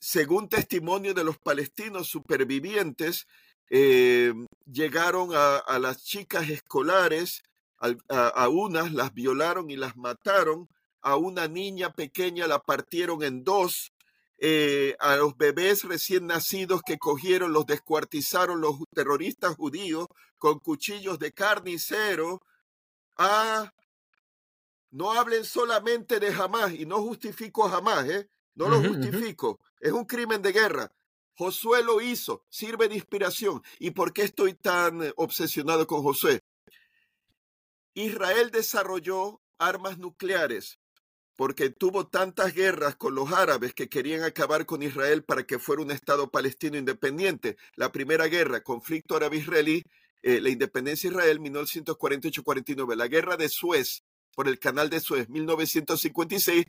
según 0.00 0.48
testimonio 0.48 1.14
de 1.14 1.24
los 1.24 1.38
palestinos 1.38 2.08
supervivientes, 2.08 3.26
eh, 3.70 4.32
llegaron 4.66 5.30
a, 5.34 5.78
las 5.78 6.04
chicas 6.04 6.48
escolares, 6.48 7.42
a, 7.78 8.48
unas 8.48 8.92
las 8.92 9.12
violaron 9.14 9.70
y 9.70 9.76
las 9.76 9.96
mataron, 9.96 10.68
a 11.00 11.16
una 11.16 11.48
niña 11.48 11.92
pequeña 11.92 12.46
la 12.46 12.58
partieron 12.58 13.22
en 13.22 13.44
dos, 13.44 13.92
eh, 14.38 14.96
a 15.00 15.16
los 15.16 15.36
bebés 15.36 15.84
recién 15.84 16.26
nacidos 16.26 16.82
que 16.84 16.98
cogieron, 16.98 17.52
los 17.52 17.66
descuartizaron 17.66 18.60
los 18.60 18.76
terroristas 18.94 19.56
judíos 19.56 20.06
con 20.38 20.60
cuchillos 20.60 21.18
de 21.18 21.32
carnicero. 21.32 22.40
Ah, 23.16 23.72
no 24.90 25.12
hablen 25.12 25.44
solamente 25.44 26.20
de 26.20 26.32
jamás 26.32 26.72
y 26.72 26.86
no 26.86 27.02
justifico 27.02 27.68
jamás, 27.68 28.08
¿eh? 28.08 28.28
No 28.54 28.68
lo 28.68 28.82
justifico. 28.82 29.60
Es 29.80 29.92
un 29.92 30.04
crimen 30.04 30.42
de 30.42 30.52
guerra. 30.52 30.90
Josué 31.38 31.84
lo 31.84 32.00
hizo, 32.00 32.44
sirve 32.48 32.88
de 32.88 32.96
inspiración. 32.96 33.62
¿Y 33.78 33.92
por 33.92 34.12
qué 34.12 34.22
estoy 34.22 34.54
tan 34.54 35.04
eh, 35.04 35.12
obsesionado 35.14 35.86
con 35.86 36.02
Josué? 36.02 36.40
Israel 37.94 38.50
desarrolló 38.50 39.40
armas 39.56 39.98
nucleares 39.98 40.80
porque 41.36 41.70
tuvo 41.70 42.08
tantas 42.08 42.52
guerras 42.54 42.96
con 42.96 43.14
los 43.14 43.32
árabes 43.32 43.72
que 43.72 43.88
querían 43.88 44.24
acabar 44.24 44.66
con 44.66 44.82
Israel 44.82 45.22
para 45.22 45.44
que 45.44 45.60
fuera 45.60 45.80
un 45.80 45.92
Estado 45.92 46.28
palestino 46.28 46.76
independiente. 46.76 47.56
La 47.76 47.92
primera 47.92 48.26
guerra, 48.26 48.64
conflicto 48.64 49.14
árabe-israelí, 49.14 49.84
eh, 50.22 50.40
la 50.40 50.50
independencia 50.50 51.08
de 51.08 51.14
Israel, 51.14 51.38
1948-49, 51.38 52.96
la 52.96 53.06
guerra 53.06 53.36
de 53.36 53.48
Suez, 53.48 54.02
por 54.38 54.46
el 54.46 54.60
canal 54.60 54.88
de 54.88 55.00
Suez, 55.00 55.28
1956, 55.28 56.64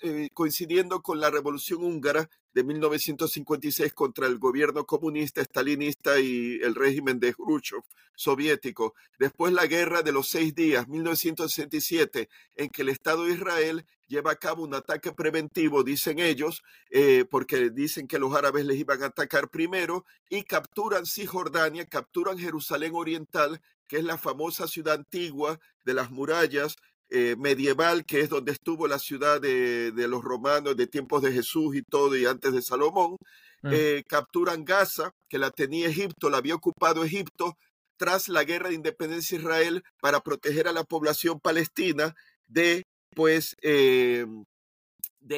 eh, 0.00 0.30
coincidiendo 0.32 1.02
con 1.02 1.20
la 1.20 1.28
revolución 1.28 1.84
húngara 1.84 2.30
de 2.54 2.64
1956 2.64 3.92
contra 3.92 4.26
el 4.26 4.38
gobierno 4.38 4.86
comunista, 4.86 5.42
estalinista 5.42 6.18
y 6.18 6.60
el 6.62 6.74
régimen 6.74 7.20
de 7.20 7.34
Khrushchev 7.34 7.82
soviético. 8.16 8.94
Después 9.18 9.52
la 9.52 9.66
guerra 9.66 10.00
de 10.00 10.12
los 10.12 10.30
seis 10.30 10.54
días, 10.54 10.88
1967, 10.88 12.30
en 12.54 12.70
que 12.70 12.80
el 12.80 12.88
Estado 12.88 13.24
de 13.24 13.34
Israel 13.34 13.84
lleva 14.08 14.30
a 14.32 14.36
cabo 14.36 14.62
un 14.62 14.74
ataque 14.74 15.12
preventivo, 15.12 15.84
dicen 15.84 16.18
ellos, 16.18 16.62
eh, 16.88 17.26
porque 17.30 17.68
dicen 17.68 18.08
que 18.08 18.18
los 18.18 18.34
árabes 18.34 18.64
les 18.64 18.78
iban 18.78 19.02
a 19.02 19.06
atacar 19.08 19.50
primero, 19.50 20.06
y 20.30 20.44
capturan 20.44 21.04
Cisjordania, 21.04 21.84
capturan 21.84 22.38
Jerusalén 22.38 22.92
Oriental, 22.94 23.60
que 23.88 23.98
es 23.98 24.04
la 24.04 24.16
famosa 24.16 24.66
ciudad 24.66 24.94
antigua 24.94 25.60
de 25.84 25.94
las 25.94 26.10
murallas, 26.10 26.76
eh, 27.14 27.36
medieval, 27.38 28.04
que 28.04 28.20
es 28.20 28.28
donde 28.28 28.52
estuvo 28.52 28.88
la 28.88 28.98
ciudad 28.98 29.40
de, 29.40 29.92
los 30.08 30.22
romanos 30.22 30.76
de 30.76 30.86
tiempos 30.86 31.22
de 31.22 31.32
Jesús 31.32 31.76
y 31.76 31.82
todo, 31.82 32.16
y 32.16 32.26
antes 32.26 32.52
de 32.52 32.62
Salomón. 32.62 33.16
Mm. 33.62 33.70
Eh, 33.72 34.04
capturan 34.06 34.64
Gaza, 34.64 35.12
que 35.28 35.38
la 35.38 35.50
tenía 35.50 35.88
Egipto, 35.88 36.28
la 36.28 36.38
había 36.38 36.54
ocupado 36.54 37.04
Egipto 37.04 37.56
tras 37.96 38.28
la 38.28 38.44
guerra 38.44 38.68
de 38.68 38.74
independencia 38.74 39.38
de 39.38 39.44
Israel 39.44 39.82
para 40.00 40.20
proteger 40.20 40.68
a 40.68 40.72
la 40.72 40.84
población 40.84 41.40
palestina 41.40 42.14
de, 42.46 42.84
pues, 43.14 43.56
de 43.62 44.44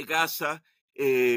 Gaza 0.09 0.63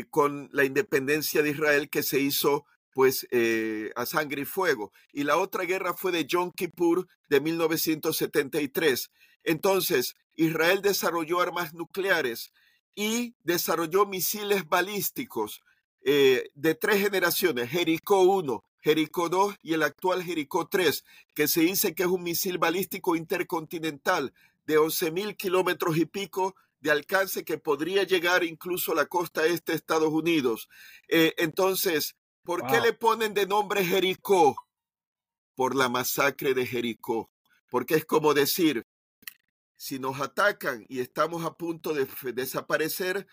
con 0.10 0.50
la 0.54 0.64
independencia 0.64 1.44
de 1.44 1.50
Israel 1.50 1.90
que 1.90 2.02
se 2.02 2.20
hizo 2.20 2.66
pues 3.00 3.28
eh, 3.32 3.92
a 3.96 4.06
sangre 4.06 4.42
y 4.42 4.46
fuego. 4.46 4.92
Y 5.14 5.24
la 5.24 5.38
otra 5.38 5.64
guerra 5.64 5.94
fue 5.94 6.12
de 6.12 6.26
Yom 6.26 6.52
Kippur 6.52 7.08
de 7.30 7.40
1973. 7.40 9.10
Entonces, 9.44 10.16
Israel 10.36 10.82
desarrolló 10.82 11.40
armas 11.40 11.74
nucleares 11.74 12.52
y 12.96 13.36
desarrolló 13.44 14.06
misiles 14.06 14.68
balísticos 14.68 15.62
eh, 16.02 16.50
de 16.56 16.76
tres 16.76 17.02
generaciones, 17.02 17.70
Jericó 17.70 18.22
1, 18.22 18.64
Jericó 18.82 19.30
2 19.30 19.56
y 19.62 19.74
el 19.74 19.84
actual 19.84 20.24
Jericó 20.24 20.68
3, 20.68 21.04
que 21.34 21.48
se 21.48 21.62
dice 21.62 21.94
que 21.94 22.04
es 22.04 22.10
un 22.10 22.24
misil 22.24 22.58
balístico 22.58 23.16
intercontinental 23.16 24.34
de 24.66 24.78
11 24.78 25.12
mil 25.12 25.36
kilómetros 25.36 25.98
y 25.98 26.06
pico 26.06 26.56
de 26.80 26.92
alcance 26.92 27.44
que 27.44 27.58
podría 27.58 28.04
llegar 28.04 28.44
incluso 28.44 28.94
a 28.94 28.96
la 28.96 29.06
costa 29.06 29.46
este 29.46 29.74
de 29.74 29.78
Estados 29.78 30.10
Unidos. 30.10 30.70
Eh, 31.10 31.34
entonces, 31.38 32.16
¿Por 32.50 32.66
qué 32.66 32.82
le 32.82 32.94
ponen 32.94 33.36
de 33.36 33.46
nombre 33.46 33.86
Jericó? 33.86 34.56
Por 35.54 35.76
la 35.76 35.88
masacre 35.88 36.56
de 36.56 36.66
Jericó. 36.66 37.30
Porque 37.70 37.94
es 37.94 38.06
como 38.06 38.34
decir, 38.34 38.88
si 39.80 39.98
nos 39.98 40.20
atacan 40.20 40.86
y 40.90 41.00
estamos 41.00 41.46
a 41.46 41.54
punto 41.54 41.94
de 41.94 42.06
desaparecer, 42.34 43.26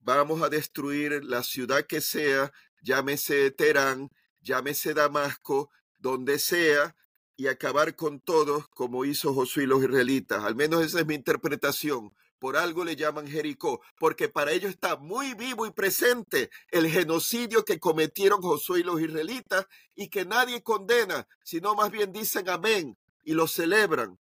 vamos 0.00 0.42
a 0.42 0.48
destruir 0.48 1.24
la 1.24 1.44
ciudad 1.44 1.86
que 1.86 2.00
sea, 2.00 2.52
llámese 2.82 3.52
Terán, 3.52 4.10
llámese 4.40 4.92
Damasco, 4.92 5.70
donde 5.98 6.40
sea, 6.40 6.96
y 7.36 7.46
acabar 7.46 7.94
con 7.94 8.20
todos 8.20 8.66
como 8.70 9.04
hizo 9.04 9.32
Josué 9.34 9.62
y 9.62 9.66
los 9.66 9.84
israelitas. 9.84 10.42
Al 10.42 10.56
menos 10.56 10.84
esa 10.84 10.98
es 10.98 11.06
mi 11.06 11.14
interpretación. 11.14 12.12
Por 12.40 12.56
algo 12.56 12.84
le 12.84 12.96
llaman 12.96 13.28
Jericó, 13.28 13.80
porque 14.00 14.28
para 14.28 14.50
ellos 14.50 14.70
está 14.70 14.96
muy 14.96 15.34
vivo 15.34 15.64
y 15.64 15.70
presente 15.70 16.50
el 16.72 16.88
genocidio 16.88 17.64
que 17.64 17.78
cometieron 17.78 18.42
Josué 18.42 18.80
y 18.80 18.82
los 18.82 19.00
israelitas 19.00 19.68
y 19.94 20.08
que 20.08 20.24
nadie 20.24 20.60
condena, 20.64 21.28
sino 21.44 21.76
más 21.76 21.92
bien 21.92 22.12
dicen 22.12 22.48
amén 22.48 22.98
y 23.22 23.34
lo 23.34 23.46
celebran. 23.46 24.18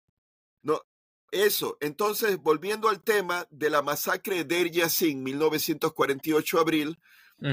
Eso. 1.32 1.78
Entonces, 1.80 2.36
volviendo 2.36 2.90
al 2.90 3.02
tema 3.02 3.48
de 3.50 3.70
la 3.70 3.80
masacre 3.80 4.36
de 4.36 4.44
Der 4.44 4.70
Yassin, 4.70 5.22
1948 5.22 6.60
abril, 6.60 6.98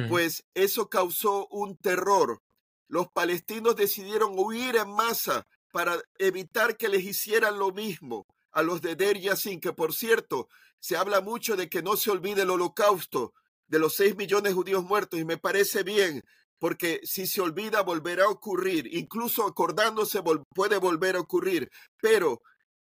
pues 0.08 0.46
eso 0.54 0.90
causó 0.90 1.48
un 1.48 1.76
terror. 1.78 2.42
Los 2.90 3.08
palestinos 3.08 3.76
decidieron 3.76 4.38
huir 4.38 4.76
en 4.76 4.92
masa 4.92 5.48
para 5.72 5.98
evitar 6.20 6.78
que 6.78 6.90
les 6.90 7.04
hicieran 7.04 7.58
lo 7.58 7.72
mismo 7.72 8.28
a 8.52 8.62
los 8.64 8.82
de 8.82 8.96
Der 8.96 9.18
Yassin, 9.18 9.62
que 9.62 9.72
por 9.72 9.94
cierto, 9.94 10.50
se 10.80 10.98
habla 10.98 11.22
mucho 11.22 11.56
de 11.56 11.70
que 11.70 11.82
no 11.82 11.96
se 11.96 12.12
olvide 12.12 12.42
el 12.42 12.50
holocausto 12.50 13.34
de 13.68 13.80
los 13.80 13.96
seis 13.96 14.16
millones 14.18 14.52
de 14.52 14.56
judíos 14.56 14.84
muertos 14.84 15.20
y 15.20 15.26
me 15.26 15.38
parece 15.38 15.84
bien, 15.84 16.24
porque 16.58 17.00
si 17.04 17.26
se 17.28 17.40
olvida 17.40 17.82
volverá 17.82 18.26
a 18.26 18.30
ocurrir, 18.30 18.94
incluso 18.94 19.48
acordándose 19.48 20.22
puede 20.54 20.78
volver 20.78 21.16
a 21.16 21.22
ocurrir, 21.22 21.72
pero 22.02 22.42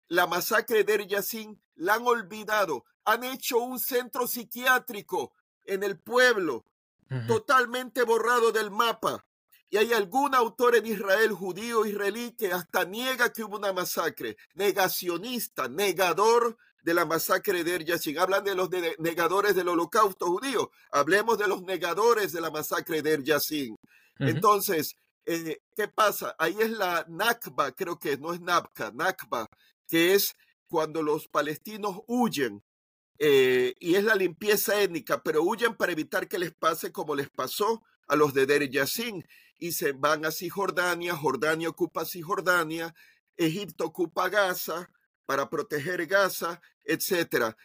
la 0.08 0.28
masacre 0.28 0.84
de 0.84 1.08
Yassin 1.08 1.62
la 1.76 1.96
han 1.96 2.06
olvidado, 2.06 2.86
han 3.06 3.24
hecho 3.24 3.60
un 3.60 3.80
centro 3.80 4.28
psiquiátrico 4.28 5.34
en 5.66 5.84
el 5.84 6.00
pueblo, 6.00 6.66
totalmente 7.28 8.04
borrado 8.04 8.52
del 8.52 8.72
mapa. 8.72 9.24
Y 9.70 9.78
hay 9.78 9.94
algún 9.94 10.36
autor 10.36 10.76
en 10.76 10.86
Israel, 10.86 11.32
judío 11.32 11.86
israelí, 11.86 12.36
que 12.36 12.52
hasta 12.52 12.86
niega 12.86 13.32
que 13.32 13.44
hubo 13.44 13.58
una 13.58 13.74
masacre. 13.74 14.36
Negacionista, 14.54 15.68
negador 15.68 16.58
de 16.84 16.94
la 16.94 17.06
masacre 17.06 17.64
de 17.64 17.76
Er 17.76 18.20
Hablan 18.20 18.44
de 18.44 18.56
los 18.56 18.70
negadores 19.00 19.56
del 19.56 19.70
holocausto 19.70 20.28
judío. 20.28 20.70
Hablemos 20.92 21.38
de 21.38 21.48
los 21.48 21.64
negadores 21.64 22.32
de 22.34 22.42
la 22.42 22.52
masacre 22.52 23.02
de 23.02 23.14
Er 23.14 23.24
Entonces, 24.20 24.96
eh, 25.26 25.60
¿qué 25.76 25.88
pasa? 25.88 26.36
Ahí 26.38 26.56
es 26.60 26.72
la 26.72 27.06
Nakba, 27.08 27.72
creo 27.72 27.98
que 27.98 28.18
no 28.18 28.34
es 28.34 28.42
Nabka, 28.42 28.92
Nakba, 28.94 29.48
que 29.94 30.16
es 30.16 30.36
cuando 30.68 31.04
los 31.04 31.28
palestinos 31.28 32.02
huyen. 32.08 32.64
Eh, 33.20 33.76
y 33.80 33.94
es 33.94 34.04
la 34.04 34.16
limpieza 34.16 34.82
étnica, 34.82 35.22
pero 35.22 35.44
huyen 35.44 35.76
para 35.76 35.92
evitar 35.92 36.28
que 36.28 36.40
les 36.40 36.52
pase 36.52 36.92
como 36.92 37.14
les 37.14 37.30
pasó 37.30 37.84
a 38.08 38.16
los 38.16 38.34
de 38.34 38.48
Der 38.48 38.68
Yassin 38.68 39.24
y 39.60 39.74
se 39.74 39.92
van 39.92 40.26
a 40.26 40.32
Cisjordania, 40.32 41.16
Jordania 41.16 41.70
ocupa 41.70 42.06
Cisjordania, 42.06 42.96
Egipto 43.38 43.86
ocupa 43.86 44.30
Gaza 44.30 44.90
para 45.28 45.48
proteger 45.48 46.08
Gaza, 46.08 46.60
etc. 46.86 47.56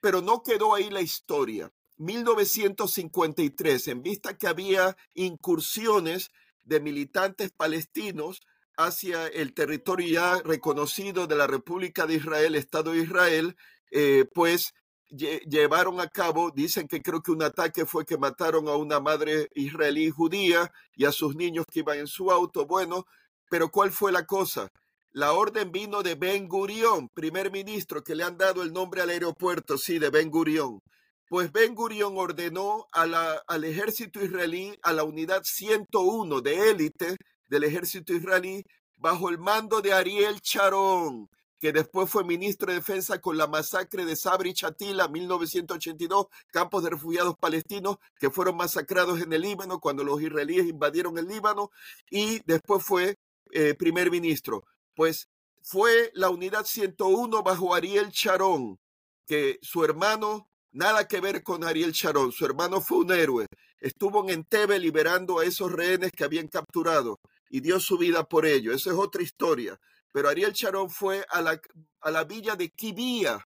Pero 0.00 0.22
no 0.22 0.42
quedó 0.42 0.74
ahí 0.74 0.88
la 0.88 1.02
historia. 1.02 1.70
1953, 1.98 3.88
en 3.88 4.02
vista 4.02 4.38
que 4.38 4.46
había 4.46 4.96
incursiones 5.12 6.30
de 6.62 6.80
militantes 6.80 7.52
palestinos 7.52 8.40
hacia 8.76 9.26
el 9.28 9.54
territorio 9.54 10.08
ya 10.08 10.42
reconocido 10.42 11.26
de 11.26 11.36
la 11.36 11.46
República 11.46 12.06
de 12.06 12.14
Israel, 12.14 12.54
Estado 12.54 12.92
de 12.92 12.98
Israel, 12.98 13.56
eh, 13.90 14.24
pues 14.34 14.74
llevaron 15.08 16.00
a 16.00 16.08
cabo, 16.08 16.50
dicen 16.50 16.88
que 16.88 17.00
creo 17.00 17.22
que 17.22 17.30
un 17.30 17.42
ataque 17.42 17.86
fue 17.86 18.04
que 18.04 18.18
mataron 18.18 18.68
a 18.68 18.76
una 18.76 19.00
madre 19.00 19.48
israelí 19.54 20.10
judía 20.10 20.72
y 20.96 21.04
a 21.04 21.12
sus 21.12 21.36
niños 21.36 21.66
que 21.70 21.80
iban 21.80 21.98
en 21.98 22.06
su 22.06 22.30
auto. 22.30 22.66
Bueno, 22.66 23.06
pero 23.48 23.70
¿cuál 23.70 23.92
fue 23.92 24.10
la 24.10 24.26
cosa? 24.26 24.70
La 25.12 25.32
orden 25.32 25.70
vino 25.70 26.02
de 26.02 26.16
Ben 26.16 26.48
Gurión, 26.48 27.08
primer 27.10 27.52
ministro, 27.52 28.02
que 28.02 28.16
le 28.16 28.24
han 28.24 28.36
dado 28.36 28.62
el 28.62 28.72
nombre 28.72 29.02
al 29.02 29.10
aeropuerto, 29.10 29.78
sí, 29.78 30.00
de 30.00 30.10
Ben 30.10 30.30
Gurión. 30.30 30.80
Pues 31.28 31.52
Ben 31.52 31.74
Gurión 31.74 32.14
ordenó 32.16 32.88
a 32.92 33.04
al 33.46 33.64
ejército 33.64 34.22
israelí, 34.24 34.76
a 34.82 34.92
la 34.92 35.04
unidad 35.04 35.42
101 35.44 36.40
de 36.40 36.70
élite 36.70 37.16
del 37.48 37.64
ejército 37.64 38.12
israelí, 38.12 38.64
bajo 38.96 39.28
el 39.28 39.38
mando 39.38 39.80
de 39.80 39.92
Ariel 39.92 40.40
Charón, 40.40 41.28
que 41.60 41.72
después 41.72 42.10
fue 42.10 42.24
ministro 42.24 42.68
de 42.68 42.78
Defensa 42.78 43.20
con 43.20 43.38
la 43.38 43.46
masacre 43.46 44.04
de 44.04 44.16
Sabri 44.16 44.52
Chatila, 44.52 45.08
1982, 45.08 46.26
campos 46.52 46.82
de 46.84 46.90
refugiados 46.90 47.36
palestinos 47.38 47.96
que 48.18 48.30
fueron 48.30 48.56
masacrados 48.56 49.20
en 49.22 49.32
el 49.32 49.42
Líbano 49.42 49.80
cuando 49.80 50.04
los 50.04 50.20
israelíes 50.20 50.66
invadieron 50.66 51.18
el 51.18 51.26
Líbano, 51.26 51.70
y 52.10 52.40
después 52.44 52.84
fue 52.84 53.16
eh, 53.52 53.74
primer 53.74 54.10
ministro. 54.10 54.64
Pues 54.94 55.28
fue 55.62 56.10
la 56.14 56.30
unidad 56.30 56.64
101 56.66 57.42
bajo 57.42 57.74
Ariel 57.74 58.10
Charón, 58.10 58.78
que 59.26 59.58
su 59.62 59.84
hermano, 59.84 60.48
nada 60.72 61.08
que 61.08 61.20
ver 61.20 61.42
con 61.42 61.64
Ariel 61.64 61.92
Charón, 61.92 62.32
su 62.32 62.44
hermano 62.44 62.80
fue 62.80 62.98
un 62.98 63.12
héroe, 63.12 63.46
estuvo 63.80 64.22
en 64.22 64.30
Entebbe 64.30 64.78
liberando 64.78 65.38
a 65.38 65.44
esos 65.44 65.72
rehenes 65.72 66.12
que 66.12 66.24
habían 66.24 66.48
capturado 66.48 67.18
y 67.54 67.60
dio 67.60 67.78
su 67.78 67.96
vida 67.96 68.24
por 68.24 68.46
ello. 68.46 68.72
Esa 68.72 68.90
es 68.90 68.96
otra 68.96 69.22
historia 69.22 69.78
pero 70.14 70.28
Ariel 70.28 70.52
Sharon 70.52 70.90
fue 70.90 71.26
a 71.28 71.42
la, 71.42 71.60
a 72.00 72.10
la 72.12 72.22
villa 72.22 72.54
de 72.54 72.70
Kibia, 72.70 73.44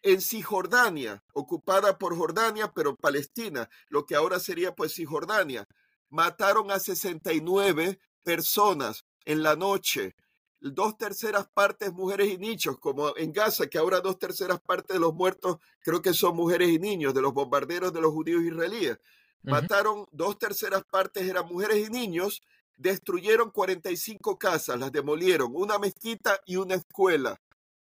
en 0.00 0.22
Cisjordania, 0.22 1.22
ocupada 1.34 1.98
por 1.98 2.16
Jordania, 2.16 2.72
pero 2.74 2.96
Palestina, 2.96 3.68
lo 3.90 4.06
que 4.06 4.14
ahora 4.14 4.40
sería 4.40 4.74
pues 4.74 4.94
Cisjordania. 4.94 5.68
Mataron 6.08 6.70
a 6.70 6.78
69 6.78 7.98
personas 8.22 9.04
en 9.26 9.42
la 9.42 9.56
noche, 9.56 10.16
dos 10.58 10.96
terceras 10.96 11.48
partes 11.52 11.92
mujeres 11.92 12.32
y 12.32 12.38
niños, 12.38 12.78
como 12.80 13.14
en 13.14 13.30
Gaza, 13.34 13.66
que 13.66 13.76
ahora 13.76 14.00
dos 14.00 14.18
terceras 14.18 14.58
partes 14.60 14.94
de 14.94 15.00
los 15.00 15.12
muertos 15.12 15.58
creo 15.80 16.00
que 16.00 16.14
son 16.14 16.34
mujeres 16.34 16.70
y 16.70 16.78
niños, 16.78 17.12
de 17.12 17.20
los 17.20 17.34
bombarderos 17.34 17.92
de 17.92 18.00
los 18.00 18.12
judíos 18.12 18.42
israelíes. 18.42 18.96
Mataron 19.42 20.06
dos 20.12 20.38
terceras 20.38 20.82
partes 20.90 21.28
eran 21.28 21.46
mujeres 21.46 21.86
y 21.86 21.90
niños 21.90 22.40
destruyeron 22.76 23.50
45 23.50 24.38
casas, 24.38 24.78
las 24.78 24.92
demolieron, 24.92 25.52
una 25.54 25.78
mezquita 25.78 26.40
y 26.46 26.56
una 26.56 26.74
escuela. 26.74 27.40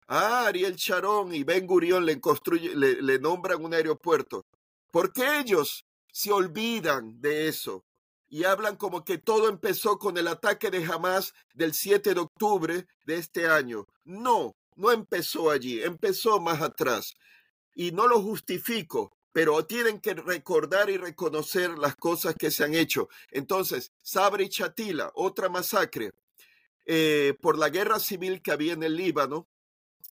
Ah, 0.08 0.46
Ariel 0.46 0.76
Sharon 0.76 1.34
y 1.34 1.44
Ben 1.44 1.66
Gurión 1.66 2.04
le, 2.04 3.18
nombran 3.18 3.64
un 3.64 3.74
aeropuerto. 3.74 4.44
¿Por 4.90 5.12
qué 5.12 5.40
ellos 5.40 5.86
se 6.12 6.32
olvidan 6.32 7.20
de 7.20 7.48
eso? 7.48 7.84
y 8.32 8.44
hablan 8.44 8.76
como 8.76 9.04
que 9.04 9.18
todo 9.18 9.46
empezó 9.50 9.98
con 9.98 10.16
el 10.16 10.26
ataque 10.26 10.70
de 10.70 10.82
Hamas 10.86 11.34
del 11.52 11.74
7 11.74 12.14
de 12.14 12.20
octubre 12.20 12.86
de 13.04 13.16
este 13.16 13.46
año. 13.46 13.84
No, 14.04 14.56
no 14.74 14.90
empezó 14.90 15.50
allí, 15.50 15.82
empezó 15.82 16.40
más 16.40 16.62
atrás. 16.62 17.12
Y 17.74 17.90
no 17.90 18.06
lo 18.06 18.22
justifico, 18.22 19.12
pero 19.32 19.64
tienen 19.64 20.00
que 20.00 20.14
recordar 20.14 20.90
y 20.90 20.96
reconocer 20.96 21.78
las 21.78 21.96
cosas 21.96 22.34
que 22.34 22.50
se 22.50 22.64
han 22.64 22.74
hecho. 22.74 23.08
Entonces, 23.30 23.92
Sabri 24.02 24.48
Chatila, 24.48 25.10
otra 25.14 25.48
masacre, 25.48 26.12
eh, 26.84 27.34
por 27.40 27.58
la 27.58 27.70
guerra 27.70 27.98
civil 27.98 28.42
que 28.42 28.52
había 28.52 28.72
en 28.74 28.82
el 28.82 28.96
Líbano, 28.96 29.48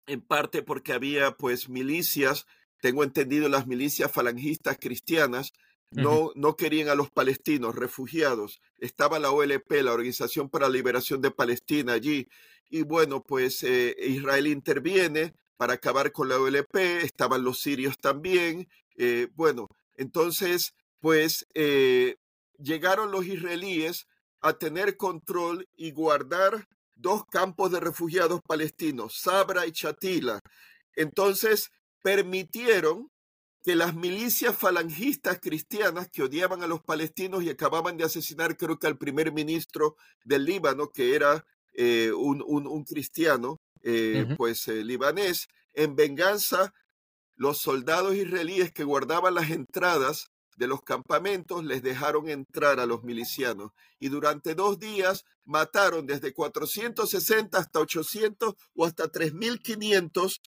en 0.05 0.21
parte 0.21 0.63
porque 0.63 0.93
había 0.93 1.31
pues 1.31 1.69
milicias, 1.69 2.45
tengo 2.81 3.03
entendido 3.03 3.49
las 3.49 3.67
milicias 3.67 4.11
falangistas 4.11 4.77
cristianas, 4.79 5.53
no, 5.91 6.31
no 6.35 6.57
querían 6.57 6.89
a 6.89 6.95
los 6.95 7.09
palestinos 7.09 7.75
refugiados. 7.75 8.61
Estaba 8.77 9.19
la 9.19 9.31
OLP, 9.31 9.71
la 9.83 9.93
Organización 9.93 10.49
para 10.49 10.67
la 10.67 10.73
Liberación 10.73 11.21
de 11.21 11.31
Palestina 11.31 11.93
allí. 11.93 12.27
Y 12.69 12.81
bueno, 12.81 13.23
pues 13.23 13.63
eh, 13.63 13.95
Israel 13.97 14.47
interviene 14.47 15.33
para 15.55 15.73
acabar 15.73 16.11
con 16.11 16.27
la 16.27 16.39
OLP, 16.39 16.75
estaban 17.03 17.43
los 17.43 17.61
sirios 17.61 17.97
también. 17.97 18.67
Eh, 18.97 19.29
bueno, 19.35 19.67
entonces, 19.95 20.73
pues 20.99 21.45
eh, 21.53 22.17
llegaron 22.57 23.11
los 23.11 23.25
israelíes 23.25 24.07
a 24.41 24.53
tener 24.57 24.97
control 24.97 25.67
y 25.75 25.91
guardar 25.91 26.67
dos 26.95 27.25
campos 27.25 27.71
de 27.71 27.79
refugiados 27.79 28.41
palestinos, 28.41 29.19
Sabra 29.19 29.65
y 29.65 29.71
Chatila. 29.71 30.39
Entonces, 30.95 31.69
permitieron 32.01 33.09
que 33.63 33.75
las 33.75 33.95
milicias 33.95 34.55
falangistas 34.55 35.39
cristianas 35.41 36.09
que 36.09 36.23
odiaban 36.23 36.63
a 36.63 36.67
los 36.67 36.81
palestinos 36.81 37.43
y 37.43 37.49
acababan 37.49 37.97
de 37.97 38.05
asesinar 38.05 38.55
creo 38.55 38.79
que 38.79 38.87
al 38.87 38.97
primer 38.97 39.33
ministro 39.33 39.97
del 40.23 40.45
Líbano, 40.45 40.89
que 40.91 41.15
era 41.15 41.45
eh, 41.73 42.11
un, 42.11 42.41
un, 42.47 42.83
cristiano, 42.85 43.59
eh, 43.83 44.25
pues 44.37 44.67
eh, 44.69 44.83
libanés, 44.83 45.47
en 45.73 45.95
venganza, 45.95 46.73
los 47.37 47.59
soldados 47.59 48.15
israelíes 48.15 48.71
que 48.73 48.83
guardaban 48.83 49.35
las 49.35 49.51
entradas 49.51 50.31
de 50.57 50.67
los 50.67 50.81
campamentos 50.81 51.63
les 51.63 51.83
dejaron 51.83 52.29
entrar 52.29 52.79
a 52.79 52.87
los 52.87 53.03
milicianos 53.03 53.71
y 53.99 54.09
durante 54.09 54.55
dos 54.55 54.79
días 54.79 55.23
mataron 55.45 56.07
desde 56.07 56.33
460 56.33 57.57
hasta 57.57 57.79
800 57.79 58.55
o 58.75 58.85
hasta 58.85 59.11
3.500 59.11 60.39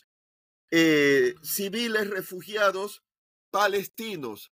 eh, 0.73 1.35
civiles 1.43 2.11
refugiados 2.11 3.03
palestinos. 3.51 4.53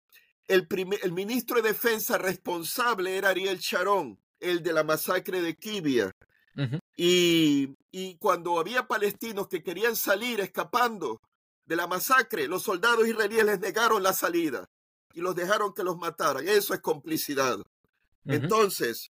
El, 0.48 0.68
el, 1.02 1.12
ministro 1.12 1.62
de 1.62 1.70
Defensa 1.70 2.18
responsable 2.18 3.16
era 3.16 3.30
Ariel 3.30 3.60
Sharon, 3.60 4.20
el 4.40 4.62
de 4.62 4.74
la 4.74 4.84
masacre 4.84 5.42
de 5.42 5.56
Kibia. 5.56 6.12
y, 6.98 7.70
y 7.92 8.18
cuando 8.18 8.60
había 8.60 8.88
palestinos 8.88 9.48
que 9.48 9.64
querían 9.64 9.96
salir 9.96 10.40
escapando 10.40 11.22
de 11.66 11.76
la 11.76 11.88
masacre, 11.88 12.48
los 12.48 12.64
soldados 12.64 13.08
israelíes 13.08 13.46
les 13.46 13.60
negaron 13.60 14.04
la 14.04 14.14
salida 14.14 14.70
y 15.14 15.22
los 15.22 15.36
dejaron 15.36 15.74
que 15.74 15.84
los 15.84 15.98
mataran. 15.98 16.48
Eso 16.48 16.74
es 16.74 16.82
complicidad. 16.82 17.60
Entonces, 18.26 19.12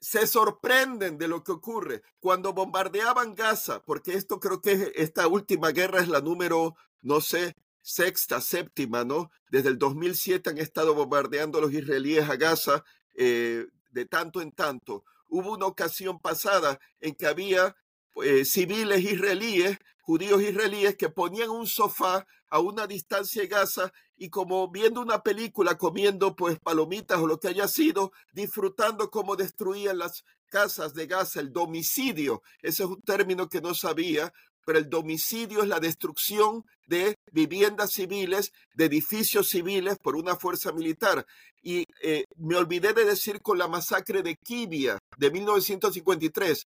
se 0.00 0.26
sorprenden 0.26 1.16
de 1.16 1.28
lo 1.28 1.42
que 1.42 1.52
ocurre 1.52 2.02
cuando 2.20 2.52
bombardeaban 2.52 3.34
Gaza, 3.34 3.82
porque 3.82 4.14
esto 4.14 4.38
creo 4.38 4.60
que 4.60 4.92
esta 4.96 5.26
última 5.28 5.70
guerra 5.70 6.00
es 6.00 6.08
la 6.08 6.20
número, 6.20 6.76
no 7.00 7.20
sé, 7.20 7.56
sexta, 7.80 8.40
séptima, 8.40 9.04
¿no? 9.04 9.30
Desde 9.48 9.68
el 9.68 9.78
2007 9.78 10.50
han 10.50 10.58
estado 10.58 10.94
bombardeando 10.94 11.60
los 11.60 11.72
israelíes 11.72 12.28
a 12.28 12.36
Gaza 12.36 12.84
eh, 13.14 13.66
de 13.90 14.04
tanto 14.06 14.42
en 14.42 14.52
tanto. 14.52 15.04
Hubo 15.28 15.52
una 15.52 15.66
ocasión 15.66 16.20
pasada 16.20 16.78
en 17.00 17.14
que 17.14 17.26
había 17.26 17.76
eh, 18.22 18.44
civiles 18.44 19.00
israelíes, 19.00 19.78
judíos 20.02 20.42
israelíes, 20.42 20.96
que 20.96 21.08
ponían 21.08 21.50
un 21.50 21.66
sofá 21.66 22.26
a 22.48 22.60
una 22.60 22.86
distancia 22.86 23.42
de 23.42 23.48
Gaza 23.48 23.92
y 24.16 24.30
como 24.30 24.70
viendo 24.70 25.00
una 25.00 25.22
película, 25.22 25.76
comiendo 25.76 26.36
pues 26.36 26.58
palomitas 26.60 27.18
o 27.18 27.26
lo 27.26 27.40
que 27.40 27.48
haya 27.48 27.66
sido, 27.66 28.12
disfrutando 28.32 29.10
cómo 29.10 29.36
destruían 29.36 29.98
las 29.98 30.24
casas 30.50 30.94
de 30.94 31.06
Gaza, 31.06 31.40
el 31.40 31.52
domicidio. 31.52 32.42
Ese 32.62 32.84
es 32.84 32.88
un 32.88 33.02
término 33.02 33.48
que 33.48 33.60
no 33.60 33.74
sabía, 33.74 34.32
pero 34.64 34.78
el 34.78 34.88
domicidio 34.88 35.62
es 35.62 35.68
la 35.68 35.80
destrucción 35.80 36.64
de 36.86 37.16
viviendas 37.32 37.92
civiles, 37.92 38.52
de 38.74 38.84
edificios 38.84 39.48
civiles 39.48 39.98
por 39.98 40.16
una 40.16 40.36
fuerza 40.36 40.72
militar. 40.72 41.26
Y 41.62 41.86
eh, 42.02 42.24
me 42.36 42.56
olvidé 42.56 42.92
de 42.92 43.04
decir 43.04 43.40
con 43.40 43.58
la 43.58 43.68
masacre 43.68 44.22
de 44.22 44.36
Kibia 44.36 44.98
de 45.16 45.30
1953, 45.30 46.66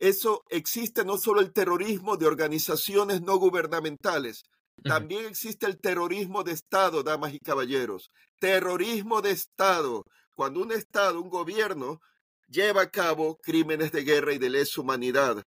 eso 0.00 0.44
existe 0.48 1.04
no 1.04 1.18
solo 1.18 1.40
el 1.40 1.52
terrorismo 1.52 2.16
de 2.16 2.26
organizaciones 2.26 3.20
no 3.20 3.36
gubernamentales, 3.36 4.42
también 4.82 5.26
existe 5.26 5.66
el 5.66 5.78
terrorismo 5.78 6.42
de 6.42 6.52
Estado, 6.52 7.02
damas 7.02 7.34
y 7.34 7.38
caballeros. 7.38 8.10
Terrorismo 8.38 9.20
de 9.20 9.32
Estado, 9.32 10.04
cuando 10.34 10.60
un 10.62 10.72
Estado, 10.72 11.20
un 11.20 11.28
gobierno, 11.28 12.00
lleva 12.48 12.82
a 12.82 12.90
cabo 12.90 13.36
crímenes 13.42 13.92
de 13.92 14.04
guerra 14.04 14.32
y 14.32 14.38
de 14.38 14.48
lesa 14.48 14.80
humanidad. 14.80 15.44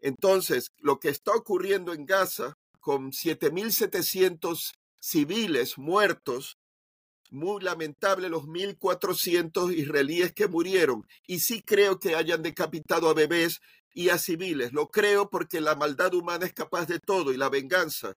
Entonces, 0.00 0.70
lo 0.78 1.00
que 1.00 1.08
está 1.08 1.32
ocurriendo 1.32 1.92
en 1.92 2.06
Gaza, 2.06 2.54
con 2.78 3.10
7.700 3.10 4.72
civiles 5.00 5.78
muertos, 5.78 6.56
muy 7.30 7.60
lamentable 7.60 8.28
los 8.28 8.44
1.400 8.44 9.74
israelíes 9.76 10.32
que 10.32 10.46
murieron. 10.46 11.04
Y 11.26 11.40
sí 11.40 11.60
creo 11.62 11.98
que 11.98 12.14
hayan 12.14 12.42
decapitado 12.42 13.08
a 13.08 13.14
bebés 13.14 13.60
y 13.96 14.10
a 14.10 14.18
civiles. 14.18 14.74
Lo 14.74 14.88
creo 14.88 15.30
porque 15.30 15.58
la 15.58 15.74
maldad 15.74 16.12
humana 16.12 16.44
es 16.44 16.52
capaz 16.52 16.86
de 16.86 17.00
todo 17.00 17.32
y 17.32 17.38
la 17.38 17.48
venganza. 17.48 18.12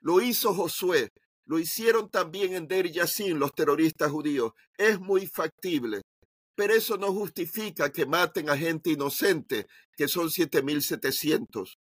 Lo 0.00 0.20
hizo 0.20 0.52
Josué. 0.52 1.12
Lo 1.46 1.60
hicieron 1.60 2.10
también 2.10 2.52
en 2.54 2.66
Der 2.66 2.90
Yassin 2.90 3.38
los 3.38 3.54
terroristas 3.54 4.10
judíos. 4.10 4.52
Es 4.76 4.98
muy 4.98 5.28
factible. 5.28 6.02
Pero 6.56 6.74
eso 6.74 6.96
no 6.96 7.12
justifica 7.12 7.92
que 7.92 8.06
maten 8.06 8.50
a 8.50 8.56
gente 8.56 8.90
inocente, 8.90 9.68
que 9.96 10.08
son 10.08 10.30
7.700. 10.30 11.78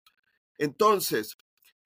Entonces, 0.58 1.34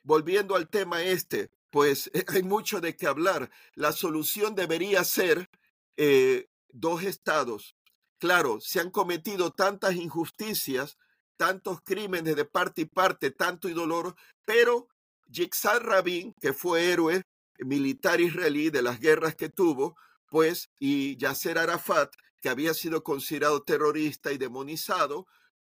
volviendo 0.02 0.56
al 0.56 0.68
tema 0.68 1.04
este, 1.04 1.52
pues 1.70 2.10
hay 2.28 2.42
mucho 2.42 2.82
de 2.82 2.96
qué 2.96 3.06
hablar. 3.06 3.52
La 3.76 3.92
solución 3.92 4.56
debería 4.56 5.04
ser 5.04 5.48
eh, 5.96 6.48
dos 6.70 7.04
estados. 7.04 7.76
Claro, 8.18 8.60
se 8.62 8.80
han 8.80 8.90
cometido 8.90 9.52
tantas 9.52 9.94
injusticias 9.94 10.98
tantos 11.42 11.82
crímenes 11.82 12.36
de 12.36 12.46
parte 12.46 12.82
y 12.82 12.86
parte, 12.86 13.32
tanto 13.32 13.68
y 13.68 13.74
dolor, 13.74 14.16
pero 14.46 14.88
Yitzhak 15.26 15.82
Rabin, 15.82 16.36
que 16.40 16.54
fue 16.54 16.92
héroe 16.92 17.24
militar 17.58 18.22
israelí 18.22 18.70
de 18.70 18.84
las 18.84 19.00
guerras 19.00 19.36
que 19.36 19.50
tuvo, 19.50 19.96
pues, 20.30 20.70
y 20.78 21.18
Yasser 21.18 21.58
Arafat, 21.58 22.14
que 22.42 22.50
había 22.50 22.76
sido 22.76 23.02
considerado 23.04 23.64
terrorista 23.64 24.32
y 24.32 24.38
demonizado, 24.38 25.26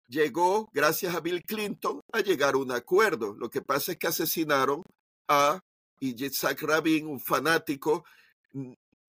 llegó, 0.07 0.71
gracias 0.73 1.15
a 1.15 1.21
Bill 1.21 1.43
Clinton, 1.45 2.01
a 2.15 2.21
llegar 2.21 2.55
a 2.55 2.59
un 2.59 2.73
acuerdo. 2.73 3.35
Lo 3.35 3.51
que 3.51 3.61
pasa 3.61 3.93
es 3.93 3.99
que 3.99 4.07
asesinaron 4.07 4.83
a 5.29 5.61
Yitzhak 6.01 6.63
Rabin, 6.63 7.07
un 7.07 7.21
fanático. 7.21 8.07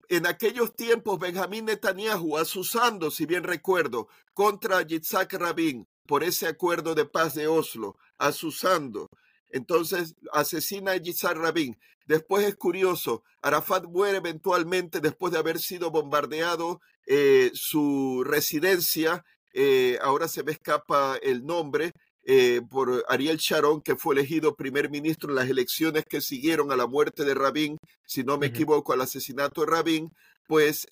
En 0.09 0.27
aquellos 0.27 0.75
tiempos, 0.75 1.19
Benjamín 1.19 1.63
Netanyahu, 1.63 2.35
asusando, 2.35 3.11
si 3.11 3.25
bien 3.25 3.45
recuerdo, 3.45 4.09
contra 4.33 4.81
Yitzhak 4.81 5.31
Rabin, 5.35 5.87
por 6.09 6.23
ese 6.23 6.47
acuerdo 6.47 6.95
de 6.95 7.05
paz 7.05 7.35
de 7.35 7.45
Oslo, 7.45 7.95
asusando. 8.17 9.11
Entonces 9.51 10.15
asesina 10.33 10.93
a 10.93 10.97
Yitzhak 10.97 11.37
Rabin. 11.37 11.77
Después 12.07 12.47
es 12.47 12.55
curioso, 12.55 13.21
Arafat 13.43 13.85
muere 13.85 14.17
eventualmente 14.17 15.01
después 15.01 15.31
de 15.31 15.37
haber 15.37 15.59
sido 15.59 15.91
bombardeado 15.91 16.81
eh, 17.05 17.51
su 17.53 18.23
residencia, 18.25 19.23
eh, 19.53 19.99
ahora 20.01 20.27
se 20.27 20.41
me 20.41 20.51
escapa 20.51 21.15
el 21.21 21.45
nombre, 21.45 21.91
eh, 22.23 22.61
por 22.71 23.05
Ariel 23.07 23.37
Sharon, 23.37 23.79
que 23.83 23.95
fue 23.95 24.15
elegido 24.15 24.55
primer 24.55 24.89
ministro 24.89 25.29
en 25.29 25.35
las 25.35 25.47
elecciones 25.47 26.05
que 26.09 26.21
siguieron 26.21 26.71
a 26.71 26.75
la 26.75 26.87
muerte 26.87 27.23
de 27.23 27.35
Rabin, 27.35 27.77
si 28.07 28.23
no 28.23 28.39
me 28.39 28.47
equivoco, 28.47 28.93
al 28.93 29.01
asesinato 29.01 29.61
de 29.61 29.67
Rabin, 29.67 30.09
pues, 30.47 30.87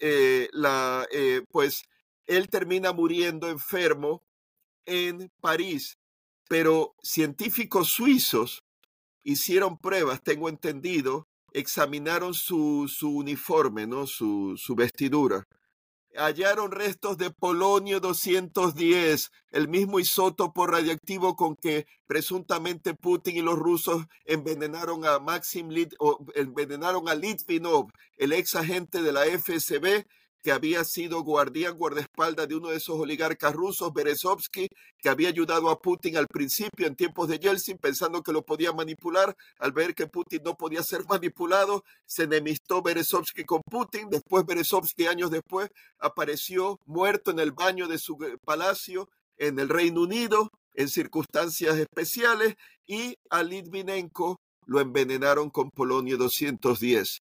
la, 0.52 1.08
pues 1.50 1.86
él 2.28 2.50
termina 2.50 2.94
muriendo 2.94 3.50
enfermo 3.50 4.22
en 4.88 5.30
París, 5.40 5.98
pero 6.50 6.96
científicos 7.04 7.90
suizos 7.90 8.64
hicieron 9.24 9.78
pruebas, 9.78 10.24
tengo 10.24 10.50
entendido, 10.50 11.28
examinaron 11.52 12.34
su, 12.34 12.88
su 12.88 13.10
uniforme, 13.10 13.86
¿no? 13.86 14.08
su, 14.08 14.56
su 14.58 14.76
vestidura. 14.76 15.44
Hallaron 16.16 16.72
restos 16.72 17.18
de 17.18 17.30
polonio 17.30 18.00
210, 18.00 19.30
el 19.52 19.68
mismo 19.68 20.00
isótopo 20.00 20.66
radiactivo 20.66 21.36
con 21.36 21.56
que 21.56 21.86
presuntamente 22.08 22.96
Putin 22.96 23.38
y 23.38 23.42
los 23.42 23.60
rusos 23.60 24.06
envenenaron 24.26 25.06
a 25.06 25.20
Maxim 25.20 25.70
Lit 25.70 25.94
o 26.00 26.26
envenenaron 26.34 27.08
a 27.08 27.14
Litvinov, 27.14 27.92
el 28.16 28.34
ex 28.34 28.56
agente 28.56 29.04
de 29.04 29.12
la 29.12 29.26
FSB, 29.26 30.06
que 30.48 30.54
había 30.54 30.86
sido 30.86 31.24
guardián, 31.24 31.78
guardaespaldas 31.78 32.48
de 32.48 32.56
uno 32.56 32.70
de 32.70 32.78
esos 32.78 32.98
oligarcas 32.98 33.54
rusos, 33.54 33.92
Berezovsky, 33.92 34.70
que 34.98 35.10
había 35.10 35.28
ayudado 35.28 35.70
a 35.70 35.82
Putin 35.82 36.16
al 36.16 36.28
principio 36.28 36.88
en 36.88 36.96
tiempos 36.96 37.28
de 37.28 37.38
Yeltsin, 37.38 37.78
pensando 37.78 38.24
que 38.24 38.32
lo 38.32 38.46
podía 38.46 38.72
manipular. 38.72 39.36
Al 39.60 39.74
ver 39.74 39.94
que 39.94 40.08
Putin 40.08 40.44
no 40.46 40.56
podía 40.56 40.84
ser 40.84 41.04
manipulado, 41.04 41.84
se 42.06 42.24
enemistó 42.24 42.82
Berezovsky 42.82 43.44
con 43.44 43.62
Putin. 43.70 44.10
Después 44.10 44.46
Berezovsky, 44.46 45.08
años 45.08 45.32
después, 45.32 45.70
apareció 46.00 46.80
muerto 46.86 47.32
en 47.32 47.40
el 47.40 47.52
baño 47.52 47.90
de 47.90 47.98
su 47.98 48.18
palacio 48.46 49.10
en 49.36 49.60
el 49.60 49.68
Reino 49.68 50.04
Unido, 50.04 50.50
en 50.76 50.88
circunstancias 50.88 51.76
especiales 51.76 52.56
y 52.86 53.18
a 53.30 53.44
Litvinenko 53.44 54.40
lo 54.66 54.80
envenenaron 54.80 55.50
con 55.50 55.72
polonio 55.72 56.16
210. 56.16 57.20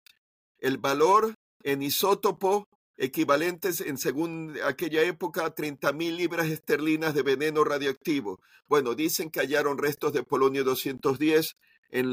El 0.57 0.79
valor 0.79 1.35
en 1.63 1.83
isótopo 1.83 2.65
equivalentes 2.97 3.81
en 3.81 3.97
según 3.97 4.55
aquella 4.63 5.01
época 5.03 5.45
a 5.45 5.55
30 5.55 5.91
mil 5.93 6.17
libras 6.17 6.47
esterlinas 6.47 7.13
de 7.13 7.23
veneno 7.23 7.63
radioactivo. 7.63 8.39
Bueno, 8.67 8.95
dicen 8.95 9.29
que 9.31 9.39
hallaron 9.39 9.77
restos 9.77 10.13
de 10.13 10.23
polonio 10.23 10.63
210 10.63 11.57
en, 11.89 12.11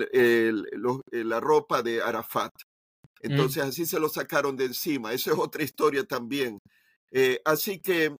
la 1.10 1.40
ropa 1.40 1.82
de 1.82 2.02
Arafat. 2.02 2.52
Mm. 3.22 3.30
Entonces 3.30 3.62
así 3.62 3.86
se 3.86 4.00
lo 4.00 4.08
sacaron 4.08 4.56
de 4.56 4.66
encima. 4.66 5.12
Esa 5.12 5.32
es 5.32 5.38
otra 5.38 5.62
historia 5.62 6.04
también. 6.04 6.60
Eh, 7.10 7.40
así 7.44 7.80
que 7.80 8.16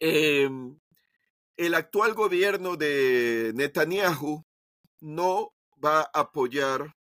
em, 0.00 0.78
el 1.56 1.74
actual 1.74 2.14
gobierno 2.14 2.76
de 2.76 3.52
Netanyahu 3.54 4.44
no 5.00 5.52
va 5.84 6.00
a 6.00 6.20
apoyar 6.20 6.97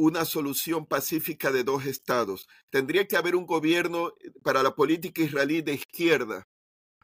una 0.00 0.24
solución 0.24 0.86
pacífica 0.86 1.52
de 1.52 1.62
dos 1.62 1.84
estados. 1.84 2.48
Tendría 2.70 3.06
que 3.06 3.18
haber 3.18 3.36
un 3.36 3.44
gobierno 3.44 4.14
eh, 4.20 4.30
para 4.42 4.62
la 4.62 4.74
política 4.74 5.20
israelí 5.20 5.60
de 5.60 5.74
izquierda, 5.74 6.48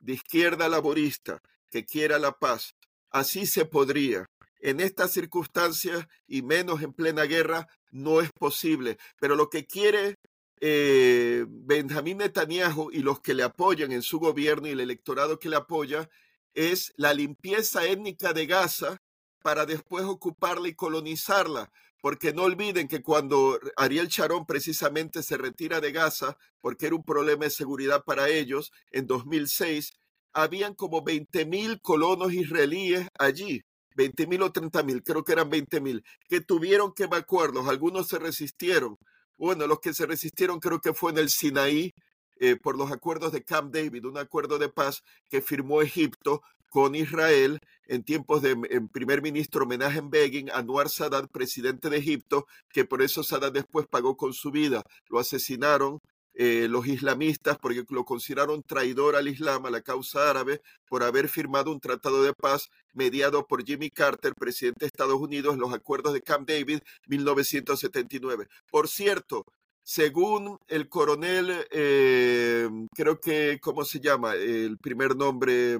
de 0.00 0.14
izquierda 0.14 0.66
laborista, 0.70 1.42
que 1.70 1.84
quiera 1.84 2.18
la 2.18 2.32
paz. 2.32 2.74
Así 3.10 3.44
se 3.44 3.66
podría. 3.66 4.24
En 4.60 4.80
estas 4.80 5.12
circunstancias, 5.12 6.06
y 6.26 6.40
menos 6.40 6.80
en 6.82 6.94
plena 6.94 7.24
guerra, 7.24 7.68
no 7.90 8.22
es 8.22 8.30
posible. 8.32 8.96
Pero 9.20 9.36
lo 9.36 9.50
que 9.50 9.66
quiere 9.66 10.14
eh, 10.60 11.44
Benjamín 11.46 12.16
Netanyahu 12.18 12.90
y 12.90 13.00
los 13.00 13.20
que 13.20 13.34
le 13.34 13.42
apoyan 13.42 13.92
en 13.92 14.00
su 14.00 14.18
gobierno 14.18 14.68
y 14.68 14.70
el 14.70 14.80
electorado 14.80 15.38
que 15.38 15.50
le 15.50 15.56
apoya 15.56 16.08
es 16.54 16.94
la 16.96 17.12
limpieza 17.12 17.84
étnica 17.84 18.32
de 18.32 18.46
Gaza 18.46 18.96
para 19.42 19.66
después 19.66 20.04
ocuparla 20.04 20.68
y 20.68 20.74
colonizarla 20.74 21.70
porque 22.06 22.32
no 22.32 22.44
olviden 22.44 22.86
que 22.86 23.02
cuando 23.02 23.58
Ariel 23.76 24.06
Sharon 24.06 24.46
precisamente 24.46 25.24
se 25.24 25.36
retira 25.36 25.80
de 25.80 25.90
Gaza, 25.90 26.36
porque 26.60 26.86
era 26.86 26.94
un 26.94 27.02
problema 27.02 27.46
de 27.46 27.50
seguridad 27.50 28.04
para 28.04 28.28
ellos, 28.28 28.70
en 28.92 29.08
2006, 29.08 29.92
habían 30.32 30.76
como 30.76 31.02
20 31.02 31.46
mil 31.46 31.80
colonos 31.80 32.32
israelíes 32.32 33.08
allí, 33.18 33.64
20 33.96 34.28
mil 34.28 34.42
o 34.42 34.52
30 34.52 34.84
mil, 34.84 35.02
creo 35.02 35.24
que 35.24 35.32
eran 35.32 35.50
20 35.50 35.80
mil, 35.80 36.04
que 36.28 36.40
tuvieron 36.40 36.92
que 36.92 37.02
evacuarlos, 37.02 37.66
algunos 37.66 38.06
se 38.06 38.20
resistieron. 38.20 38.98
Bueno, 39.36 39.66
los 39.66 39.80
que 39.80 39.92
se 39.92 40.06
resistieron 40.06 40.60
creo 40.60 40.80
que 40.80 40.94
fue 40.94 41.10
en 41.10 41.18
el 41.18 41.28
Sinaí, 41.28 41.92
eh, 42.38 42.54
por 42.54 42.78
los 42.78 42.92
acuerdos 42.92 43.32
de 43.32 43.42
Camp 43.42 43.74
David, 43.74 44.04
un 44.04 44.18
acuerdo 44.18 44.58
de 44.58 44.68
paz 44.68 45.02
que 45.28 45.42
firmó 45.42 45.82
Egipto 45.82 46.40
con 46.76 46.94
Israel 46.94 47.58
en 47.86 48.02
tiempos 48.02 48.42
de 48.42 48.54
primer 48.92 49.22
ministro 49.22 49.64
Menachem 49.64 50.10
Begin, 50.10 50.50
Anwar 50.50 50.90
Sadat, 50.90 51.30
presidente 51.30 51.88
de 51.88 51.96
Egipto, 51.96 52.46
que 52.68 52.84
por 52.84 53.00
eso 53.00 53.22
Sadat 53.22 53.54
después 53.54 53.86
pagó 53.86 54.14
con 54.14 54.34
su 54.34 54.50
vida. 54.50 54.82
Lo 55.08 55.18
asesinaron 55.18 56.00
eh, 56.34 56.66
los 56.68 56.86
islamistas 56.86 57.56
porque 57.56 57.82
lo 57.88 58.04
consideraron 58.04 58.62
traidor 58.62 59.16
al 59.16 59.26
Islam, 59.26 59.64
a 59.64 59.70
la 59.70 59.80
causa 59.80 60.28
árabe, 60.28 60.60
por 60.86 61.02
haber 61.02 61.30
firmado 61.30 61.72
un 61.72 61.80
tratado 61.80 62.22
de 62.22 62.34
paz 62.34 62.68
mediado 62.92 63.46
por 63.46 63.64
Jimmy 63.64 63.88
Carter, 63.88 64.34
presidente 64.34 64.80
de 64.80 64.88
Estados 64.88 65.18
Unidos, 65.18 65.56
los 65.56 65.72
acuerdos 65.72 66.12
de 66.12 66.20
Camp 66.20 66.46
David 66.46 66.80
1979. 67.06 68.48
Por 68.70 68.88
cierto, 68.88 69.46
según 69.82 70.58
el 70.68 70.90
coronel, 70.90 71.54
eh, 71.70 72.68
creo 72.94 73.18
que, 73.18 73.58
¿cómo 73.62 73.82
se 73.86 73.98
llama? 74.00 74.34
El 74.34 74.76
primer 74.76 75.16
nombre, 75.16 75.78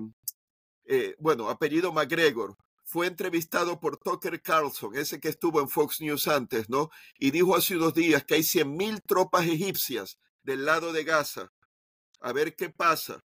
eh, 0.87 1.15
bueno, 1.19 1.49
apellido 1.49 1.93
McGregor, 1.93 2.57
fue 2.85 3.07
entrevistado 3.07 3.81
por 3.81 3.97
Tucker 3.97 4.41
Carlson, 4.41 4.97
ese 4.97 5.21
que 5.21 5.29
estuvo 5.29 5.61
en 5.61 5.69
Fox 5.69 6.01
News 6.01 6.29
antes, 6.29 6.69
¿no? 6.69 6.91
Y 7.19 7.33
dijo 7.33 7.57
hace 7.57 7.77
unos 7.77 7.95
días 7.95 8.25
que 8.25 8.35
hay 8.35 8.43
100.000 8.43 9.03
tropas 9.07 9.47
egipcias 9.47 10.19
del 10.43 10.65
lado 10.65 10.93
de 10.93 11.03
Gaza. 11.05 11.53
A 12.21 12.33
ver 12.33 12.55
qué 12.55 12.71
pasa. 12.71 13.25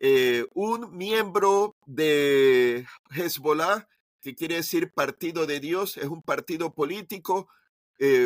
Eh, 0.00 0.44
un 0.54 0.96
miembro 0.96 1.76
de 1.86 2.86
Hezbollah, 3.10 3.88
que 4.20 4.34
quiere 4.34 4.56
decir 4.56 4.92
Partido 4.92 5.46
de 5.46 5.60
Dios, 5.60 5.96
es 5.96 6.06
un 6.06 6.22
partido 6.22 6.74
político, 6.74 7.48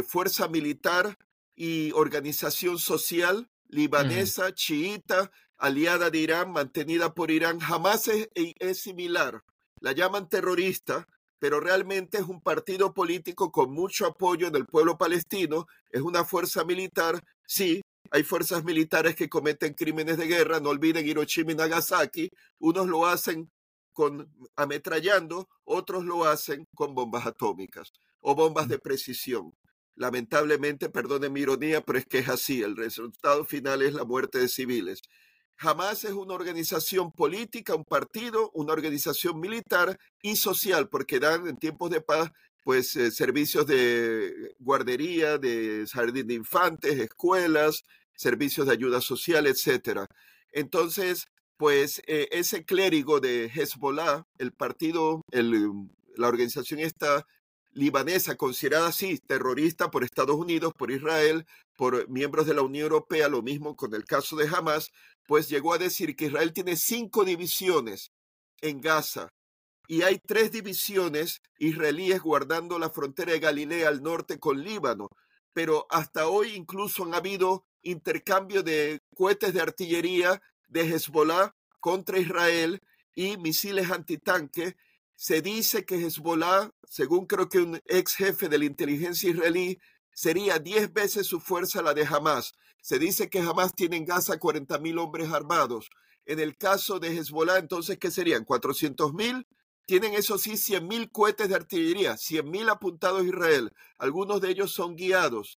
fuerza 0.09 0.49
militar 0.49 1.17
y 1.55 1.93
organización 1.93 2.79
social 2.79 3.49
libanesa, 3.71 4.53
chiita, 4.53 5.31
aliada 5.61 6.11
de 6.11 6.19
Irán, 6.19 6.53
mantenida 6.53 7.15
por 7.15 7.31
Irán, 7.31 7.61
jamás 7.61 8.09
es, 8.09 8.81
similar. 8.81 9.43
La 9.81 9.93
llaman 9.93 10.29
terrorista, 10.29 11.07
pero 11.39 11.61
realmente 11.61 12.19
es 12.19 12.25
un 12.25 12.41
partido 12.41 12.93
político 12.93 13.53
con 13.53 13.71
mucho 13.73 14.07
apoyo 14.07 14.51
del 14.51 14.67
pueblo 14.67 14.99
palestino, 14.99 15.67
es 15.91 16.03
una 16.03 16.25
fuerza 16.25 16.65
militar, 16.65 17.23
sí, 17.47 17.83
hay 18.11 18.25
fuerzas 18.25 18.65
militares 18.65 19.15
que 19.15 19.29
cometen 19.29 19.75
crímenes 19.75 20.17
de 20.17 20.27
guerra, 20.27 20.61
no 20.61 20.71
olviden 20.71 21.07
Hiroshima 21.07 21.53
y 21.53 21.55
Nagasaki, 21.55 22.31
unos 22.59 22.89
lo 22.89 23.07
hacen 23.07 23.51
con 23.93 24.31
ametrallando, 24.57 25.49
otros 25.65 26.05
lo 26.05 26.25
hacen 26.25 26.65
con 26.75 26.95
bombas 26.95 27.27
atómicas 27.27 27.93
o 28.21 28.35
bombas 28.35 28.69
de 28.69 28.79
precisión. 28.79 29.53
Lamentablemente, 29.95 30.89
perdone 30.89 31.29
mi 31.29 31.41
ironía, 31.41 31.83
pero 31.83 31.99
es 31.99 32.07
que 32.07 32.21
es 32.21 32.29
así. 32.31 32.63
El 32.63 32.77
resultado 32.77 33.45
final 33.45 33.83
es 33.83 33.93
la 33.93 34.05
muerte 34.05 34.39
de 34.39 34.49
civiles. 34.49 35.03
Jamás 35.61 36.05
es 36.05 36.13
una 36.13 36.33
organización 36.33 37.13
política, 37.13 37.75
un 37.75 37.85
partido, 37.85 38.51
una 38.55 38.73
organización 38.73 39.39
militar 39.39 39.99
y 40.23 40.37
social, 40.37 40.89
porque 40.89 41.21
dan 41.21 41.47
en 41.47 41.59
tiempos 41.59 41.91
de 41.91 42.01
paz 42.01 42.33
pues 42.65 42.97
eh, 42.97 43.11
servicios 43.11 43.67
de 43.67 44.55
guardería, 44.59 45.37
de 45.37 45.85
jardín 45.93 46.29
de 46.29 46.35
infantes, 46.35 46.99
escuelas, 46.99 47.85
servicios 48.17 48.69
de 48.69 48.73
ayuda 48.73 49.03
social, 49.03 49.47
etcétera. 49.47 50.07
Entonces, 50.51 51.27
pues 51.59 52.01
eh, 52.07 52.29
ese 52.33 52.65
clérigo 52.65 53.21
de 53.21 53.51
Hezbollah, 53.55 54.25
el 54.39 54.53
partido, 54.53 55.21
la 55.31 56.29
organización 56.29 56.81
está 56.81 57.27
libanesa, 57.73 58.37
considerada 58.37 58.89
así 58.89 59.19
terrorista 59.19 59.91
por 59.91 60.05
Estados 60.05 60.37
Unidos, 60.37 60.73
por 60.77 60.91
Israel, 60.91 61.47
por 61.77 62.09
miembros 62.09 62.47
de 62.47 62.55
la 62.55 62.63
Unión 62.63 62.85
Europea, 62.85 63.29
lo 63.29 63.43
mismo 63.43 63.77
con 63.77 63.95
el 63.95 64.05
caso 64.05 64.37
de 64.37 64.49
Hamas, 64.49 64.91
pues 65.27 65.49
llegó 65.49 65.73
a 65.73 65.79
decir 65.79 66.17
que 66.17 66.27
Israel 66.27 66.53
tiene 66.53 66.77
cinco 66.77 67.25
divisiones 67.25 68.11
en 68.61 68.81
Gaza. 68.81 69.29
Y 69.87 70.03
hay 70.03 70.19
tres 70.19 70.53
divisiones 70.53 71.41
israelíes 71.59 72.21
guardando 72.21 72.79
la 72.79 72.91
frontera 72.91 73.33
de 73.33 73.41
Galilea 73.41 73.89
al 73.89 74.03
norte 74.03 74.39
con 74.39 74.63
Líbano, 74.63 75.09
pero 75.53 75.87
hasta 75.91 76.29
hoy 76.29 76.55
incluso 76.55 77.05
han 77.05 77.15
habido 77.15 77.65
intercambio 77.83 78.63
de 78.63 79.01
cohetes 79.17 79.53
de 79.53 79.61
artillería 79.61 80.41
de 80.69 80.83
Hezbollah 80.83 81.55
contra 81.81 82.19
Israel 82.19 82.81
y 83.15 83.37
misiles 83.37 83.91
antitanque 83.91 84.77
se 85.21 85.43
dice 85.43 85.85
que 85.85 85.97
Hezbollah, 85.97 86.71
según 86.89 87.27
creo 87.27 87.51
que 87.51 87.59
un 87.59 87.79
ex 87.85 88.15
jefe 88.15 88.49
de 88.49 88.57
la 88.57 88.65
inteligencia 88.65 89.29
israelí, 89.29 89.79
sería 90.15 90.59
diez 90.59 90.91
veces 90.95 91.27
su 91.27 91.41
fuerza 91.41 91.83
la 91.83 91.93
de 91.93 92.07
Hamas. 92.07 92.55
Se 92.81 92.99
dice 92.99 93.29
que 93.29 93.41
Hamas 93.41 93.75
tiene 93.75 93.99
en 93.99 94.07
Gaza 94.07 94.39
40 94.39 94.79
mil 94.79 94.97
hombres 94.97 95.31
armados. 95.31 95.91
En 96.25 96.41
el 96.41 96.57
caso 96.57 96.99
de 97.01 97.15
Hezbollah, 97.15 97.59
entonces, 97.59 97.99
¿qué 97.99 98.11
serían? 98.11 98.47
¿400 98.47 99.13
mil? 99.13 99.47
Tienen, 99.85 100.15
eso 100.15 100.39
sí, 100.39 100.57
100 100.57 100.89
mil 100.89 101.11
cohetes 101.11 101.51
de 101.51 101.55
artillería, 101.57 102.17
100 102.17 102.51
mil 102.51 102.71
apuntados 102.71 103.21
a 103.21 103.27
Israel. 103.27 103.73
Algunos 103.99 104.41
de 104.41 104.49
ellos 104.49 104.73
son 104.73 104.97
guiados. 104.97 105.59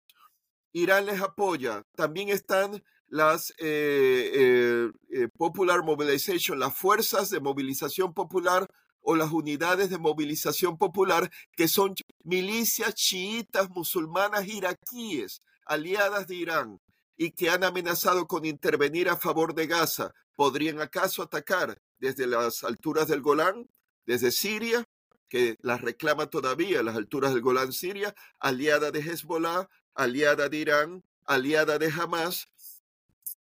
Irán 0.72 1.06
les 1.06 1.22
apoya. 1.22 1.84
También 1.96 2.30
están 2.30 2.84
las 3.10 3.52
eh, 3.60 4.32
eh, 4.34 4.92
eh, 5.12 5.28
Popular 5.38 5.84
Mobilization, 5.84 6.58
las 6.58 6.76
fuerzas 6.76 7.30
de 7.30 7.40
movilización 7.40 8.16
popular 8.16 8.68
o 9.02 9.16
las 9.16 9.32
unidades 9.32 9.90
de 9.90 9.98
movilización 9.98 10.78
popular, 10.78 11.32
que 11.56 11.68
son 11.68 11.96
milicias 12.24 12.94
chiitas 12.94 13.70
musulmanas 13.70 14.48
iraquíes, 14.48 15.42
aliadas 15.66 16.28
de 16.28 16.36
Irán, 16.36 16.82
y 17.18 17.32
que 17.32 17.50
han 17.50 17.64
amenazado 17.64 18.28
con 18.28 18.46
intervenir 18.46 19.10
a 19.10 19.18
favor 19.18 19.54
de 19.54 19.68
Gaza, 19.68 20.14
¿podrían 20.36 20.82
acaso 20.82 21.22
atacar 21.22 21.80
desde 22.00 22.26
las 22.26 22.64
alturas 22.64 23.08
del 23.08 23.22
Golán, 23.22 23.70
desde 24.06 24.32
Siria, 24.32 24.86
que 25.30 25.58
las 25.62 25.82
reclama 25.82 26.30
todavía 26.30 26.84
las 26.84 26.96
alturas 26.96 27.34
del 27.34 27.42
Golán 27.42 27.72
Siria, 27.72 28.14
aliada 28.40 28.92
de 28.92 29.00
Hezbollah, 29.00 29.70
aliada 29.94 30.50
de 30.50 30.58
Irán, 30.58 31.04
aliada 31.26 31.78
de 31.78 31.92
Hamas? 31.92 32.48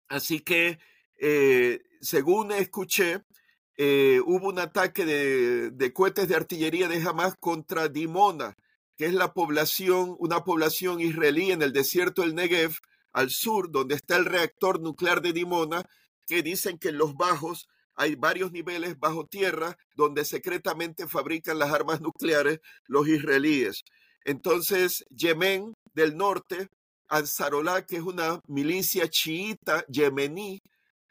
Así 0.09 0.41
que, 0.41 0.79
eh, 1.19 1.83
según 2.01 2.53
escuché, 2.53 3.23
eh, 3.83 4.21
hubo 4.27 4.49
un 4.49 4.59
ataque 4.59 5.07
de, 5.07 5.93
cohetes 5.95 6.29
de 6.29 6.37
artillería 6.37 6.87
de 6.87 7.01
Hamas 7.03 7.35
contra 7.41 7.89
Dimona, 7.89 8.55
que 8.99 9.07
es 9.07 9.15
la 9.15 9.33
población, 9.33 10.17
una 10.19 10.45
población 10.45 11.01
israelí 11.01 11.51
en 11.51 11.63
el 11.63 11.73
desierto 11.73 12.21
del 12.21 12.35
Negev, 12.35 12.75
al 13.15 13.31
sur, 13.31 13.71
donde 13.71 13.95
está 13.95 14.19
el 14.19 14.27
reactor 14.27 14.83
nuclear 14.83 15.23
de 15.23 15.33
Dimona, 15.33 15.83
que 16.27 16.43
dicen 16.43 16.77
que 16.77 16.91
en 16.91 16.99
los 16.99 17.15
bajos 17.15 17.69
hay 17.95 18.17
varios 18.17 18.53
niveles 18.53 18.99
bajo 18.99 19.25
tierra 19.25 19.79
donde 19.97 20.27
secretamente 20.27 21.09
fabrican 21.09 21.59
las 21.59 21.73
armas 21.73 22.03
nucleares 22.03 22.61
los 22.87 23.09
israelíes. 23.09 23.85
Entonces, 24.27 25.07
Yemen 25.09 25.73
del 25.95 26.19
norte, 26.19 26.69
Ansarolá, 27.09 27.87
que 27.87 27.97
es 27.97 28.03
una 28.03 28.43
milicia 28.47 29.09
chiita 29.09 29.87
yemení 29.89 30.61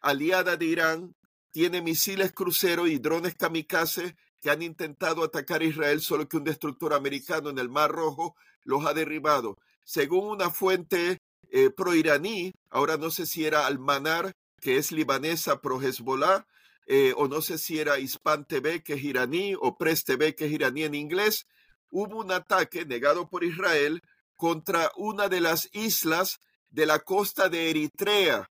aliada 0.02 0.56
de 0.56 0.66
Irán, 0.66 1.16
tiene 1.52 1.82
misiles 1.82 2.32
crucero 2.32 2.88
y 2.88 3.00
drones 3.00 3.36
kamikaze 3.36 4.16
que 4.42 4.50
han 4.50 4.62
intentado 4.62 5.24
atacar 5.24 5.62
a 5.62 5.66
Israel, 5.66 6.02
solo 6.02 6.28
que 6.28 6.38
un 6.38 6.44
destructor 6.44 6.94
americano 6.94 7.50
en 7.50 7.60
el 7.60 7.70
Mar 7.70 7.92
Rojo 7.92 8.36
los 8.64 8.86
ha 8.86 8.94
derribado. 8.94 9.58
Según 9.84 10.30
una 10.30 10.50
fuente 10.50 11.20
eh, 11.52 11.70
pro-iraní, 11.72 12.54
ahora 12.70 12.98
no 12.98 13.10
sé 13.10 13.26
si 13.26 13.46
era 13.46 13.66
Almanar, 13.66 14.34
que 14.62 14.78
es 14.78 14.92
libanesa 14.92 15.62
pro-Hezbollah, 15.62 16.46
eh, 16.86 17.14
o 17.18 17.28
no 17.28 17.42
sé 17.42 17.58
si 17.58 17.80
era 17.80 18.00
Hispan 18.00 18.46
TV, 18.46 18.82
que 18.84 18.94
es 18.94 19.04
iraní, 19.04 19.56
o 19.60 19.78
Press 19.78 20.04
TV, 20.04 20.36
que 20.36 20.46
es 20.46 20.52
iraní 20.52 20.84
en 20.84 20.96
inglés, 20.96 21.46
hubo 21.92 22.18
un 22.18 22.32
ataque 22.32 22.86
negado 22.86 23.30
por 23.30 23.44
Israel 23.44 24.02
contra 24.36 24.92
una 24.96 25.28
de 25.28 25.42
las 25.42 25.70
islas 25.74 26.40
de 26.70 26.86
la 26.86 27.00
costa 27.00 27.50
de 27.50 27.70
Eritrea, 27.70 28.50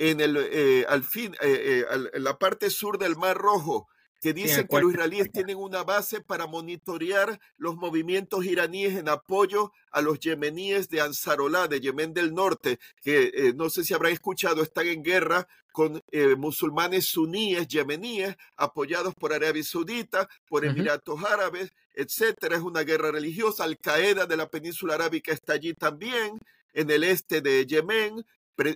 en 0.00 0.20
el, 0.22 0.36
eh, 0.38 0.86
al 0.88 1.04
fin, 1.04 1.36
en 1.42 2.24
la 2.24 2.38
parte 2.38 2.70
sur 2.70 2.96
del 2.96 3.16
Mar 3.16 3.36
Rojo, 3.36 3.86
que 4.18 4.32
dicen 4.32 4.66
que 4.66 4.80
los 4.80 4.92
israelíes 4.92 5.30
tienen 5.30 5.58
una 5.58 5.82
base 5.82 6.22
para 6.22 6.46
monitorear 6.46 7.38
los 7.58 7.76
movimientos 7.76 8.46
iraníes 8.46 8.96
en 8.96 9.10
apoyo 9.10 9.72
a 9.90 10.00
los 10.00 10.18
yemeníes 10.18 10.88
de 10.88 11.02
Ansarolá, 11.02 11.68
de 11.68 11.80
Yemen 11.80 12.14
del 12.14 12.32
Norte, 12.32 12.78
que 13.02 13.30
eh, 13.34 13.52
no 13.54 13.68
sé 13.68 13.84
si 13.84 13.92
habrán 13.92 14.12
escuchado, 14.12 14.62
están 14.62 14.86
en 14.86 15.02
guerra 15.02 15.46
con 15.70 16.02
eh, 16.12 16.34
musulmanes 16.34 17.06
suníes, 17.06 17.68
yemeníes, 17.68 18.36
apoyados 18.56 19.14
por 19.14 19.34
Arabia 19.34 19.62
Saudita, 19.62 20.28
por 20.48 20.64
Emiratos 20.64 21.22
Árabes, 21.24 21.72
etcétera. 21.94 22.56
Es 22.56 22.62
una 22.62 22.84
guerra 22.84 23.10
religiosa. 23.10 23.64
Al 23.64 23.78
Qaeda 23.78 24.26
de 24.26 24.36
la 24.36 24.48
península 24.48 24.94
arábica 24.94 25.32
está 25.32 25.52
allí 25.54 25.74
también, 25.74 26.40
en 26.72 26.90
el 26.90 27.04
este 27.04 27.40
de 27.40 27.66
Yemen, 27.66 28.24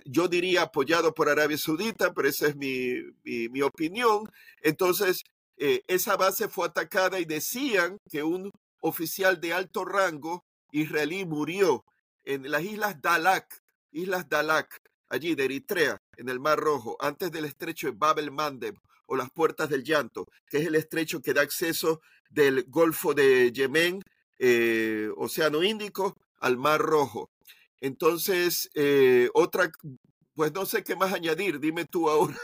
yo 0.05 0.27
diría 0.27 0.63
apoyado 0.63 1.13
por 1.13 1.29
Arabia 1.29 1.57
Saudita, 1.57 2.13
pero 2.13 2.27
esa 2.27 2.47
es 2.47 2.55
mi, 2.55 3.01
mi, 3.23 3.61
opinión. 3.61 4.29
Entonces, 4.61 5.23
eh, 5.57 5.83
esa 5.87 6.17
base 6.17 6.47
fue 6.47 6.67
atacada 6.67 7.19
y 7.19 7.25
decían 7.25 7.97
que 8.09 8.23
un 8.23 8.51
oficial 8.81 9.39
de 9.39 9.53
alto 9.53 9.85
rango 9.85 10.45
israelí 10.71 11.25
murió 11.25 11.85
en 12.23 12.49
las 12.49 12.63
islas 12.63 13.01
Dalak, 13.01 13.61
islas 13.91 14.27
Dalak, 14.27 14.81
allí 15.09 15.35
de 15.35 15.45
Eritrea, 15.45 16.01
en 16.17 16.29
el 16.29 16.39
Mar 16.39 16.59
Rojo, 16.59 16.97
antes 16.99 17.31
del 17.31 17.45
estrecho 17.45 17.87
de 17.87 17.93
Bab 17.97 18.19
el 18.19 18.31
Mandeb 18.31 18.75
o 19.07 19.15
las 19.15 19.29
puertas 19.31 19.69
del 19.69 19.83
llanto, 19.83 20.25
que 20.49 20.57
es 20.57 20.67
el 20.67 20.75
estrecho 20.75 21.21
que 21.21 21.33
da 21.33 21.41
acceso 21.41 22.01
del 22.29 22.65
Golfo 22.67 23.13
de 23.13 23.51
Yemen, 23.51 24.01
eh, 24.39 25.09
Océano 25.15 25.63
Índico, 25.63 26.15
al 26.39 26.57
Mar 26.57 26.81
Rojo. 26.81 27.29
Entonces, 27.81 28.69
eh, 28.75 29.29
otra, 29.33 29.71
pues 30.33 30.53
no 30.53 30.65
sé 30.65 30.83
qué 30.83 30.95
más 30.95 31.13
añadir, 31.13 31.59
dime 31.59 31.85
tú 31.85 32.09
ahora. 32.09 32.35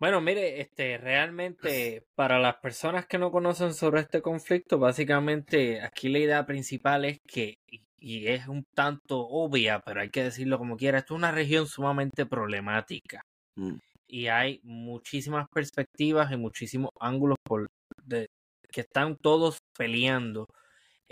Bueno, 0.00 0.22
mire, 0.22 0.62
este, 0.62 0.96
realmente 0.98 2.06
para 2.14 2.38
las 2.38 2.56
personas 2.56 3.06
que 3.06 3.18
no 3.18 3.30
conocen 3.30 3.74
sobre 3.74 4.00
este 4.00 4.22
conflicto, 4.22 4.78
básicamente 4.78 5.82
aquí 5.82 6.08
la 6.08 6.18
idea 6.18 6.46
principal 6.46 7.04
es 7.04 7.18
que, 7.26 7.58
y 7.98 8.26
es 8.28 8.48
un 8.48 8.64
tanto 8.74 9.20
obvia, 9.20 9.80
pero 9.80 10.00
hay 10.00 10.08
que 10.08 10.24
decirlo 10.24 10.58
como 10.58 10.76
quiera, 10.76 10.98
esto 10.98 11.14
es 11.14 11.18
una 11.18 11.32
región 11.32 11.66
sumamente 11.66 12.24
problemática. 12.24 13.22
Mm. 13.56 13.76
Y 14.08 14.26
hay 14.26 14.60
muchísimas 14.64 15.46
perspectivas 15.52 16.32
y 16.32 16.36
muchísimos 16.36 16.90
ángulos 16.98 17.36
por, 17.44 17.68
de, 18.02 18.26
que 18.72 18.80
están 18.80 19.16
todos 19.16 19.58
peleando. 19.76 20.46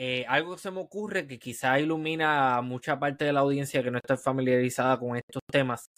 Eh, 0.01 0.25
algo 0.29 0.55
que 0.55 0.63
se 0.63 0.71
me 0.71 0.81
ocurre 0.81 1.27
que 1.27 1.41
quizá 1.41 1.81
ilumina 1.81 2.57
a 2.57 2.63
mucha 2.63 3.01
parte 3.01 3.25
de 3.25 3.33
la 3.33 3.41
audiencia 3.41 3.83
que 3.83 3.91
no 3.91 3.99
está 3.99 4.17
familiarizada 4.17 4.97
con 4.97 5.17
estos 5.17 5.43
temas. 5.51 5.91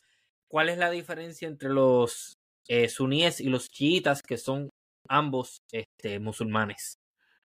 ¿Cuál 0.49 0.71
es 0.71 0.79
la 0.79 0.91
diferencia 0.91 1.47
entre 1.47 1.69
los 1.69 2.39
eh, 2.73 2.89
suníes 2.89 3.41
y 3.41 3.49
los 3.49 3.69
chiitas, 3.69 4.23
que 4.23 4.37
son 4.37 4.71
ambos 5.09 5.61
este, 5.73 6.21
musulmanes. 6.21 6.99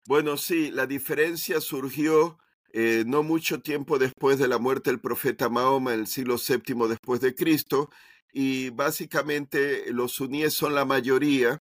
Bueno, 0.08 0.38
sí, 0.38 0.70
la 0.70 0.86
diferencia 0.86 1.60
surgió 1.62 2.38
eh, 2.74 3.04
no 3.08 3.24
mucho 3.24 3.60
tiempo 3.60 3.98
después 3.98 4.38
de 4.38 4.48
la 4.48 4.60
muerte 4.60 4.92
del 4.92 5.02
profeta 5.02 5.50
Mahoma, 5.50 5.96
en 5.96 6.02
el 6.02 6.08
siglo 6.08 6.36
VII 6.38 6.88
después 6.88 7.22
de 7.22 7.34
Cristo, 7.34 7.90
y 8.32 8.70
básicamente 8.70 9.92
los 9.92 10.12
suníes 10.12 10.54
son 10.54 10.76
la 10.76 10.86
mayoría 10.86 11.58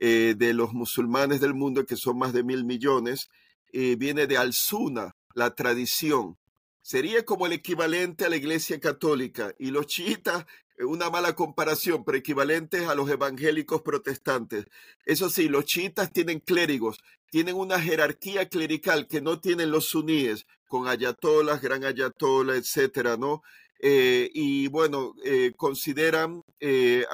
de 0.00 0.52
los 0.52 0.74
musulmanes 0.74 1.40
del 1.40 1.54
mundo, 1.54 1.86
que 1.86 1.96
son 1.96 2.18
más 2.18 2.34
de 2.34 2.42
mil 2.42 2.64
millones, 2.64 3.30
y 3.74 3.96
viene 3.96 4.28
de 4.28 4.36
Al-Suna, 4.36 5.16
la 5.34 5.54
tradición. 5.56 6.38
Sería 6.80 7.24
como 7.24 7.46
el 7.46 7.52
equivalente 7.52 8.24
a 8.24 8.28
la 8.28 8.36
Iglesia 8.36 8.78
Católica, 8.78 9.52
y 9.58 9.72
los 9.72 9.86
chiitas 9.86 10.46
una 10.78 11.10
mala 11.10 11.34
comparación, 11.34 12.04
pero 12.04 12.18
equivalentes 12.18 12.88
a 12.88 12.94
los 12.94 13.10
evangélicos 13.10 13.82
protestantes. 13.82 14.66
Eso 15.04 15.28
sí, 15.28 15.48
los 15.48 15.64
chiitas 15.64 16.12
tienen 16.12 16.40
clérigos, 16.40 16.98
tienen 17.30 17.56
una 17.56 17.80
jerarquía 17.80 18.48
clerical 18.48 19.08
que 19.08 19.20
no 19.20 19.40
tienen 19.40 19.70
los 19.70 19.86
suníes, 19.86 20.46
con 20.68 20.86
ayatolas, 20.86 21.60
gran 21.60 21.84
ayatola, 21.84 22.56
etcétera, 22.56 23.16
¿no? 23.16 23.42
Eh, 23.80 24.30
y 24.32 24.68
bueno, 24.68 25.14
eh, 25.24 25.52
consideran, 25.56 26.42
eh, 26.60 27.04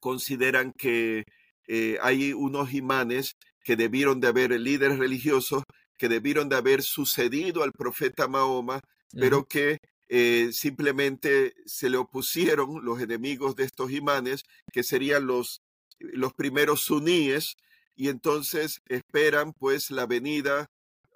consideran 0.00 0.72
que 0.72 1.24
hay 2.00 2.32
unos 2.32 2.74
imanes 2.74 3.36
que 3.64 3.76
debieron 3.76 4.20
de 4.20 4.28
haber 4.28 4.52
líderes 4.60 4.98
religiosos 4.98 5.64
que 5.96 6.08
debieron 6.08 6.48
de 6.48 6.56
haber 6.56 6.82
sucedido 6.82 7.62
al 7.62 7.72
profeta 7.72 8.28
Mahoma, 8.28 8.80
pero 9.12 9.46
que 9.46 9.78
eh, 10.08 10.50
simplemente 10.52 11.54
se 11.66 11.88
le 11.88 11.96
opusieron 11.96 12.84
los 12.84 13.00
enemigos 13.00 13.56
de 13.56 13.64
estos 13.64 13.92
imanes, 13.92 14.42
que 14.72 14.82
serían 14.82 15.26
los, 15.26 15.62
los 15.98 16.32
primeros 16.34 16.82
suníes, 16.82 17.54
y 17.96 18.08
entonces 18.08 18.80
esperan 18.88 19.52
pues 19.52 19.90
la 19.90 20.06
venida, 20.06 20.66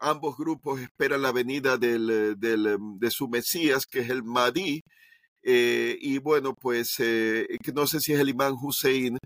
ambos 0.01 0.37
grupos 0.37 0.81
esperan 0.81 1.23
la 1.23 1.33
venida 1.33 1.77
del, 1.77 2.37
del, 2.39 2.79
de 2.99 3.11
su 3.11 3.29
Mesías, 3.29 3.85
que 3.85 4.01
es 4.01 4.11
el 4.11 4.23
Mahdi, 4.23 4.83
eh, 5.43 5.99
y 6.01 6.19
bueno, 6.19 6.55
pues 6.55 6.95
eh, 7.01 7.47
no 7.75 7.87
sé 7.87 8.01
si 8.01 8.13
es 8.13 8.21
el 8.21 8.29
imán 8.29 8.55
Hussein, 8.61 9.19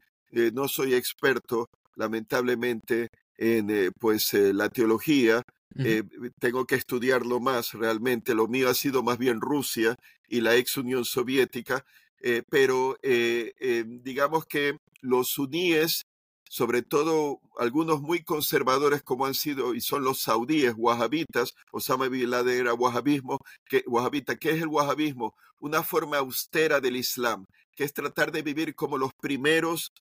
no 0.54 0.66
soy 0.66 0.94
experto, 0.94 1.68
lamentablemente, 1.96 3.08
en 3.36 3.92
pues 3.98 4.32
la 4.34 4.68
teología, 4.68 5.42
eh, 5.78 6.02
tengo 6.38 6.66
que 6.66 6.74
estudiarlo 6.74 7.40
más 7.40 7.72
realmente. 7.72 8.34
Lo 8.34 8.48
mío 8.48 8.68
ha 8.68 8.74
sido 8.74 9.02
más 9.02 9.18
bien 9.18 9.40
Rusia 9.40 9.96
y 10.28 10.40
la 10.40 10.56
ex 10.56 10.76
Unión 10.76 11.04
Soviética, 11.04 11.84
eh, 12.20 12.42
pero 12.48 12.96
eh, 13.02 13.84
digamos 13.86 14.46
que 14.46 14.78
los 15.00 15.28
suníes, 15.28 16.06
sobre 16.48 16.82
todo 16.82 17.40
algunos 17.58 18.02
muy 18.02 18.22
conservadores 18.22 19.02
como 19.02 19.26
han 19.26 19.34
sido 19.34 19.74
y 19.74 19.80
son 19.80 20.04
los 20.04 20.20
saudíes, 20.20 20.74
wahabitas, 20.76 21.54
Osama 21.72 22.08
Bin 22.08 22.30
Laden 22.30 22.60
era 22.60 22.74
wahabismo, 22.74 23.38
que, 23.64 23.82
wahabita, 23.86 24.36
¿qué 24.36 24.50
es 24.50 24.62
el 24.62 24.68
wahabismo? 24.68 25.34
Una 25.58 25.82
forma 25.82 26.18
austera 26.18 26.80
del 26.80 26.96
Islam, 26.96 27.46
que 27.74 27.84
es 27.84 27.94
tratar 27.94 28.32
de 28.32 28.42
vivir 28.42 28.74
como 28.74 28.98
los 28.98 29.12
primeros 29.14 29.92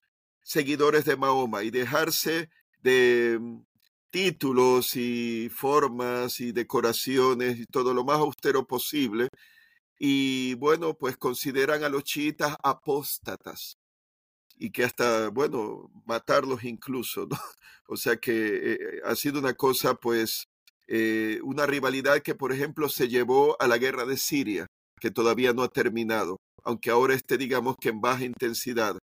seguidores 0.43 1.05
de 1.05 1.17
Mahoma 1.17 1.63
y 1.63 1.71
dejarse 1.71 2.49
de 2.81 3.39
títulos 4.11 4.95
y 4.95 5.49
formas 5.49 6.39
y 6.41 6.51
decoraciones 6.51 7.59
y 7.59 7.65
todo 7.65 7.93
lo 7.93 8.03
más 8.03 8.17
austero 8.19 8.65
posible. 8.65 9.29
Y 9.99 10.55
bueno, 10.55 10.95
pues 10.95 11.17
consideran 11.17 11.83
a 11.83 11.89
los 11.89 12.03
chiitas 12.03 12.55
apóstatas 12.63 13.77
y 14.61 14.71
que 14.71 14.83
hasta, 14.83 15.29
bueno, 15.29 15.91
matarlos 16.05 16.63
incluso. 16.63 17.27
O 17.87 17.97
sea 17.97 18.15
que 18.15 18.73
eh, 18.73 19.01
ha 19.03 19.15
sido 19.17 19.39
una 19.39 19.53
cosa, 19.53 19.95
pues, 19.95 20.45
eh, 20.87 21.39
una 21.43 21.65
rivalidad 21.65 22.21
que, 22.21 22.35
por 22.35 22.53
ejemplo, 22.53 22.87
se 22.87 23.09
llevó 23.09 23.57
a 23.61 23.67
la 23.67 23.77
guerra 23.77 24.05
de 24.05 24.15
Siria, 24.15 24.67
que 25.01 25.11
todavía 25.11 25.51
no 25.51 25.63
ha 25.63 25.67
terminado, 25.67 26.37
aunque 26.63 26.89
ahora 26.89 27.15
esté, 27.15 27.37
digamos 27.37 27.75
que 27.81 27.89
en 27.89 27.99
baja 27.99 28.23
intensidad. 28.23 28.97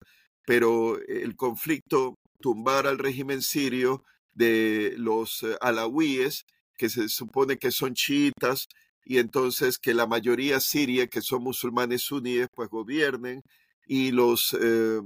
Pero 0.48 0.98
el 1.10 1.36
conflicto, 1.36 2.16
tumbar 2.40 2.88
al 2.88 3.00
régimen 3.00 3.42
sirio, 3.42 4.06
de 4.34 4.94
los 4.98 5.44
eh, 5.44 5.58
alawíes, 5.60 6.46
que 6.78 6.88
se 6.88 7.10
supone 7.10 7.58
que 7.58 7.72
son 7.72 7.96
chiitas, 7.96 8.68
y 9.04 9.18
entonces 9.18 9.78
que 9.78 9.94
la 9.94 10.08
mayoría 10.08 10.62
siria, 10.62 11.08
que 11.08 11.22
son 11.22 11.44
musulmanes 11.44 12.04
suníes, 12.04 12.48
pues 12.56 12.70
gobiernen, 12.70 13.42
y 13.88 14.12
los, 14.12 14.56
eh, 14.62 15.02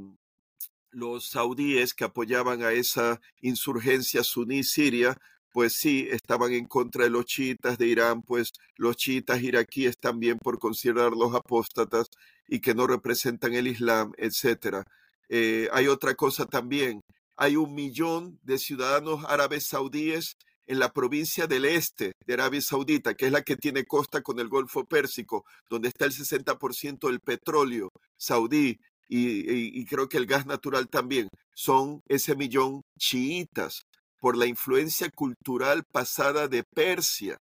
los 0.92 1.30
saudíes 1.30 1.96
que 1.96 2.04
apoyaban 2.04 2.62
a 2.62 2.74
esa 2.74 3.20
insurgencia 3.42 4.24
suní 4.24 4.64
siria, 4.64 5.18
pues 5.52 5.74
sí, 5.74 6.08
estaban 6.12 6.54
en 6.54 6.66
contra 6.66 7.06
de 7.06 7.10
los 7.10 7.26
chiitas 7.26 7.80
de 7.80 7.88
Irán, 7.88 8.22
pues 8.22 8.52
los 8.76 8.96
chiitas 8.96 9.42
iraquíes 9.42 9.98
también 9.98 10.38
por 10.38 10.60
considerarlos 10.60 11.34
apóstatas 11.34 12.08
y 12.48 12.60
que 12.60 12.76
no 12.76 12.86
representan 12.86 13.54
el 13.56 13.68
Islam, 13.68 14.12
etcétera. 14.18 14.86
Eh, 15.34 15.70
hay 15.72 15.88
otra 15.88 16.14
cosa 16.14 16.46
también. 16.46 17.02
Hay 17.38 17.56
un 17.56 17.74
millón 17.74 18.38
de 18.44 18.58
ciudadanos 18.58 19.24
árabes 19.26 19.66
saudíes 19.68 20.36
en 20.68 20.78
la 20.78 20.92
provincia 20.92 21.48
del 21.48 21.66
este 21.66 22.12
de 22.28 22.34
Arabia 22.34 22.62
Saudita, 22.62 23.14
que 23.14 23.28
es 23.28 23.32
la 23.32 23.42
que 23.42 23.56
tiene 23.56 23.86
costa 23.86 24.22
con 24.22 24.40
el 24.40 24.50
Golfo 24.50 24.86
Pérsico, 24.86 25.46
donde 25.70 25.88
está 25.88 26.06
el 26.06 26.12
60% 26.12 27.08
del 27.08 27.22
petróleo 27.22 27.90
saudí 28.18 28.78
y, 29.08 29.86
creo 29.86 30.08
que 30.08 30.18
el 30.18 30.26
gas 30.26 30.46
natural 30.46 30.88
también, 30.88 31.28
son 31.54 32.02
ese 32.08 32.36
millón 32.36 32.82
chiitas 32.98 33.82
por 34.20 34.38
la 34.38 34.46
influencia 34.46 35.10
cultural 35.10 35.84
pasada 35.92 36.48
de 36.48 36.64
Persia, 36.64 37.38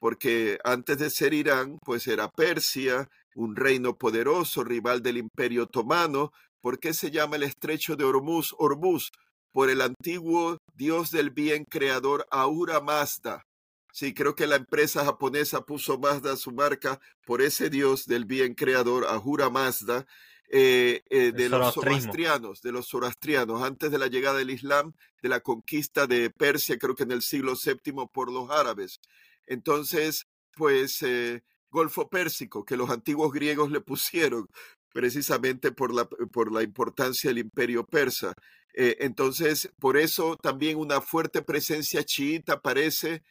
porque 0.00 0.58
antes 0.64 0.98
de 0.98 1.10
ser 1.10 1.32
Irán, 1.34 1.78
pues 1.84 2.08
era 2.08 2.28
Persia, 2.28 3.08
un 3.36 3.54
reino 3.54 3.96
poderoso, 3.96 4.64
rival 4.64 5.02
del 5.02 5.18
Imperio 5.18 5.64
Otomano. 5.64 6.32
¿Por 6.62 6.78
qué 6.78 6.94
se 6.94 7.10
llama 7.10 7.36
el 7.36 7.42
estrecho 7.42 7.96
de 7.96 8.04
Hormuz 8.04 8.54
Hormuz? 8.56 9.10
Por 9.50 9.68
el 9.68 9.82
antiguo 9.82 10.58
dios 10.74 11.10
del 11.10 11.30
bien 11.30 11.64
creador 11.64 12.24
Ahura 12.30 12.80
Mazda. 12.80 13.44
Sí, 13.92 14.14
creo 14.14 14.36
que 14.36 14.46
la 14.46 14.56
empresa 14.56 15.04
japonesa 15.04 15.66
puso 15.66 15.98
Mazda 15.98 16.36
su 16.36 16.52
marca 16.52 17.00
por 17.26 17.42
ese 17.42 17.68
dios 17.68 18.06
del 18.06 18.24
bien 18.26 18.54
creador 18.54 19.06
Ahura 19.06 19.50
Mazda. 19.50 20.06
Eh, 20.54 21.02
eh, 21.10 21.32
de 21.32 21.48
los 21.48 21.74
zoroastrianos, 21.74 22.60
de 22.62 22.72
los 22.72 22.86
zoroastrianos, 22.86 23.62
antes 23.62 23.90
de 23.90 23.98
la 23.98 24.06
llegada 24.06 24.38
del 24.38 24.50
Islam, 24.50 24.92
de 25.22 25.30
la 25.30 25.40
conquista 25.40 26.06
de 26.06 26.30
Persia, 26.30 26.78
creo 26.78 26.94
que 26.94 27.04
en 27.04 27.12
el 27.12 27.22
siglo 27.22 27.54
VII 27.54 28.06
por 28.12 28.30
los 28.30 28.50
árabes. 28.50 29.00
Entonces, 29.46 30.26
pues, 30.54 31.02
eh, 31.02 31.42
Golfo 31.70 32.08
Pérsico, 32.08 32.64
que 32.64 32.76
los 32.76 32.90
antiguos 32.90 33.32
griegos 33.32 33.70
le 33.70 33.80
pusieron 33.80 34.46
precisamente 34.92 35.72
por 35.72 35.94
la, 35.94 36.06
por 36.06 36.52
la 36.52 36.62
importancia 36.62 37.30
del 37.30 37.38
imperio 37.38 37.84
persa. 37.84 38.34
entonces, 38.74 39.70
por 39.78 39.96
eso 39.96 40.36
también 40.36 40.78
una 40.78 41.00
fuerte 41.00 41.42
presencia 41.42 42.04
chiita 42.04 42.60
parece 42.60 43.22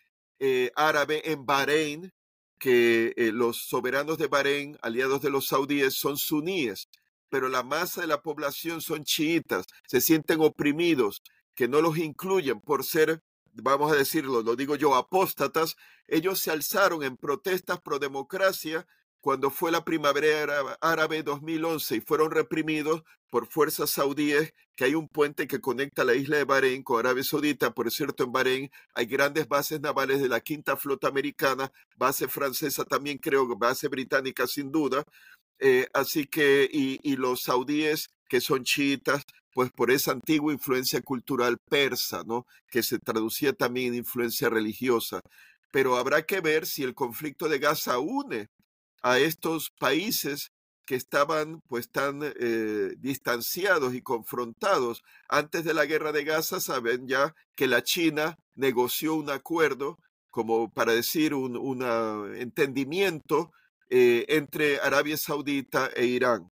árabe 0.75 1.31
en 1.31 1.45
Bahrein, 1.45 2.11
que 2.59 3.13
los 3.33 3.65
soberanos 3.67 4.17
de 4.17 4.27
Bahrein, 4.27 4.77
aliados 4.81 5.21
de 5.21 5.31
los 5.31 5.47
saudíes, 5.47 5.95
son 5.95 6.17
suníes 6.17 6.89
pero 7.31 7.47
la 7.47 7.63
masa 7.63 8.01
de 8.01 8.07
la 8.07 8.21
población 8.21 8.81
son 8.81 9.05
chiitas, 9.05 9.65
se 9.87 10.01
sienten 10.01 10.41
oprimidos, 10.41 11.23
que 11.55 11.69
no 11.69 11.81
los 11.81 11.97
incluyen 11.97 12.59
por 12.59 12.83
ser, 12.83 13.23
vamos 13.53 13.91
a 13.91 13.95
decirlo, 13.95 14.43
lo 14.43 14.57
digo 14.57 14.75
yo, 14.75 14.95
apóstatas, 14.95 15.77
ellos 16.07 16.39
se 16.39 16.51
alzaron 16.51 17.03
en 17.03 17.15
protestas 17.15 17.79
pro 17.79 17.99
democracia 17.99 18.85
cuando 19.21 19.51
fue 19.51 19.71
la 19.71 19.85
primavera 19.85 20.77
árabe 20.81 21.23
2011 21.23 21.97
y 21.97 22.01
fueron 22.01 22.31
reprimidos 22.31 23.03
por 23.29 23.47
fuerzas 23.47 23.91
saudíes, 23.91 24.53
que 24.75 24.85
hay 24.85 24.95
un 24.95 25.07
puente 25.07 25.47
que 25.47 25.61
conecta 25.61 26.03
la 26.03 26.15
isla 26.15 26.37
de 26.37 26.43
Bahrein 26.43 26.83
con 26.83 26.99
Arabia 26.99 27.23
Saudita. 27.23 27.73
Por 27.73 27.89
cierto, 27.91 28.25
en 28.25 28.31
Bahrein 28.31 28.71
hay 28.93 29.05
grandes 29.05 29.47
bases 29.47 29.79
navales 29.79 30.21
de 30.21 30.27
la 30.27 30.41
quinta 30.41 30.75
flota 30.75 31.07
americana, 31.07 31.71
base 31.95 32.27
francesa 32.27 32.83
también 32.83 33.19
creo, 33.19 33.47
base 33.55 33.87
británica 33.87 34.47
sin 34.47 34.71
duda. 34.71 35.05
Eh, 35.59 35.87
así 35.93 36.25
que, 36.25 36.67
y, 36.71 37.15
los 37.15 37.43
saudíes 37.43 38.09
que 38.27 38.41
son 38.41 38.63
chiitas, 38.63 39.23
pues 39.53 39.71
por 39.71 39.91
esa 39.91 40.11
antigua 40.11 40.51
influencia 40.51 41.01
cultural 41.01 41.57
persa, 41.69 42.23
¿no? 42.25 42.47
Que 42.69 42.81
se 42.83 42.97
traducía 42.99 43.53
también 43.53 43.89
en 43.89 43.99
influencia 43.99 44.49
religiosa. 44.49 45.21
Pero 45.71 45.97
habrá 45.97 46.23
que 46.23 46.41
ver 46.41 46.65
si 46.65 46.83
el 46.83 46.95
conflicto 46.95 47.47
de 47.47 47.59
Gaza 47.59 47.99
une 47.99 48.49
a 49.01 49.19
estos 49.19 49.71
países 49.79 50.51
que 50.85 50.95
estaban 50.95 51.61
pues 51.67 51.89
tan 51.89 52.21
eh, 52.23 52.93
distanciados 52.97 53.93
y 53.93 54.01
confrontados 54.01 55.03
antes 55.29 55.63
de 55.63 55.73
la 55.73 55.85
guerra 55.85 56.11
de 56.11 56.23
Gaza, 56.23 56.59
saben 56.59 57.07
ya 57.07 57.33
que 57.55 57.67
la 57.67 57.83
China 57.83 58.35
negoció 58.55 59.15
un 59.15 59.29
acuerdo 59.29 59.97
como 60.29 60.71
para 60.71 60.93
decir 60.93 61.33
un, 61.33 61.57
un 61.57 61.83
entendimiento 62.35 63.51
eh, 63.93 64.25
entre 64.29 64.79
Arabia 64.79 65.17
Saudita 65.17 65.89
e 65.93 66.05
Irán. 66.05 66.49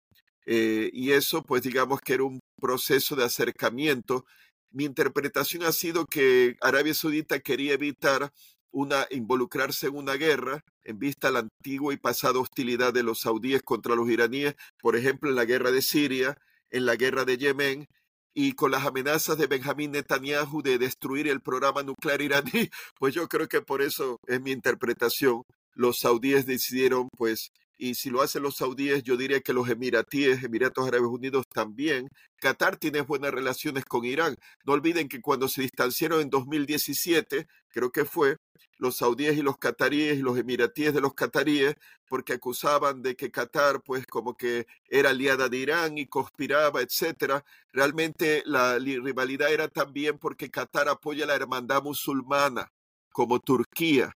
Eh, 0.45 0.89
y 0.93 1.11
eso, 1.11 1.43
pues 1.43 1.63
digamos 1.63 1.99
que 1.99 2.13
era 2.13 2.23
un 2.23 2.39
proceso 2.61 3.15
de 3.17 3.25
acercamiento. 3.25 4.25
Mi 4.71 4.85
interpretación 4.85 5.63
ha 5.63 5.73
sido 5.73 6.05
que 6.05 6.55
Arabia 6.61 6.93
Saudita 6.93 7.39
quería 7.41 7.73
evitar 7.73 8.31
una, 8.75 9.07
involucrarse 9.09 9.87
en 9.87 9.95
una 9.95 10.15
guerra 10.15 10.61
en 10.83 10.99
vista 10.99 11.29
a 11.29 11.31
la 11.31 11.39
antigua 11.39 11.93
y 11.93 11.97
pasada 11.97 12.39
hostilidad 12.39 12.93
de 12.93 13.03
los 13.03 13.21
saudíes 13.21 13.63
contra 13.63 13.95
los 13.95 14.09
iraníes, 14.09 14.55
por 14.81 14.97
ejemplo, 14.97 15.29
en 15.29 15.37
la 15.37 15.45
guerra 15.45 15.71
de 15.71 15.81
Siria, 15.81 16.37
en 16.69 16.85
la 16.85 16.97
guerra 16.97 17.23
de 17.23 17.37
Yemen, 17.37 17.87
y 18.33 18.51
con 18.51 18.71
las 18.71 18.85
amenazas 18.85 19.37
de 19.37 19.47
Benjamín 19.47 19.91
Netanyahu 19.91 20.61
de 20.61 20.77
destruir 20.77 21.29
el 21.29 21.39
programa 21.39 21.83
nuclear 21.83 22.21
iraní, 22.21 22.69
pues 22.99 23.15
yo 23.15 23.29
creo 23.29 23.47
que 23.47 23.61
por 23.61 23.81
eso 23.81 24.19
es 24.27 24.41
mi 24.41 24.51
interpretación. 24.51 25.43
Los 25.73 25.99
saudíes 25.99 26.45
decidieron, 26.45 27.07
pues, 27.17 27.51
y 27.77 27.95
si 27.95 28.09
lo 28.09 28.21
hacen 28.21 28.43
los 28.43 28.55
saudíes, 28.57 29.03
yo 29.03 29.17
diría 29.17 29.41
que 29.41 29.53
los 29.53 29.69
emiratíes, 29.69 30.43
Emiratos 30.43 30.87
Árabes 30.87 31.09
Unidos 31.09 31.45
también. 31.49 32.09
Qatar 32.37 32.77
tiene 32.77 33.01
buenas 33.01 33.31
relaciones 33.31 33.85
con 33.85 34.05
Irán. 34.05 34.37
No 34.65 34.73
olviden 34.73 35.09
que 35.09 35.21
cuando 35.21 35.47
se 35.47 35.61
distanciaron 35.61 36.21
en 36.21 36.29
2017, 36.29 37.47
creo 37.69 37.91
que 37.91 38.05
fue, 38.05 38.37
los 38.77 38.97
saudíes 38.97 39.37
y 39.37 39.41
los 39.41 39.57
cataríes 39.57 40.17
y 40.17 40.21
los 40.21 40.37
emiratíes 40.37 40.93
de 40.93 41.01
los 41.01 41.13
cataríes, 41.13 41.75
porque 42.07 42.33
acusaban 42.33 43.01
de 43.01 43.15
que 43.15 43.31
Qatar, 43.31 43.81
pues, 43.83 44.05
como 44.05 44.35
que 44.35 44.67
era 44.87 45.09
aliada 45.11 45.49
de 45.49 45.57
Irán 45.57 45.97
y 45.97 46.07
conspiraba, 46.07 46.81
etcétera. 46.81 47.43
Realmente 47.71 48.43
la 48.45 48.77
rivalidad 48.77 49.51
era 49.51 49.67
también 49.67 50.17
porque 50.17 50.49
Qatar 50.51 50.89
apoya 50.89 51.25
la 51.25 51.35
hermandad 51.35 51.83
musulmana, 51.83 52.71
como 53.11 53.39
Turquía 53.39 54.15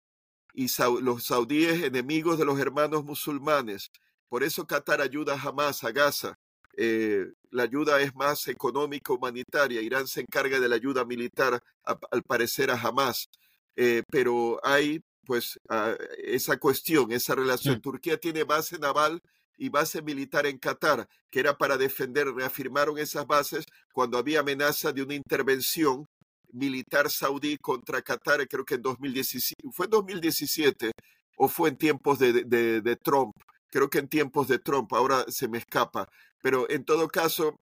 y 0.59 0.67
los 1.03 1.23
saudíes 1.23 1.85
enemigos 1.85 2.37
de 2.37 2.45
los 2.45 2.59
hermanos 2.59 3.05
musulmanes. 3.05 3.93
Por 4.29 4.43
eso 4.43 4.67
Qatar 4.67 5.01
ayuda 5.01 5.39
jamás 5.39 5.85
a 5.85 5.93
Gaza. 5.93 6.35
Eh, 6.77 7.27
la 7.51 7.63
ayuda 7.63 8.01
es 8.01 8.13
más 8.17 8.49
económica, 8.49 9.13
humanitaria. 9.13 9.81
Irán 9.81 10.09
se 10.09 10.21
encarga 10.21 10.59
de 10.59 10.69
la 10.69 10.75
ayuda 10.75 11.05
militar, 11.05 11.63
al 11.85 12.23
parecer, 12.25 12.73
a 12.73 12.75
Hamas. 12.75 13.29
Eh, 13.77 14.03
pero 14.11 14.59
hay, 14.65 15.01
pues, 15.25 15.61
esa 16.25 16.57
cuestión, 16.57 17.13
esa 17.13 17.37
relación. 17.37 17.81
Turquía 17.81 18.17
tiene 18.17 18.43
base 18.43 18.81
naval 18.81 19.23
y 19.57 19.69
base 19.69 20.03
militar 20.03 20.45
en 20.45 20.59
Qatar, 20.59 21.07
que 21.31 21.39
era 21.39 21.57
para 21.57 21.77
defender, 21.77 22.27
reafirmaron 22.35 22.99
esas 22.99 23.29
bases 23.29 23.65
cuando 23.93 24.19
había 24.19 24.41
amenaza 24.41 24.91
de 24.91 25.03
una 25.03 25.15
intervención 25.15 26.05
militar 26.53 27.11
saudí 27.11 27.57
contra 27.59 28.03
Qatar, 28.03 28.47
creo 28.49 28.65
que 28.65 28.75
en 28.75 28.83
2017, 28.83 29.55
fue 29.73 29.87
en 29.87 29.91
2017 29.91 30.91
o 31.37 31.49
fue 31.49 31.71
en 31.71 31.77
tiempos 31.77 32.19
de, 32.19 32.99
Trump, 33.03 33.35
creo 33.71 33.89
que 33.89 33.99
en 33.99 34.09
tiempos 34.09 34.49
de 34.49 34.59
Trump, 34.59 34.93
ahora 34.93 35.25
se 35.29 35.49
me 35.49 35.59
escapa, 35.59 36.09
pero 36.43 36.69
en 36.71 36.85
todo 36.85 37.09
caso 37.09 37.57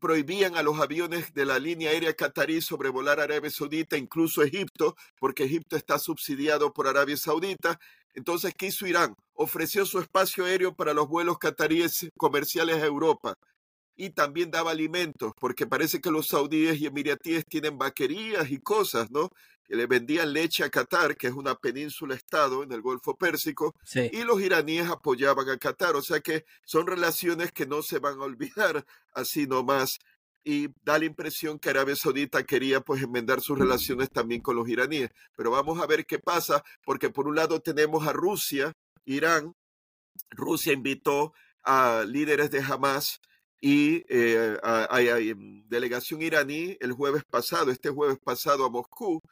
prohibían 0.00 0.56
a 0.56 0.62
los 0.62 0.80
aviones 0.80 1.32
de 1.32 1.46
la 1.46 1.58
línea 1.58 1.90
aérea 1.90 2.14
catarí 2.14 2.60
sobrevolar 2.60 3.20
Arabia 3.20 3.50
Saudita, 3.50 3.96
incluso 3.96 4.42
Egipto, 4.42 4.96
porque 5.20 5.44
Egipto 5.44 5.76
está 5.76 5.98
subsidiado 5.98 6.72
por 6.72 6.88
Arabia 6.88 7.16
Saudita. 7.16 7.78
Entonces, 8.14 8.52
¿qué 8.58 8.66
hizo 8.66 8.86
Irán? 8.86 9.14
Ofreció 9.34 9.86
su 9.86 10.00
espacio 10.00 10.44
aéreo 10.44 10.74
para 10.74 10.92
los 10.92 11.06
vuelos 11.06 11.38
cataríes 11.38 12.08
comerciales 12.18 12.82
a 12.82 12.86
Europa 12.86 13.36
y 13.96 14.10
también 14.10 14.50
daba 14.50 14.70
alimentos, 14.70 15.32
porque 15.38 15.66
parece 15.66 16.00
que 16.00 16.10
los 16.10 16.28
saudíes 16.28 16.80
y 16.80 16.86
emiratíes 16.86 17.44
tienen 17.46 17.78
vaquerías 17.78 18.50
y 18.50 18.58
cosas, 18.58 19.10
¿no? 19.10 19.30
Que 19.64 19.76
le 19.76 19.86
vendían 19.86 20.32
leche 20.32 20.64
a 20.64 20.70
Qatar, 20.70 21.16
que 21.16 21.28
es 21.28 21.34
una 21.34 21.54
península 21.54 22.14
estado 22.14 22.62
en 22.62 22.72
el 22.72 22.80
Golfo 22.80 23.16
Pérsico, 23.16 23.74
y 23.94 24.24
los 24.24 24.40
iraníes 24.40 24.88
apoyaban 24.88 25.48
a 25.48 25.58
Qatar, 25.58 25.96
o 25.96 26.02
sea 26.02 26.20
que 26.20 26.44
son 26.64 26.86
relaciones 26.86 27.52
que 27.52 27.66
no 27.66 27.82
se 27.82 27.98
van 27.98 28.18
a 28.18 28.24
olvidar 28.24 28.84
así 29.14 29.46
nomás. 29.46 29.98
Y 30.44 30.68
da 30.82 30.98
la 30.98 31.04
impresión 31.04 31.60
que 31.60 31.70
Arabia 31.70 31.94
Saudita 31.94 32.42
quería 32.42 32.80
pues 32.80 33.00
enmendar 33.00 33.40
sus 33.40 33.56
relaciones 33.56 34.10
también 34.10 34.40
con 34.40 34.56
los 34.56 34.68
iraníes. 34.68 35.10
Pero 35.36 35.52
vamos 35.52 35.80
a 35.80 35.86
ver 35.86 36.04
qué 36.04 36.18
pasa, 36.18 36.64
porque 36.84 37.10
por 37.10 37.28
un 37.28 37.36
lado 37.36 37.60
tenemos 37.60 38.08
a 38.08 38.12
Rusia, 38.12 38.72
Irán. 39.04 39.54
Rusia 40.30 40.72
invitó 40.72 41.32
a 41.62 42.04
líderes 42.04 42.50
de 42.50 42.60
Hamas 42.60 43.20
y 43.62 44.04
eh, 44.08 44.58
mm, 45.36 45.68
delegación 45.68 46.20
iraní 46.20 46.76
el 46.80 46.92
jueves 46.92 47.22
pasado, 47.24 47.70
este 47.70 47.90
jueves 47.90 48.18
pasado 48.18 48.64
a 48.64 48.70
Moscú, 48.70 49.22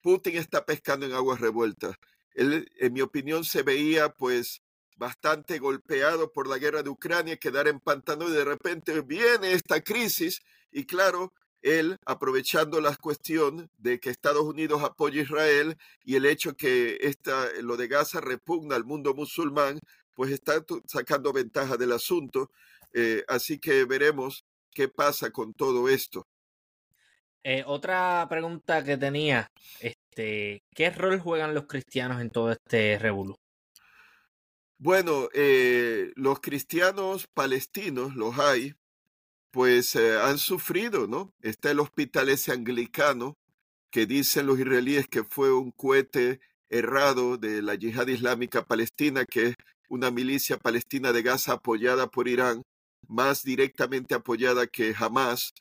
Putin 0.00 0.36
está 0.38 0.64
pescando 0.64 1.04
en 1.04 1.12
aguas 1.12 1.38
revueltas. 1.38 1.94
Él, 2.32 2.66
en 2.78 2.92
mi 2.94 3.02
opinión, 3.02 3.44
se 3.44 3.62
veía 3.62 4.08
pues 4.08 4.62
bastante 4.96 5.58
golpeado 5.58 6.32
por 6.32 6.48
la 6.48 6.56
guerra 6.56 6.82
de 6.82 6.88
Ucrania, 6.88 7.36
quedar 7.36 7.68
empantado 7.68 8.28
y 8.28 8.32
de 8.32 8.44
repente 8.44 9.02
viene 9.02 9.52
esta 9.52 9.82
crisis 9.82 10.40
y 10.72 10.86
claro, 10.86 11.34
él 11.60 11.98
aprovechando 12.06 12.80
la 12.80 12.96
cuestión 12.96 13.70
de 13.76 14.00
que 14.00 14.08
Estados 14.08 14.44
Unidos 14.44 14.82
apoya 14.82 15.20
a 15.20 15.24
Israel 15.24 15.76
y 16.04 16.14
el 16.14 16.24
hecho 16.24 16.56
que 16.56 16.98
esta, 17.02 17.48
lo 17.60 17.76
de 17.76 17.88
Gaza 17.88 18.22
repugna 18.22 18.76
al 18.76 18.84
mundo 18.84 19.14
musulmán, 19.14 19.78
pues 20.14 20.30
está 20.30 20.64
sacando 20.86 21.32
ventaja 21.34 21.76
del 21.76 21.92
asunto 21.92 22.50
eh, 22.94 23.24
así 23.28 23.58
que 23.58 23.84
veremos 23.84 24.44
¿Qué 24.74 24.88
pasa 24.88 25.30
con 25.30 25.54
todo 25.54 25.88
esto? 25.88 26.26
Eh, 27.44 27.62
otra 27.64 28.26
pregunta 28.28 28.82
que 28.82 28.96
tenía, 28.96 29.48
este, 29.78 30.64
¿qué 30.74 30.90
rol 30.90 31.20
juegan 31.20 31.54
los 31.54 31.66
cristianos 31.66 32.20
en 32.20 32.30
todo 32.30 32.50
este 32.50 32.98
revolú? 32.98 33.36
Bueno, 34.78 35.28
eh, 35.32 36.10
los 36.16 36.40
cristianos 36.40 37.28
palestinos, 37.32 38.16
los 38.16 38.38
hay, 38.38 38.74
pues 39.52 39.94
han 39.94 40.38
sufrido, 40.38 41.06
¿no? 41.06 41.32
Está 41.40 41.70
el 41.70 41.78
hospital 41.78 42.28
ese 42.28 42.50
anglicano 42.50 43.36
que 43.92 44.06
dicen 44.06 44.46
los 44.46 44.58
israelíes 44.58 45.06
que 45.06 45.22
fue 45.22 45.52
un 45.52 45.70
cohete 45.70 46.40
errado 46.68 47.36
de 47.36 47.62
la 47.62 47.76
yihad 47.76 48.08
islámica 48.08 48.64
palestina, 48.64 49.24
que 49.24 49.46
es 49.48 49.54
una 49.88 50.10
milicia 50.10 50.56
palestina 50.58 51.12
de 51.12 51.22
Gaza 51.22 51.52
apoyada 51.52 52.08
por 52.08 52.26
Irán, 52.26 52.64
más 53.08 53.42
directamente 53.42 54.14
apoyada 54.14 54.66
que 54.66 54.94
Hamas. 54.98 55.52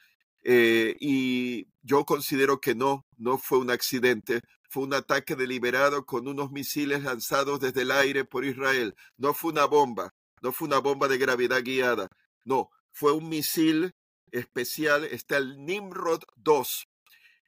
Eh, 0.44 0.96
y 1.00 1.68
yo 1.82 2.06
considero 2.06 2.60
que 2.60 2.76
no, 2.76 3.06
no 3.18 3.38
fue 3.38 3.60
un 3.60 3.72
accidente, 3.72 4.42
fue 4.70 4.84
un 4.84 4.94
ataque 4.94 5.36
deliberado 5.36 6.06
con 6.06 6.28
unos 6.28 6.52
misiles 6.52 7.04
lanzados 7.04 7.60
desde 7.60 7.84
el 7.84 7.92
aire 7.92 8.26
por 8.26 8.44
Israel. 8.44 8.96
No 9.18 9.34
fue 9.34 9.52
una 9.52 9.66
bomba, 9.66 10.14
no 10.42 10.52
fue 10.52 10.68
una 10.68 10.80
bomba 10.80 11.08
de 11.08 11.18
gravedad 11.18 11.62
guiada, 11.64 12.10
no, 12.44 12.70
fue 12.92 13.12
un 13.14 13.30
misil 13.30 13.94
especial. 14.32 15.06
Está 15.06 15.38
el 15.38 15.64
Nimrod 15.64 16.24
2, 16.38 16.88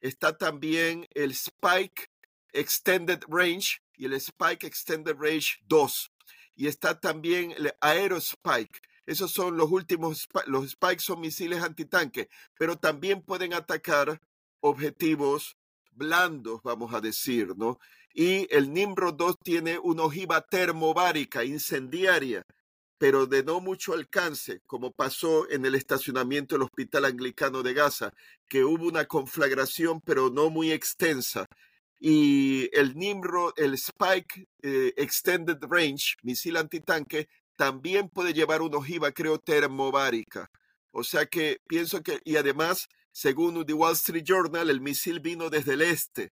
está 0.00 0.38
también 0.38 1.06
el 1.14 1.32
Spike 1.32 2.08
Extended 2.52 3.22
Range 3.28 3.78
y 3.96 4.06
el 4.06 4.14
Spike 4.14 4.66
Extended 4.66 5.16
Range 5.18 5.58
2. 5.66 6.12
Y 6.54 6.68
está 6.68 6.98
también 6.98 7.52
el 7.52 7.72
Aerospike. 7.80 8.80
Esos 9.06 9.32
son 9.32 9.56
los 9.56 9.70
últimos, 9.70 10.28
los 10.46 10.70
Spikes 10.70 11.04
son 11.04 11.20
misiles 11.20 11.62
antitanque, 11.62 12.28
pero 12.58 12.76
también 12.76 13.22
pueden 13.22 13.54
atacar 13.54 14.20
objetivos 14.60 15.56
blandos, 15.92 16.60
vamos 16.62 16.92
a 16.92 17.00
decir, 17.00 17.56
¿no? 17.56 17.78
Y 18.12 18.52
el 18.54 18.72
Nimrod 18.72 19.14
2 19.14 19.36
tiene 19.42 19.78
una 19.78 20.02
ojiva 20.02 20.40
termobárica 20.42 21.44
incendiaria 21.44 22.44
pero 22.98 23.26
de 23.26 23.42
no 23.42 23.60
mucho 23.60 23.92
alcance, 23.92 24.60
como 24.66 24.92
pasó 24.92 25.48
en 25.50 25.66
el 25.66 25.74
estacionamiento 25.74 26.54
del 26.54 26.62
Hospital 26.62 27.04
Anglicano 27.04 27.62
de 27.62 27.74
Gaza, 27.74 28.12
que 28.48 28.64
hubo 28.64 28.86
una 28.86 29.04
conflagración, 29.04 30.00
pero 30.00 30.30
no 30.30 30.50
muy 30.50 30.72
extensa. 30.72 31.46
Y 31.98 32.68
el 32.76 32.94
Nimrod, 32.94 33.52
el 33.56 33.74
Spike 33.74 34.48
eh, 34.62 34.94
Extended 34.96 35.58
Range, 35.62 36.16
misil 36.22 36.56
antitanque, 36.56 37.28
también 37.56 38.08
puede 38.08 38.32
llevar 38.34 38.62
una 38.62 38.78
ojiva, 38.78 39.12
creo, 39.12 39.38
termobárica. 39.38 40.48
O 40.92 41.04
sea 41.04 41.26
que 41.26 41.58
pienso 41.68 42.02
que, 42.02 42.20
y 42.24 42.36
además, 42.36 42.88
según 43.12 43.64
The 43.66 43.72
Wall 43.72 43.94
Street 43.94 44.24
Journal, 44.24 44.70
el 44.70 44.80
misil 44.80 45.20
vino 45.20 45.50
desde 45.50 45.74
el 45.74 45.82
este 45.82 46.30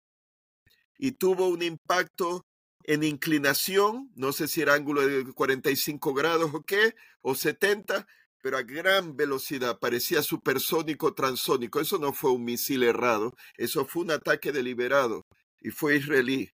y 0.97 1.11
tuvo 1.13 1.47
un 1.47 1.61
impacto 1.61 2.45
en 2.83 3.03
inclinación, 3.03 4.11
no 4.15 4.31
sé 4.31 4.47
si 4.47 4.61
era 4.61 4.75
ángulo 4.75 5.05
de 5.05 5.33
45 5.33 6.13
grados 6.13 6.51
o 6.53 6.61
qué, 6.61 6.93
o 7.21 7.35
70, 7.35 8.05
pero 8.41 8.57
a 8.57 8.61
gran 8.61 9.15
velocidad, 9.15 9.79
parecía 9.79 10.21
supersónico, 10.21 11.15
transónico. 11.15 11.79
Eso 11.79 11.97
no 11.97 12.13
fue 12.13 12.31
un 12.31 12.43
misil 12.45 12.83
errado, 12.83 13.33
eso 13.57 13.85
fue 13.85 14.03
un 14.03 14.11
ataque 14.11 14.51
deliberado 14.51 15.23
y 15.61 15.71
fue 15.71 15.95
israelí. 15.97 16.49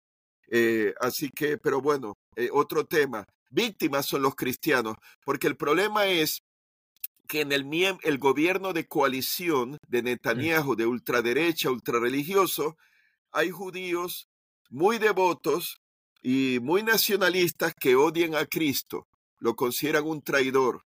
Eh, 0.49 0.93
así 1.01 1.29
que, 1.29 1.57
pero 1.57 1.81
bueno, 1.81 2.13
eh, 2.35 2.49
otro 2.53 2.85
tema. 2.85 3.25
Víctimas 3.51 4.05
son 4.05 4.23
los 4.23 4.35
cristianos, 4.35 4.95
porque 5.23 5.47
el 5.47 5.57
problema 5.57 6.07
es 6.07 6.41
que 7.27 7.41
en 7.41 7.51
el, 7.51 7.65
el 8.01 8.17
gobierno 8.17 8.73
de 8.73 8.87
coalición 8.87 9.77
de 9.87 10.01
Netanyahu, 10.01 10.75
de 10.75 10.85
ultraderecha, 10.85 11.69
ultrarreligioso, 11.69 12.77
hay 13.31 13.51
judíos 13.51 14.27
muy 14.69 14.97
devotos 14.97 15.81
y 16.21 16.59
muy 16.61 16.83
nacionalistas 16.83 17.73
que 17.73 17.95
odian 17.95 18.35
a 18.35 18.45
Cristo, 18.45 19.07
lo 19.37 19.55
consideran 19.55 20.05
un 20.05 20.21
traidor. 20.21 20.85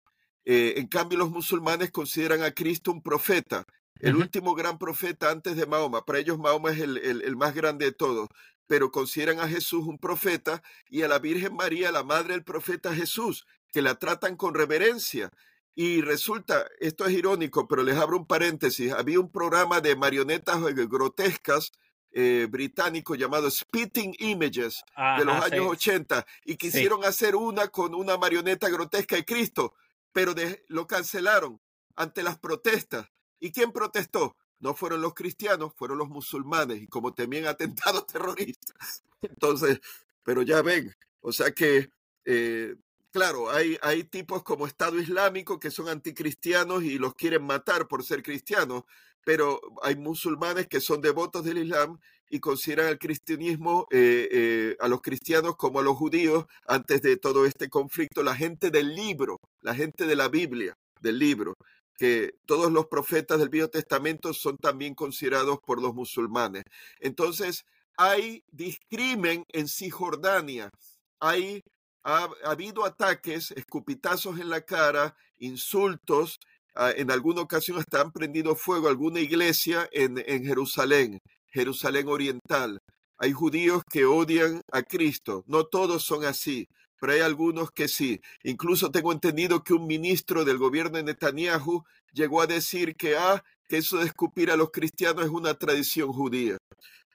Eh, 0.45 0.75
en 0.77 0.87
cambio, 0.87 1.17
los 1.17 1.29
musulmanes 1.29 1.91
consideran 1.91 2.43
a 2.43 2.51
Cristo 2.51 2.91
un 2.91 3.01
profeta, 3.01 3.65
el 3.99 4.15
último 4.15 4.55
gran 4.55 4.77
profeta 4.77 5.29
antes 5.29 5.55
de 5.57 5.65
Mahoma. 5.65 6.05
Para 6.05 6.19
ellos 6.19 6.39
Mahoma 6.39 6.71
es 6.71 6.79
el, 6.79 6.97
el, 6.97 7.35
más 7.35 7.53
grande 7.53 7.85
de 7.85 7.91
todos, 7.91 8.29
pero 8.69 8.91
consideran 8.91 9.39
a 9.39 9.47
Jesús 9.47 9.87
un 9.87 9.97
profeta 9.97 10.61
y 10.87 11.01
a 11.01 11.07
la 11.07 11.17
Virgen 11.17 11.55
María, 11.55 11.91
la 11.91 12.03
madre 12.03 12.33
del 12.33 12.43
profeta 12.43 12.93
Jesús, 12.93 13.47
que 13.71 13.81
la 13.81 13.95
tratan 13.95 14.37
con 14.37 14.53
reverencia. 14.53 15.31
Y 15.73 16.01
resulta, 16.01 16.67
esto 16.79 17.07
es 17.07 17.13
irónico, 17.13 17.67
pero 17.67 17.81
les 17.81 17.97
abro 17.97 18.17
un 18.17 18.27
paréntesis, 18.27 18.91
había 18.91 19.19
un 19.19 19.31
programa 19.31 19.81
de 19.81 19.95
marionetas 19.95 20.61
grotescas 20.87 21.71
eh, 22.11 22.45
británico 22.47 23.15
llamado 23.15 23.49
Spitting 23.49 24.15
Images 24.19 24.83
de 25.17 25.25
los 25.25 25.43
años 25.43 25.65
80 25.65 26.23
y 26.45 26.55
quisieron 26.55 27.03
hacer 27.05 27.35
una 27.35 27.69
con 27.69 27.95
una 27.95 28.17
marioneta 28.17 28.69
grotesca 28.69 29.15
de 29.15 29.25
Cristo, 29.25 29.73
pero 30.11 30.35
lo 30.67 30.85
cancelaron 30.85 31.59
ante 31.95 32.21
las 32.21 32.37
protestas. 32.37 33.09
¿Y 33.39 33.51
quién 33.51 33.71
protestó? 33.71 34.37
No 34.59 34.73
fueron 34.73 35.01
los 35.01 35.13
cristianos, 35.13 35.73
fueron 35.75 35.97
los 35.97 36.09
musulmanes 36.09 36.81
y 36.81 36.87
como 36.87 37.13
temían 37.13 37.45
atentados 37.47 38.07
terroristas. 38.07 39.03
Entonces, 39.21 39.79
pero 40.23 40.41
ya 40.41 40.61
ven, 40.61 40.95
o 41.21 41.31
sea 41.31 41.51
que 41.51 41.89
eh, 42.25 42.75
claro, 43.11 43.49
hay, 43.51 43.77
hay 43.81 44.03
tipos 44.03 44.43
como 44.43 44.67
Estado 44.67 44.99
Islámico 44.99 45.59
que 45.59 45.71
son 45.71 45.89
anticristianos 45.89 46.83
y 46.83 46.97
los 46.97 47.15
quieren 47.15 47.43
matar 47.43 47.87
por 47.87 48.03
ser 48.03 48.23
cristianos, 48.23 48.83
pero 49.25 49.59
hay 49.81 49.95
musulmanes 49.95 50.67
que 50.67 50.79
son 50.79 51.01
devotos 51.01 51.43
del 51.43 51.59
Islam 51.59 51.99
y 52.29 52.39
consideran 52.39 52.87
al 52.87 52.99
cristianismo, 52.99 53.87
eh, 53.91 54.27
eh, 54.31 54.77
a 54.79 54.87
los 54.87 55.01
cristianos 55.01 55.55
como 55.55 55.79
a 55.79 55.83
los 55.83 55.97
judíos 55.97 56.45
antes 56.67 57.01
de 57.01 57.17
todo 57.17 57.45
este 57.45 57.69
conflicto, 57.69 58.21
la 58.21 58.35
gente 58.35 58.69
del 58.69 58.95
libro, 58.95 59.39
la 59.61 59.73
gente 59.73 60.05
de 60.05 60.15
la 60.15 60.29
Biblia, 60.29 60.75
del 61.01 61.17
libro, 61.17 61.55
que 61.99 62.33
todos 62.45 62.71
los 62.71 62.87
profetas 62.87 63.37
del 63.37 63.49
Viejo 63.49 63.67
Testamento 63.67 64.33
son 64.33 64.57
también 64.57 64.95
considerados 64.95 65.59
por 65.59 65.81
los 65.81 65.93
musulmanes. 65.93 66.63
Entonces, 66.99 67.65
hay 67.97 68.43
discrimen 68.51 69.43
en 69.49 69.67
Cisjordania, 69.67 70.71
hay 71.19 71.61
ha, 72.03 72.29
habido 72.45 72.85
ataques, 72.85 73.51
escupitazos 73.51 74.39
en 74.39 74.49
la 74.49 74.61
cara, 74.61 75.15
insultos, 75.37 76.39
Ah, 76.81 76.93
en 76.95 77.11
alguna 77.11 77.41
ocasión 77.41 77.77
hasta 77.77 77.99
han 77.99 78.11
prendido 78.11 78.55
fuego 78.55 78.87
alguna 78.87 79.19
iglesia 79.19 79.89
en, 79.91 80.23
en 80.25 80.45
Jerusalén, 80.45 81.19
Jerusalén 81.47 82.07
Oriental. 82.07 82.79
Hay 83.17 83.33
judíos 83.33 83.83
que 83.91 84.05
odian 84.05 84.61
a 84.71 84.83
Cristo. 84.83 85.43
No 85.47 85.65
todos 85.65 86.03
son 86.05 86.23
así, 86.23 86.69
pero 86.99 87.13
hay 87.13 87.21
algunos 87.21 87.71
que 87.71 87.87
sí. 87.87 88.21
Incluso 88.43 88.91
tengo 88.91 89.11
entendido 89.11 89.63
que 89.63 89.73
un 89.73 89.87
ministro 89.87 90.45
del 90.45 90.57
gobierno 90.57 90.97
de 90.97 91.03
Netanyahu 91.03 91.83
llegó 92.13 92.41
a 92.41 92.47
decir 92.47 92.95
que, 92.95 93.15
ah, 93.17 93.43
que 93.67 93.77
eso 93.77 93.97
de 93.97 94.05
escupir 94.05 94.51
a 94.51 94.57
los 94.57 94.71
cristianos 94.71 95.25
es 95.25 95.31
una 95.31 95.53
tradición 95.53 96.11
judía. 96.11 96.57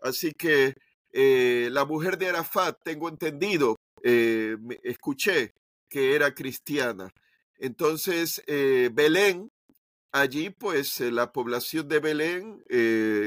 Así 0.01 0.33
que 0.33 0.75
eh, 1.13 1.69
la 1.71 1.85
mujer 1.85 2.19
de 2.19 2.29
Arafat, 2.29 2.77
tengo 2.83 3.09
entendido, 3.09 3.77
eh, 4.03 4.57
escuché 4.83 5.53
que 5.89 6.15
era 6.15 6.35
cristiana. 6.35 7.11
Entonces, 7.57 8.43
eh, 8.47 8.91
Belén, 8.93 9.49
allí 10.13 10.51
pues 10.51 11.01
la 11.01 11.33
población 11.33 11.89
de 11.89 12.01
Belén, 12.01 12.65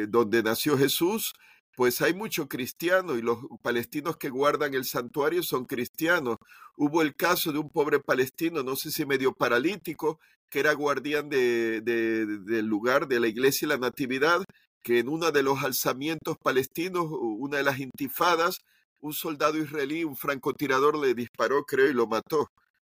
donde 0.10 0.44
nació 0.44 0.78
Jesús, 0.78 1.34
pues 1.78 2.02
hay 2.02 2.16
mucho 2.16 2.48
cristiano 2.48 3.18
y 3.18 3.22
los 3.22 3.38
palestinos 3.62 4.18
que 4.18 4.30
guardan 4.30 4.74
el 4.74 4.84
santuario 4.84 5.44
son 5.44 5.66
cristianos. 5.66 6.38
Hubo 6.76 7.04
el 7.04 7.16
caso 7.16 7.52
de 7.52 7.60
un 7.60 7.70
pobre 7.70 7.99
palestino, 7.99 8.64
no 8.64 8.76
sé 8.76 8.90
si 8.90 9.06
medio 9.06 9.32
paralítico, 9.32 10.20
que 10.49 10.60
era 10.60 10.74
guardián 10.74 11.30
de, 11.30 11.82
del 11.82 12.66
lugar 12.66 13.08
de 13.08 13.20
la 13.20 13.28
iglesia 13.28 13.68
y 13.68 13.70
la 13.70 13.78
natividad, 13.78 14.44
que 14.82 14.98
en 14.98 15.08
uno 15.08 15.32
de 15.32 15.44
los 15.44 15.64
alzamientos 15.64 16.36
palestinos, 16.40 17.06
una 17.12 17.58
de 17.58 17.64
las 17.64 17.80
intifadas, 17.80 18.58
un 18.99 19.14
soldado 19.14 19.60
israelí, 19.60 20.04
un 20.04 20.16
francotirador 20.16 20.98
le 20.98 21.14
disparó, 21.14 21.64
creo, 21.64 21.91
y 21.91 21.94
lo 21.94 22.08
mató. 22.08 22.49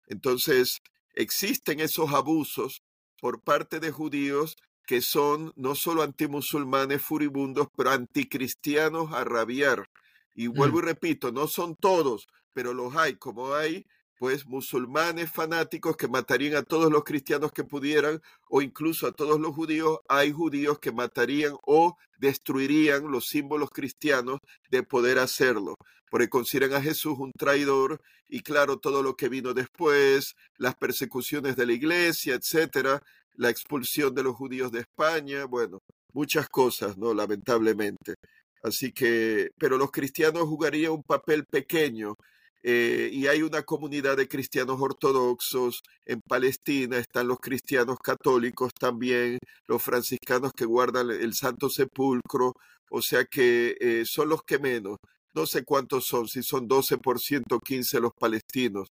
Entonces, 0.08 0.80
existen 1.14 1.82
esos 1.82 2.12
abusos 2.14 2.82
por 3.20 3.44
parte 3.44 3.80
de 3.80 3.92
judíos 3.92 4.56
que 4.92 5.02
son 5.02 5.54
no 5.56 5.74
solo 5.74 6.04
antimusulmanes 6.04 7.02
furibundos, 7.02 7.70
pero 7.78 7.92
anticristianos 7.92 9.14
a 9.14 9.24
rabiar. 9.24 9.90
Y 10.36 10.48
vuelvo 10.48 10.80
mm. 10.80 10.82
y 10.82 10.86
repito, 10.86 11.32
no 11.32 11.48
son 11.48 11.78
todos, 11.78 12.28
pero 12.52 12.74
los 12.74 12.94
hay, 12.98 13.16
como 13.16 13.56
hay 13.56 13.86
pues 14.20 14.46
musulmanes 14.46 15.32
fanáticos 15.32 15.96
que 15.96 16.10
matarían 16.10 16.58
a 16.58 16.64
todos 16.64 16.92
los 16.92 17.06
cristianos 17.06 17.54
que 17.54 17.64
pudieran 17.64 18.22
o 18.50 18.62
incluso 18.62 19.08
a 19.08 19.14
todos 19.14 19.40
los 19.40 19.56
judíos, 19.56 20.00
hay 20.10 20.34
judíos 20.34 20.78
que 20.80 20.92
matarían 20.92 21.56
o 21.66 21.96
destruirían 22.18 23.10
los 23.10 23.28
símbolos 23.28 23.70
cristianos 23.70 24.40
de 24.70 24.84
poder 24.84 25.20
hacerlo, 25.20 25.76
porque 26.10 26.28
consideran 26.28 26.74
a 26.74 26.82
Jesús 26.82 27.16
un 27.18 27.32
traidor 27.32 28.02
y 28.28 28.42
claro, 28.42 28.78
todo 28.78 29.04
lo 29.04 29.16
que 29.16 29.30
vino 29.30 29.54
después, 29.54 30.36
las 30.58 30.76
persecuciones 30.76 31.56
de 31.56 31.66
la 31.66 31.74
iglesia, 31.74 32.36
etcétera, 32.36 33.02
la 33.36 33.50
expulsión 33.50 34.14
de 34.16 34.24
los 34.24 34.36
judíos 34.36 34.72
de 34.72 34.82
España, 34.82 35.46
bueno, 35.46 35.80
muchas 36.14 36.48
cosas, 36.50 36.98
¿no? 36.98 37.14
Lamentablemente. 37.14 38.16
Así 38.64 38.92
que, 38.92 39.50
pero 39.58 39.78
los 39.78 39.92
cristianos 39.92 40.44
jugarían 40.44 40.92
un 40.92 41.04
papel 41.04 41.46
pequeño 41.46 42.16
eh, 42.64 43.10
y 43.12 43.28
hay 43.28 43.42
una 43.42 43.64
comunidad 43.64 44.18
de 44.18 44.28
cristianos 44.28 44.80
ortodoxos 44.80 45.82
en 46.06 46.22
Palestina, 46.22 46.98
están 47.00 47.28
los 47.28 47.40
cristianos 47.40 47.98
católicos 48.00 48.72
también, 48.80 49.40
los 49.68 49.82
franciscanos 49.82 50.52
que 50.56 50.66
guardan 50.66 51.10
el 51.10 51.34
Santo 51.34 51.70
Sepulcro, 51.70 52.54
o 52.92 53.02
sea 53.02 53.26
que 53.26 53.76
eh, 53.80 54.04
son 54.06 54.30
los 54.30 54.44
que 54.44 54.60
menos. 54.60 54.98
No 55.34 55.46
sé 55.46 55.64
cuántos 55.64 56.06
son, 56.06 56.28
si 56.28 56.44
son 56.44 56.68
12%, 56.68 57.60
15 57.64 58.00
los 58.00 58.12
palestinos, 58.20 58.90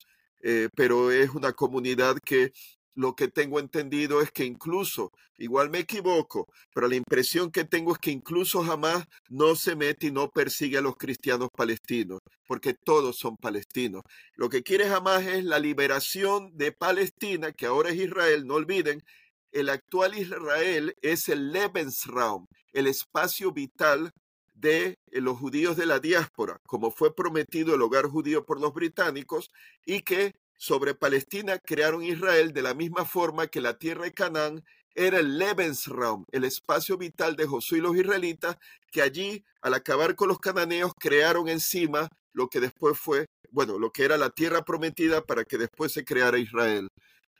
eh, 0.42 0.68
pero 0.76 1.12
es 1.12 1.30
una 1.30 1.54
comunidad 1.54 2.18
que 2.26 2.52
lo 2.96 3.16
que 3.16 3.28
tengo 3.28 3.60
entendido 3.60 4.22
es 4.22 4.32
que 4.32 4.46
incluso, 4.46 5.12
igual 5.38 5.70
me 5.70 5.80
equivoco, 5.80 6.48
pero 6.74 6.88
la 6.88 6.96
impresión 6.96 7.52
que 7.52 7.64
tengo 7.64 7.94
es 7.94 8.00
que 8.00 8.12
incluso 8.12 8.64
jamás 8.64 9.06
no 9.30 9.56
se 9.56 9.76
mete 9.76 10.08
y 10.08 10.12
no 10.12 10.30
persigue 10.30 10.78
a 10.78 10.82
los 10.82 10.96
cristianos 10.96 11.50
palestinos, 11.56 12.20
porque 12.48 12.74
todos 12.74 13.18
son 13.18 13.38
palestinos. 13.38 14.04
Lo 14.36 14.50
que 14.50 14.64
quiere 14.64 14.88
jamás 14.88 15.26
es 15.26 15.44
la 15.44 15.60
liberación 15.60 16.56
de 16.56 16.72
Palestina, 16.72 17.52
que 17.52 17.66
ahora 17.66 17.90
es 17.90 17.96
Israel, 17.96 18.46
no 18.46 18.56
olviden, 18.56 19.04
el 19.52 19.70
actual 19.70 20.18
Israel 20.18 20.96
es 21.02 21.30
el 21.30 21.52
Lebensraum, 21.52 22.48
el 22.74 22.88
espacio 22.88 23.52
vital 23.52 24.12
de 24.56 24.98
eh, 25.12 25.22
los 25.22 25.38
judíos 25.38 25.78
de 25.78 25.86
la 25.86 26.00
diáspora, 26.00 26.60
como 26.66 26.92
fue 26.92 27.14
prometido 27.16 27.76
el 27.76 27.82
hogar 27.82 28.08
judío 28.08 28.46
por 28.46 28.60
los 28.60 28.74
británicos, 28.74 29.50
y 29.86 30.02
que 30.02 30.34
sobre 30.64 30.96
Palestina 30.96 31.60
crearon 31.60 32.04
Israel 32.04 32.54
de 32.54 32.62
la 32.62 32.74
misma 32.74 33.04
forma 33.04 33.48
que 33.48 33.60
la 33.60 33.78
tierra 33.78 34.06
de 34.06 34.14
Canaán 34.14 34.64
era 34.96 35.20
el 35.20 35.38
Lebensraum, 35.38 36.24
el 36.32 36.46
espacio 36.46 36.98
vital 36.98 37.36
de 37.36 37.46
Josué 37.46 37.80
y 37.80 37.82
los 37.82 37.98
israelitas, 37.98 38.56
que 38.90 39.02
allí, 39.02 39.44
al 39.62 39.74
acabar 39.74 40.16
con 40.16 40.30
los 40.30 40.40
cananeos, 40.40 40.94
crearon 40.98 41.50
encima 41.50 42.08
lo 42.32 42.48
que 42.48 42.62
después 42.62 42.98
fue, 42.98 43.26
bueno, 43.52 43.78
lo 43.78 43.92
que 43.92 44.06
era 44.06 44.16
la 44.16 44.30
tierra 44.30 44.62
prometida 44.62 45.22
para 45.26 45.44
que 45.44 45.58
después 45.58 45.92
se 45.92 46.06
creara 46.06 46.38
Israel, 46.38 46.88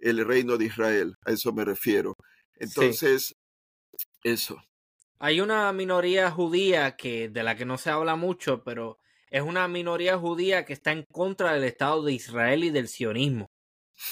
el 0.02 0.26
reino 0.26 0.58
de 0.58 0.66
Israel, 0.66 1.16
a 1.26 1.32
eso 1.32 1.54
me 1.54 1.64
refiero. 1.64 2.16
Entonces, 2.56 3.34
eso. 4.26 4.62
Hay 5.20 5.40
una 5.40 5.72
minoría 5.72 6.30
judía 6.30 6.98
que 6.98 7.30
de 7.30 7.44
la 7.44 7.56
que 7.56 7.64
no 7.64 7.78
se 7.78 7.90
habla 7.90 8.18
mucho, 8.18 8.66
pero 8.66 9.00
es 9.34 9.42
una 9.42 9.68
minoría 9.68 10.16
judía 10.20 10.64
que 10.64 10.74
está 10.74 10.92
en 10.92 11.06
contra 11.12 11.54
del 11.54 11.64
Estado 11.64 12.04
de 12.04 12.14
Israel 12.14 12.64
y 12.64 12.70
del 12.70 12.88
sionismo. 12.88 13.50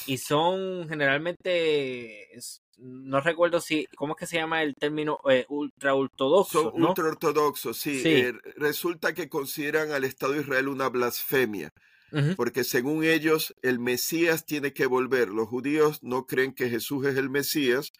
Y 0.07 0.17
son 0.17 0.89
generalmente, 0.89 2.27
no 2.77 3.21
recuerdo 3.21 3.61
si, 3.61 3.85
¿cómo 3.95 4.13
es 4.13 4.19
que 4.19 4.25
se 4.25 4.37
llama 4.37 4.63
el 4.63 4.73
término? 4.73 5.19
Eh, 5.29 5.45
ultra 5.49 5.93
ortodoxos. 5.93 6.63
Son 6.63 6.83
ultra 6.83 7.05
ortodoxos, 7.05 7.77
sí. 7.77 8.01
Eh, 8.03 8.33
resulta 8.55 9.13
que 9.13 9.29
consideran 9.29 9.91
al 9.91 10.05
Estado 10.05 10.33
de 10.33 10.41
Israel 10.41 10.67
una 10.67 10.89
blasfemia. 10.89 11.69
Porque 12.35 12.65
según 12.65 13.05
ellos, 13.05 13.55
el 13.61 13.79
Mesías 13.79 14.45
tiene 14.45 14.73
que 14.73 14.85
volver. 14.85 15.29
Los 15.29 15.47
judíos 15.47 15.99
no 16.01 16.25
creen 16.25 16.51
que 16.51 16.69
Jesús 16.69 17.05
es 17.05 17.15
el 17.15 17.29
Mesías 17.29 17.91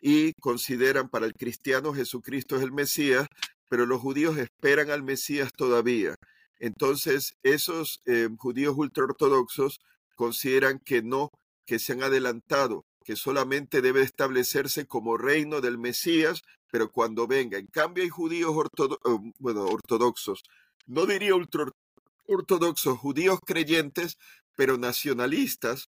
y 0.00 0.32
consideran 0.40 1.10
para 1.10 1.26
el 1.26 1.34
cristiano 1.34 1.92
Jesucristo 1.92 2.56
es 2.56 2.62
el 2.62 2.72
Mesías, 2.72 3.28
pero 3.68 3.86
los 3.86 4.00
judíos 4.00 4.36
esperan 4.38 4.90
al 4.90 5.02
Mesías 5.02 5.52
todavía. 5.54 6.16
Entonces, 6.62 7.34
esos 7.42 8.02
eh, 8.06 8.28
judíos 8.38 8.74
ultraortodoxos 8.76 9.80
consideran 10.14 10.78
que 10.78 11.02
no, 11.02 11.32
que 11.66 11.80
se 11.80 11.92
han 11.92 12.04
adelantado, 12.04 12.84
que 13.04 13.16
solamente 13.16 13.82
debe 13.82 14.02
establecerse 14.02 14.86
como 14.86 15.16
reino 15.16 15.60
del 15.60 15.76
Mesías, 15.76 16.42
pero 16.70 16.92
cuando 16.92 17.26
venga. 17.26 17.58
En 17.58 17.66
cambio, 17.66 18.04
hay 18.04 18.10
judíos 18.10 18.54
bueno, 19.40 19.64
ortodoxos, 19.64 20.44
no 20.86 21.04
diría 21.04 21.34
ultraortodoxos, 21.34 22.96
judíos 22.96 23.40
creyentes, 23.44 24.16
pero 24.54 24.78
nacionalistas, 24.78 25.88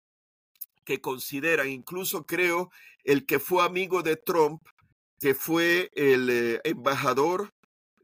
que 0.86 1.02
consideran, 1.02 1.68
incluso 1.68 2.24
creo, 2.24 2.70
el 3.04 3.26
que 3.26 3.38
fue 3.38 3.62
amigo 3.62 4.02
de 4.02 4.16
Trump, 4.16 4.62
que 5.20 5.34
fue 5.34 5.90
el 5.92 6.30
eh, 6.30 6.60
embajador 6.64 7.52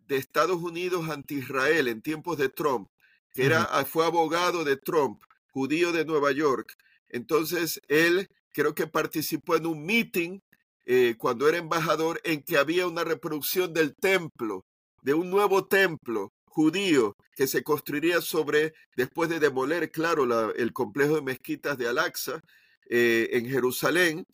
de 0.08 0.16
Estados 0.16 0.60
Unidos 0.62 1.08
anti-Israel 1.08 1.86
en 1.88 2.02
tiempos 2.02 2.38
de 2.38 2.48
Trump, 2.48 2.88
que 3.34 3.44
era, 3.44 3.62
ah, 3.62 3.84
fue 3.84 4.04
abogado 4.04 4.64
de 4.64 4.76
Trump, 4.76 5.22
judío 5.52 5.92
de 5.92 6.04
Nueva 6.04 6.32
York. 6.32 6.74
Entonces, 7.08 7.80
él 7.88 8.28
creo 8.52 8.74
que 8.74 8.86
participó 8.86 9.56
en 9.56 9.66
un 9.66 9.84
meeting 9.84 10.40
eh, 10.86 11.14
cuando 11.18 11.48
era 11.48 11.58
embajador 11.58 12.20
en 12.24 12.42
que 12.42 12.56
había 12.56 12.86
una 12.86 13.04
reproducción 13.04 13.72
del 13.74 13.94
templo, 13.94 14.64
de 15.02 15.14
un 15.14 15.30
nuevo 15.30 15.66
templo 15.66 16.32
judío 16.46 17.14
que 17.36 17.46
se 17.46 17.62
construiría 17.62 18.20
sobre, 18.20 18.72
después 18.96 19.28
de 19.28 19.38
demoler, 19.38 19.90
claro, 19.90 20.54
el 20.54 20.72
complejo 20.72 21.16
de 21.16 21.22
mezquitas 21.22 21.76
de 21.78 21.86
Al-Aqsa 21.88 22.40
eh, 22.88 23.28
en 23.32 23.46
Jerusalén. 23.46 24.24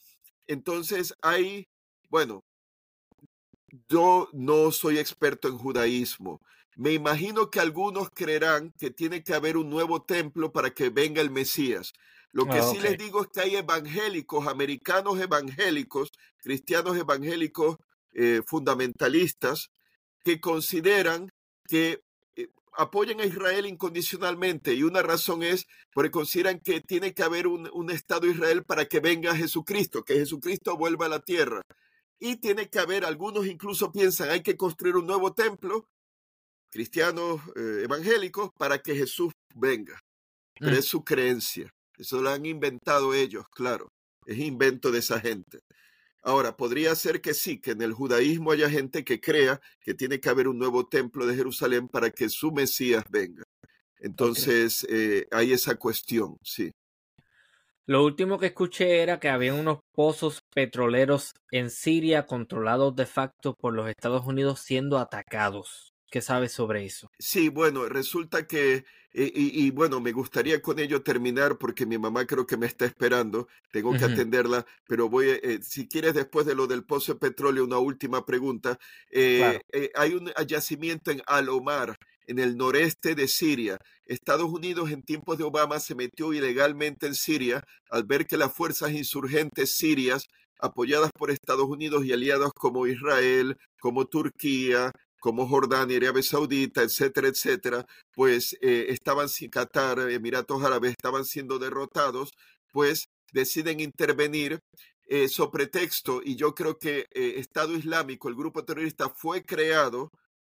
Entonces 0.46 1.12
hay, 1.20 1.66
bueno, 2.08 2.44
yo 3.88 4.28
no 4.32 4.70
soy 4.72 4.98
experto 4.98 5.48
en 5.48 5.58
judaísmo. 5.58 6.40
Me 6.76 6.92
imagino 6.92 7.50
que 7.50 7.60
algunos 7.60 8.10
creerán 8.10 8.72
que 8.78 8.90
tiene 8.90 9.22
que 9.22 9.34
haber 9.34 9.56
un 9.56 9.70
nuevo 9.70 10.02
templo 10.02 10.52
para 10.52 10.70
que 10.70 10.90
venga 10.90 11.20
el 11.20 11.30
Mesías. 11.30 11.92
Lo 12.32 12.46
que 12.46 12.58
ah, 12.58 12.62
sí 12.62 12.80
les 12.80 12.98
digo 12.98 13.22
es 13.22 13.28
que 13.28 13.40
hay 13.40 13.56
evangélicos, 13.56 14.48
americanos 14.48 15.20
evangélicos, 15.20 16.10
cristianos 16.42 16.96
evangélicos 16.96 17.76
eh, 18.12 18.42
fundamentalistas, 18.44 19.70
que 20.24 20.40
consideran 20.40 21.30
que 21.68 22.02
eh, 22.34 22.48
apoyan 22.76 23.20
a 23.20 23.26
Israel 23.26 23.66
incondicionalmente 23.66 24.74
y 24.74 24.82
una 24.82 25.02
razón 25.02 25.44
es 25.44 25.66
porque 25.92 26.10
consideran 26.10 26.58
que 26.58 26.80
tiene 26.80 27.14
que 27.14 27.22
haber 27.22 27.46
un, 27.46 27.70
un 27.72 27.90
Estado 27.90 28.22
de 28.22 28.32
Israel 28.32 28.64
para 28.64 28.86
que 28.86 28.98
venga 28.98 29.36
Jesucristo, 29.36 30.02
que 30.02 30.14
Jesucristo 30.14 30.76
vuelva 30.76 31.06
a 31.06 31.10
la 31.10 31.20
tierra 31.20 31.62
y 32.18 32.36
tiene 32.36 32.68
que 32.68 32.78
haber, 32.78 33.04
algunos 33.04 33.46
incluso 33.46 33.92
piensan, 33.92 34.30
hay 34.30 34.42
que 34.42 34.56
construir 34.56 34.96
un 34.96 35.06
nuevo 35.06 35.32
templo, 35.34 35.86
cristianos 36.70 37.40
eh, 37.56 37.82
evangélicos, 37.84 38.50
para 38.56 38.78
que 38.78 38.94
Jesús 38.94 39.32
venga. 39.54 39.98
Pero 40.58 40.72
mm. 40.72 40.78
es 40.78 40.84
su 40.86 41.04
creencia. 41.04 41.70
Eso 41.96 42.20
lo 42.20 42.30
han 42.30 42.46
inventado 42.46 43.14
ellos, 43.14 43.44
claro. 43.50 43.88
Es 44.26 44.38
invento 44.38 44.90
de 44.90 45.00
esa 45.00 45.20
gente. 45.20 45.60
Ahora, 46.22 46.56
podría 46.56 46.94
ser 46.94 47.20
que 47.20 47.34
sí, 47.34 47.60
que 47.60 47.72
en 47.72 47.82
el 47.82 47.92
judaísmo 47.92 48.50
haya 48.50 48.70
gente 48.70 49.04
que 49.04 49.20
crea 49.20 49.60
que 49.80 49.92
tiene 49.92 50.20
que 50.20 50.30
haber 50.30 50.48
un 50.48 50.58
nuevo 50.58 50.88
templo 50.88 51.26
de 51.26 51.36
Jerusalén 51.36 51.86
para 51.88 52.10
que 52.10 52.30
su 52.30 52.50
Mesías 52.50 53.04
venga. 53.10 53.44
Entonces, 53.98 54.86
eh, 54.88 55.26
hay 55.30 55.52
esa 55.52 55.76
cuestión, 55.76 56.36
sí. 56.42 56.72
Lo 57.86 58.02
último 58.02 58.38
que 58.38 58.46
escuché 58.46 59.02
era 59.02 59.20
que 59.20 59.28
había 59.28 59.52
unos 59.52 59.80
pozos 59.92 60.40
petroleros 60.54 61.34
en 61.50 61.70
Siria 61.70 62.26
controlados 62.26 62.96
de 62.96 63.04
facto 63.04 63.54
por 63.54 63.74
los 63.74 63.88
Estados 63.88 64.26
Unidos 64.26 64.60
siendo 64.60 64.98
atacados. 64.98 65.92
¿Qué 66.10 66.22
sabes 66.22 66.52
sobre 66.52 66.84
eso? 66.84 67.10
Sí, 67.18 67.48
bueno, 67.48 67.88
resulta 67.88 68.46
que, 68.46 68.84
eh, 69.12 69.32
y, 69.34 69.70
bueno, 69.72 70.00
me 70.00 70.12
gustaría 70.12 70.62
con 70.62 70.78
ello 70.78 71.02
terminar 71.02 71.58
porque 71.58 71.86
mi 71.86 71.98
mamá 71.98 72.24
creo 72.24 72.46
que 72.46 72.56
me 72.56 72.66
está 72.66 72.84
esperando, 72.84 73.48
tengo 73.72 73.92
que 73.92 74.04
atenderla, 74.04 74.64
pero 74.86 75.08
voy, 75.08 75.30
eh, 75.30 75.58
si 75.60 75.88
quieres 75.88 76.14
después 76.14 76.46
de 76.46 76.54
lo 76.54 76.68
del 76.68 76.84
pozo 76.84 77.14
de 77.14 77.18
petróleo, 77.18 77.64
una 77.64 77.78
última 77.78 78.24
pregunta. 78.24 78.78
Eh, 79.10 79.60
hay 79.96 80.14
un 80.14 80.30
yacimiento 80.46 81.10
en 81.10 81.20
Al-Omar, 81.26 81.96
en 82.26 82.38
el 82.38 82.56
noreste 82.56 83.14
de 83.14 83.28
Siria. 83.28 83.78
Estados 84.06 84.50
Unidos 84.50 84.90
en 84.90 85.02
tiempos 85.02 85.38
de 85.38 85.44
Obama 85.44 85.80
se 85.80 85.94
metió 85.94 86.32
ilegalmente 86.32 87.06
en 87.06 87.14
Siria 87.14 87.62
al 87.90 88.04
ver 88.04 88.26
que 88.26 88.36
las 88.36 88.52
fuerzas 88.52 88.92
insurgentes 88.92 89.76
sirias, 89.76 90.26
apoyadas 90.58 91.10
por 91.16 91.30
Estados 91.30 91.66
Unidos 91.66 92.04
y 92.04 92.12
aliados 92.12 92.52
como 92.54 92.86
Israel, 92.86 93.56
como 93.80 94.06
Turquía, 94.06 94.92
como 95.20 95.48
Jordania, 95.48 95.96
Arabia 95.96 96.22
Saudita, 96.22 96.82
etcétera, 96.82 97.28
etcétera, 97.28 97.86
pues 98.12 98.54
eh, 98.60 98.86
estaban, 98.90 99.28
Qatar, 99.50 100.10
Emiratos 100.10 100.62
Árabes, 100.62 100.90
estaban 100.90 101.24
siendo 101.24 101.58
derrotados, 101.58 102.30
pues 102.70 103.06
deciden 103.32 103.80
intervenir 103.80 104.58
eh, 105.08 105.28
sobre 105.28 105.66
texto, 105.66 106.20
y 106.22 106.36
yo 106.36 106.54
creo 106.54 106.78
que 106.78 107.06
eh, 107.10 107.34
Estado 107.38 107.74
Islámico, 107.74 108.28
el 108.28 108.34
grupo 108.34 108.64
terrorista, 108.64 109.08
fue 109.08 109.42
creado 109.42 110.10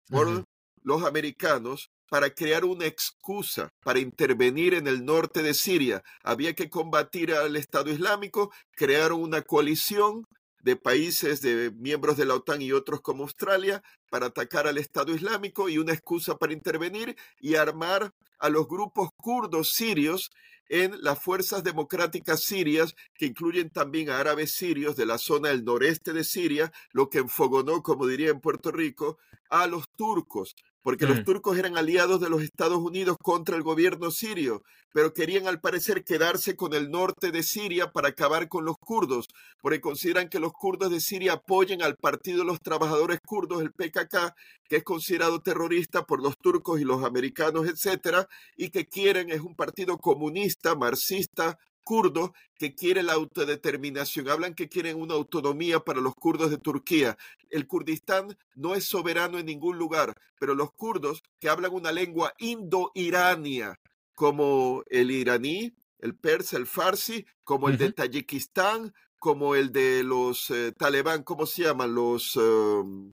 por 0.09 0.43
los 0.83 1.03
americanos 1.03 1.91
para 2.09 2.29
crear 2.29 2.65
una 2.65 2.85
excusa 2.85 3.69
para 3.83 3.99
intervenir 3.99 4.73
en 4.73 4.87
el 4.87 5.05
norte 5.05 5.43
de 5.43 5.53
Siria. 5.53 6.03
Había 6.23 6.53
que 6.53 6.69
combatir 6.69 7.33
al 7.33 7.55
Estado 7.55 7.89
Islámico, 7.89 8.51
crearon 8.75 9.21
una 9.21 9.41
coalición 9.41 10.27
de 10.61 10.75
países, 10.75 11.41
de 11.41 11.71
miembros 11.71 12.17
de 12.17 12.25
la 12.25 12.35
OTAN 12.35 12.61
y 12.61 12.71
otros 12.71 13.01
como 13.01 13.23
Australia, 13.23 13.81
para 14.09 14.27
atacar 14.27 14.67
al 14.67 14.77
Estado 14.77 15.15
Islámico 15.15 15.69
y 15.69 15.77
una 15.77 15.93
excusa 15.93 16.37
para 16.37 16.53
intervenir 16.53 17.15
y 17.39 17.55
armar 17.55 18.13
a 18.39 18.49
los 18.49 18.67
grupos 18.67 19.09
kurdos 19.15 19.71
sirios 19.73 20.31
en 20.67 21.01
las 21.01 21.21
fuerzas 21.21 21.63
democráticas 21.63 22.43
sirias, 22.43 22.95
que 23.13 23.25
incluyen 23.25 23.69
también 23.69 24.09
a 24.09 24.19
árabes 24.19 24.55
sirios 24.55 24.95
de 24.95 25.05
la 25.05 25.17
zona 25.17 25.49
del 25.49 25.65
noreste 25.65 26.13
de 26.13 26.23
Siria, 26.23 26.71
lo 26.91 27.09
que 27.09 27.17
enfogonó, 27.17 27.83
como 27.83 28.07
diría 28.07 28.29
en 28.29 28.39
Puerto 28.39 28.71
Rico, 28.71 29.17
a 29.49 29.67
los 29.67 29.89
turcos, 29.97 30.55
porque 30.81 31.05
los 31.05 31.19
mm. 31.19 31.23
turcos 31.23 31.57
eran 31.57 31.77
aliados 31.77 32.19
de 32.19 32.29
los 32.29 32.41
Estados 32.41 32.79
Unidos 32.79 33.17
contra 33.21 33.55
el 33.55 33.63
gobierno 33.63 34.11
sirio, 34.11 34.63
pero 34.93 35.13
querían 35.13 35.47
al 35.47 35.61
parecer 35.61 36.03
quedarse 36.03 36.55
con 36.55 36.73
el 36.73 36.89
norte 36.89 37.31
de 37.31 37.43
Siria 37.43 37.91
para 37.91 38.09
acabar 38.09 38.47
con 38.47 38.65
los 38.65 38.77
kurdos, 38.77 39.27
porque 39.61 39.79
consideran 39.79 40.29
que 40.29 40.39
los 40.39 40.51
kurdos 40.51 40.91
de 40.91 40.99
Siria 40.99 41.33
apoyan 41.33 41.81
al 41.81 41.95
Partido 41.95 42.39
de 42.39 42.45
los 42.45 42.61
Trabajadores 42.61 43.19
Kurdos, 43.25 43.61
el 43.61 43.71
PKK, 43.71 44.35
que 44.67 44.77
es 44.77 44.83
considerado 44.83 45.41
terrorista 45.41 46.05
por 46.05 46.21
los 46.21 46.37
turcos 46.37 46.79
y 46.81 46.83
los 46.83 47.03
americanos, 47.03 47.67
etcétera, 47.67 48.27
y 48.57 48.69
que 48.69 48.87
quieren 48.87 49.29
es 49.31 49.41
un 49.41 49.55
partido 49.55 49.97
comunista, 49.97 50.75
marxista, 50.75 51.57
kurdo 51.83 52.33
que 52.55 52.75
quiere 52.75 53.03
la 53.03 53.13
autodeterminación. 53.13 54.29
Hablan 54.29 54.53
que 54.53 54.69
quieren 54.69 54.99
una 54.99 55.15
autonomía 55.15 55.79
para 55.79 56.01
los 56.01 56.15
kurdos 56.15 56.51
de 56.51 56.57
Turquía. 56.57 57.17
El 57.49 57.67
Kurdistán 57.67 58.37
no 58.55 58.75
es 58.75 58.85
soberano 58.85 59.39
en 59.39 59.45
ningún 59.45 59.77
lugar, 59.77 60.15
pero 60.39 60.55
los 60.55 60.71
kurdos 60.73 61.21
que 61.39 61.49
hablan 61.49 61.73
una 61.73 61.91
lengua 61.91 62.33
indo-irania, 62.39 63.79
como 64.15 64.83
el 64.89 65.11
iraní, 65.11 65.73
el 65.99 66.15
persa, 66.15 66.57
el 66.57 66.67
farsi, 66.67 67.25
como 67.43 67.69
el 67.69 67.77
de 67.77 67.91
Tayikistán, 67.91 68.93
como 69.19 69.55
el 69.55 69.71
de 69.71 70.03
los 70.03 70.49
eh, 70.49 70.71
talibán, 70.71 71.23
¿cómo 71.23 71.45
se 71.45 71.63
llaman? 71.63 71.93
Los... 71.93 72.35
Em, 72.37 73.11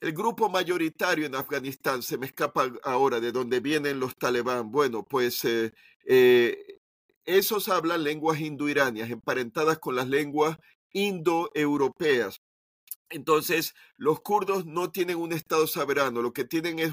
el 0.00 0.12
grupo 0.12 0.48
mayoritario 0.48 1.26
en 1.26 1.34
Afganistán, 1.34 2.02
se 2.02 2.16
me 2.16 2.26
escapa 2.26 2.72
ahora 2.82 3.20
de 3.20 3.32
dónde 3.32 3.60
vienen 3.60 4.00
los 4.00 4.16
talibán. 4.16 4.70
Bueno, 4.72 5.04
pues 5.04 5.44
eh, 5.44 5.72
eh, 6.04 6.79
esos 7.24 7.68
hablan 7.68 8.04
lenguas 8.04 8.40
indoiranias, 8.40 9.10
emparentadas 9.10 9.78
con 9.78 9.96
las 9.96 10.08
lenguas 10.08 10.58
indoeuropeas. 10.92 12.40
Entonces, 13.08 13.74
los 13.96 14.20
kurdos 14.20 14.66
no 14.66 14.90
tienen 14.90 15.16
un 15.16 15.32
Estado 15.32 15.66
soberano, 15.66 16.22
lo 16.22 16.32
que 16.32 16.44
tienen 16.44 16.78
es 16.78 16.92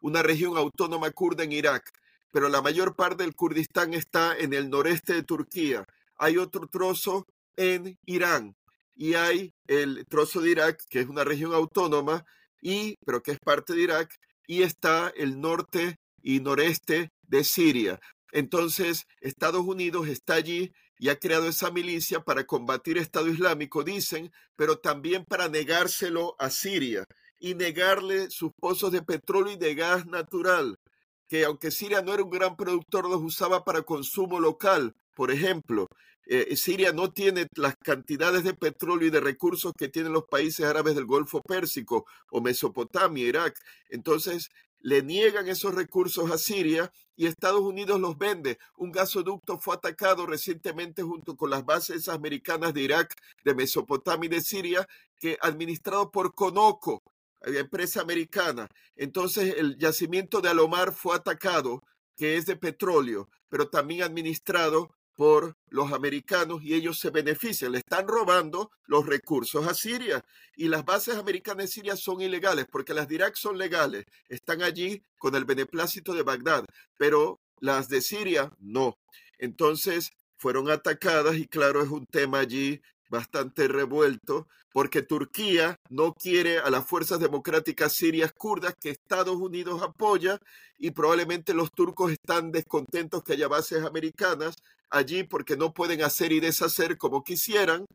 una 0.00 0.22
región 0.22 0.56
autónoma 0.56 1.10
kurda 1.10 1.44
en 1.44 1.52
Irak, 1.52 1.90
pero 2.30 2.48
la 2.48 2.60
mayor 2.60 2.94
parte 2.94 3.22
del 3.22 3.34
Kurdistán 3.34 3.94
está 3.94 4.36
en 4.36 4.52
el 4.52 4.68
noreste 4.68 5.14
de 5.14 5.22
Turquía. 5.22 5.86
Hay 6.16 6.36
otro 6.36 6.68
trozo 6.68 7.26
en 7.56 7.98
Irán 8.04 8.54
y 8.94 9.14
hay 9.14 9.54
el 9.66 10.04
trozo 10.06 10.40
de 10.40 10.50
Irak, 10.50 10.82
que 10.88 11.00
es 11.00 11.08
una 11.08 11.24
región 11.24 11.54
autónoma, 11.54 12.24
y, 12.60 12.96
pero 13.04 13.22
que 13.22 13.32
es 13.32 13.38
parte 13.38 13.74
de 13.74 13.82
Irak, 13.82 14.14
y 14.46 14.62
está 14.62 15.12
el 15.16 15.40
norte 15.40 15.98
y 16.22 16.40
noreste 16.40 17.12
de 17.22 17.44
Siria. 17.44 18.00
Entonces, 18.36 19.06
Estados 19.22 19.62
Unidos 19.62 20.08
está 20.08 20.34
allí 20.34 20.74
y 20.98 21.08
ha 21.08 21.18
creado 21.18 21.48
esa 21.48 21.70
milicia 21.70 22.20
para 22.20 22.44
combatir 22.44 22.98
Estado 22.98 23.28
Islámico, 23.28 23.82
dicen, 23.82 24.30
pero 24.56 24.78
también 24.78 25.24
para 25.24 25.48
negárselo 25.48 26.36
a 26.38 26.50
Siria 26.50 27.06
y 27.40 27.54
negarle 27.54 28.28
sus 28.28 28.52
pozos 28.60 28.92
de 28.92 29.00
petróleo 29.00 29.54
y 29.54 29.56
de 29.56 29.74
gas 29.74 30.04
natural, 30.04 30.78
que 31.26 31.46
aunque 31.46 31.70
Siria 31.70 32.02
no 32.02 32.12
era 32.12 32.24
un 32.24 32.28
gran 32.28 32.56
productor, 32.56 33.08
los 33.08 33.22
usaba 33.22 33.64
para 33.64 33.80
consumo 33.80 34.38
local. 34.38 34.94
Por 35.14 35.30
ejemplo, 35.30 35.86
eh, 36.26 36.56
Siria 36.56 36.92
no 36.92 37.10
tiene 37.14 37.46
las 37.56 37.74
cantidades 37.76 38.44
de 38.44 38.52
petróleo 38.52 39.08
y 39.08 39.10
de 39.10 39.20
recursos 39.20 39.72
que 39.78 39.88
tienen 39.88 40.12
los 40.12 40.26
países 40.26 40.66
árabes 40.66 40.94
del 40.94 41.06
Golfo 41.06 41.40
Pérsico 41.40 42.04
o 42.30 42.42
Mesopotamia, 42.42 43.26
Irak. 43.26 43.58
Entonces, 43.88 44.50
le 44.86 45.02
niegan 45.02 45.48
esos 45.48 45.74
recursos 45.74 46.30
a 46.30 46.38
Siria 46.38 46.92
y 47.16 47.26
Estados 47.26 47.60
Unidos 47.60 48.00
los 48.00 48.16
vende. 48.16 48.56
Un 48.76 48.92
gasoducto 48.92 49.58
fue 49.58 49.74
atacado 49.74 50.26
recientemente 50.26 51.02
junto 51.02 51.36
con 51.36 51.50
las 51.50 51.64
bases 51.64 52.08
americanas 52.08 52.72
de 52.72 52.82
Irak, 52.82 53.12
de 53.44 53.56
Mesopotamia 53.56 54.28
y 54.28 54.30
de 54.30 54.40
Siria, 54.40 54.88
que 55.18 55.38
administrado 55.40 56.12
por 56.12 56.36
Conoco, 56.36 57.02
empresa 57.40 58.00
americana. 58.00 58.68
Entonces 58.94 59.56
el 59.58 59.76
yacimiento 59.76 60.40
de 60.40 60.50
Alomar 60.50 60.92
fue 60.92 61.16
atacado, 61.16 61.82
que 62.16 62.36
es 62.36 62.46
de 62.46 62.54
petróleo, 62.54 63.28
pero 63.48 63.68
también 63.68 64.04
administrado 64.04 64.94
por 65.16 65.56
los 65.68 65.92
americanos 65.92 66.62
y 66.62 66.74
ellos 66.74 66.98
se 66.98 67.10
benefician, 67.10 67.72
le 67.72 67.78
están 67.78 68.06
robando 68.06 68.70
los 68.86 69.06
recursos 69.06 69.66
a 69.66 69.74
Siria. 69.74 70.24
Y 70.56 70.68
las 70.68 70.84
bases 70.84 71.16
americanas 71.16 71.64
en 71.64 71.68
Siria 71.68 71.96
son 71.96 72.20
ilegales 72.20 72.66
porque 72.70 72.94
las 72.94 73.08
de 73.08 73.16
Irak 73.16 73.34
son 73.34 73.58
legales, 73.58 74.04
están 74.28 74.62
allí 74.62 75.02
con 75.18 75.34
el 75.34 75.44
beneplácito 75.44 76.14
de 76.14 76.22
Bagdad, 76.22 76.64
pero 76.98 77.40
las 77.60 77.88
de 77.88 78.02
Siria 78.02 78.52
no. 78.60 78.98
Entonces 79.38 80.12
fueron 80.36 80.70
atacadas 80.70 81.36
y 81.36 81.46
claro, 81.46 81.82
es 81.82 81.88
un 81.88 82.06
tema 82.06 82.40
allí 82.40 82.80
bastante 83.08 83.68
revuelto, 83.68 84.48
porque 84.72 85.00
Turquía 85.00 85.80
no 85.88 86.12
quiere 86.12 86.58
a 86.58 86.68
las 86.68 86.86
fuerzas 86.86 87.18
democráticas 87.18 87.94
sirias 87.94 88.32
kurdas 88.32 88.74
que 88.78 88.90
Estados 88.90 89.36
Unidos 89.36 89.80
apoya 89.82 90.38
y 90.78 90.90
probablemente 90.90 91.54
los 91.54 91.72
turcos 91.72 92.12
están 92.12 92.52
descontentos 92.52 93.22
que 93.22 93.32
haya 93.32 93.48
bases 93.48 93.84
americanas 93.84 94.56
allí 94.90 95.24
porque 95.24 95.56
no 95.56 95.72
pueden 95.72 96.02
hacer 96.02 96.32
y 96.32 96.40
deshacer 96.40 96.96
como 96.96 97.22
quisieran. 97.22 97.86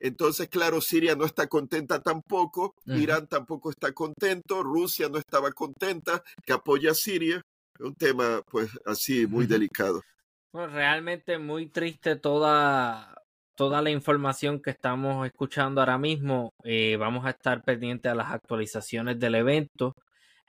Entonces, 0.00 0.48
claro, 0.48 0.80
Siria 0.80 1.14
no 1.14 1.24
está 1.24 1.46
contenta 1.46 2.00
tampoco, 2.02 2.74
Irán 2.84 3.26
tampoco 3.26 3.70
está 3.70 3.92
contento, 3.92 4.62
Rusia 4.62 5.08
no 5.08 5.18
estaba 5.18 5.50
contenta 5.52 6.22
que 6.44 6.52
apoya 6.52 6.90
a 6.90 6.94
Siria. 6.94 7.40
Un 7.78 7.94
tema, 7.94 8.42
pues, 8.50 8.70
así 8.84 9.26
muy 9.26 9.46
delicado. 9.46 10.02
Pues 10.52 10.70
realmente 10.70 11.38
muy 11.38 11.68
triste 11.68 12.16
toda 12.16 13.14
toda 13.56 13.82
la 13.82 13.90
información 13.90 14.60
que 14.60 14.70
estamos 14.70 15.26
escuchando 15.26 15.80
ahora 15.80 15.98
mismo. 15.98 16.52
Eh, 16.64 16.96
vamos 16.96 17.24
a 17.24 17.30
estar 17.30 17.62
pendientes 17.62 18.10
a 18.10 18.14
las 18.14 18.32
actualizaciones 18.32 19.18
del 19.18 19.36
evento. 19.36 19.94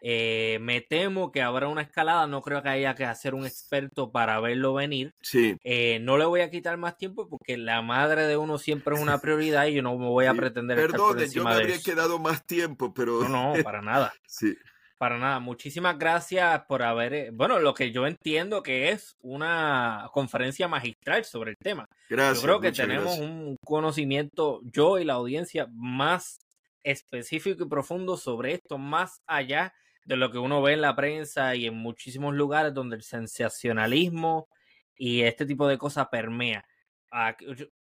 Eh, 0.07 0.59
me 0.61 0.81
temo 0.81 1.31
que 1.31 1.41
habrá 1.41 1.67
una 1.67 1.81
escalada, 1.81 2.27
no 2.27 2.43
creo 2.43 2.61
que 2.61 2.69
haya 2.69 2.93
que 2.93 3.05
hacer 3.05 3.33
un 3.33 3.43
experto 3.43 4.11
para 4.11 4.39
verlo 4.39 4.75
venir. 4.75 5.15
Sí. 5.23 5.57
Eh, 5.63 5.97
no 5.99 6.19
le 6.19 6.25
voy 6.25 6.41
a 6.41 6.51
quitar 6.51 6.77
más 6.77 6.95
tiempo 6.95 7.27
porque 7.27 7.57
la 7.57 7.81
madre 7.81 8.27
de 8.27 8.37
uno 8.37 8.59
siempre 8.59 8.93
es 8.93 9.01
una 9.01 9.17
prioridad 9.21 9.65
y 9.65 9.73
yo 9.73 9.81
no 9.81 9.97
me 9.97 10.05
voy 10.05 10.27
a 10.27 10.35
pretender. 10.35 10.77
Perdón, 10.77 11.17
yo 11.31 11.43
me 11.43 11.53
habría 11.53 11.81
quedado 11.81 12.19
más 12.19 12.45
tiempo, 12.45 12.93
pero. 12.93 13.27
No, 13.27 13.57
no, 13.57 13.63
para 13.63 13.81
nada. 13.81 14.13
sí. 14.27 14.55
Para 14.99 15.17
nada, 15.17 15.39
muchísimas 15.39 15.97
gracias 15.97 16.61
por 16.69 16.83
haber, 16.83 17.13
eh, 17.13 17.29
bueno, 17.33 17.59
lo 17.59 17.73
que 17.73 17.91
yo 17.91 18.05
entiendo 18.05 18.61
que 18.61 18.91
es 18.91 19.17
una 19.21 20.07
conferencia 20.13 20.67
magistral 20.67 21.25
sobre 21.25 21.51
el 21.51 21.57
tema. 21.57 21.89
Gracias. 22.09 22.41
Yo 22.41 22.43
creo 22.43 22.59
que 22.61 22.71
tenemos 22.71 23.17
un 23.17 23.57
conocimiento, 23.65 24.61
yo 24.63 24.99
y 24.99 25.03
la 25.03 25.13
audiencia, 25.13 25.67
más 25.73 26.37
específico 26.83 27.63
y 27.63 27.67
profundo 27.67 28.15
sobre 28.15 28.53
esto, 28.53 28.77
más 28.77 29.21
allá 29.25 29.73
de 30.05 30.15
lo 30.15 30.31
que 30.31 30.37
uno 30.37 30.61
ve 30.61 30.73
en 30.73 30.81
la 30.81 30.95
prensa 30.95 31.55
y 31.55 31.65
en 31.65 31.75
muchísimos 31.75 32.33
lugares 32.33 32.73
donde 32.73 32.95
el 32.95 33.03
sensacionalismo 33.03 34.47
y 34.95 35.21
este 35.21 35.45
tipo 35.45 35.67
de 35.67 35.77
cosas 35.77 36.07
permea. 36.09 36.65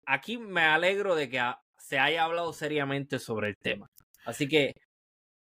Aquí, 0.06 0.39
me 0.39 0.62
alegro 0.62 1.14
de 1.14 1.28
que 1.28 1.43
se 1.78 1.98
haya 1.98 2.24
hablado 2.24 2.52
seriamente 2.52 3.18
sobre 3.18 3.48
el 3.48 3.56
tema. 3.56 3.90
Así 4.24 4.47
que 4.47 4.74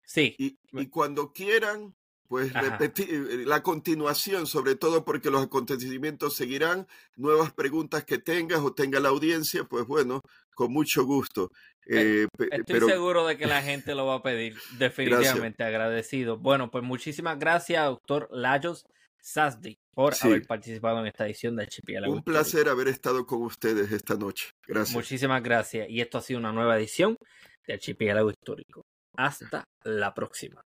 Sí. 0.05 0.35
Y, 0.37 0.87
cuando 0.87 1.33
quieran, 1.33 1.95
pues 2.27 2.53
repetir 2.53 3.09
eh, 3.09 3.45
la 3.45 3.63
continuación, 3.63 4.47
sobre 4.47 4.75
todo 4.75 5.03
porque 5.03 5.31
los 5.31 5.43
acontecimientos 5.43 6.35
seguirán, 6.35 6.87
nuevas 7.15 7.51
preguntas 7.53 8.05
que 8.05 8.19
tengas 8.19 8.59
o 8.59 8.73
tenga 8.73 8.99
la 8.99 9.09
audiencia, 9.09 9.63
pues 9.65 9.85
bueno, 9.85 10.21
con 10.55 10.73
mucho 10.73 11.05
gusto. 11.05 11.51
Eh, 11.87 12.27
estoy 12.51 12.79
seguro 12.81 13.27
de 13.27 13.37
que 13.37 13.45
la 13.45 13.61
gente 13.61 13.93
lo 13.93 14.07
va 14.07 14.15
a 14.15 14.23
pedir, 14.23 14.55
definitivamente 14.77 15.63
agradecido. 15.63 16.37
Bueno, 16.37 16.71
pues 16.71 16.83
muchísimas 16.83 17.37
gracias, 17.37 17.85
doctor 17.85 18.27
Lajos 18.31 18.85
Sasdi, 19.21 19.77
por 19.93 20.13
haber 20.21 20.45
participado 20.47 20.99
en 20.99 21.07
esta 21.07 21.25
edición 21.25 21.55
de 21.55 21.63
Archipiélago. 21.63 22.13
Un 22.13 22.23
placer 22.23 22.69
haber 22.69 22.87
estado 22.87 23.25
con 23.25 23.43
ustedes 23.43 23.91
esta 23.91 24.15
noche. 24.15 24.51
Gracias. 24.67 24.95
Muchísimas 24.95 25.43
gracias. 25.43 25.87
Y 25.89 26.01
esto 26.01 26.17
ha 26.17 26.21
sido 26.21 26.39
una 26.39 26.51
nueva 26.51 26.77
edición 26.77 27.17
de 27.67 27.73
Archipiélago 27.73 28.29
Histórico. 28.29 28.85
Hasta 29.15 29.67
la 29.83 30.13
próxima. 30.13 30.63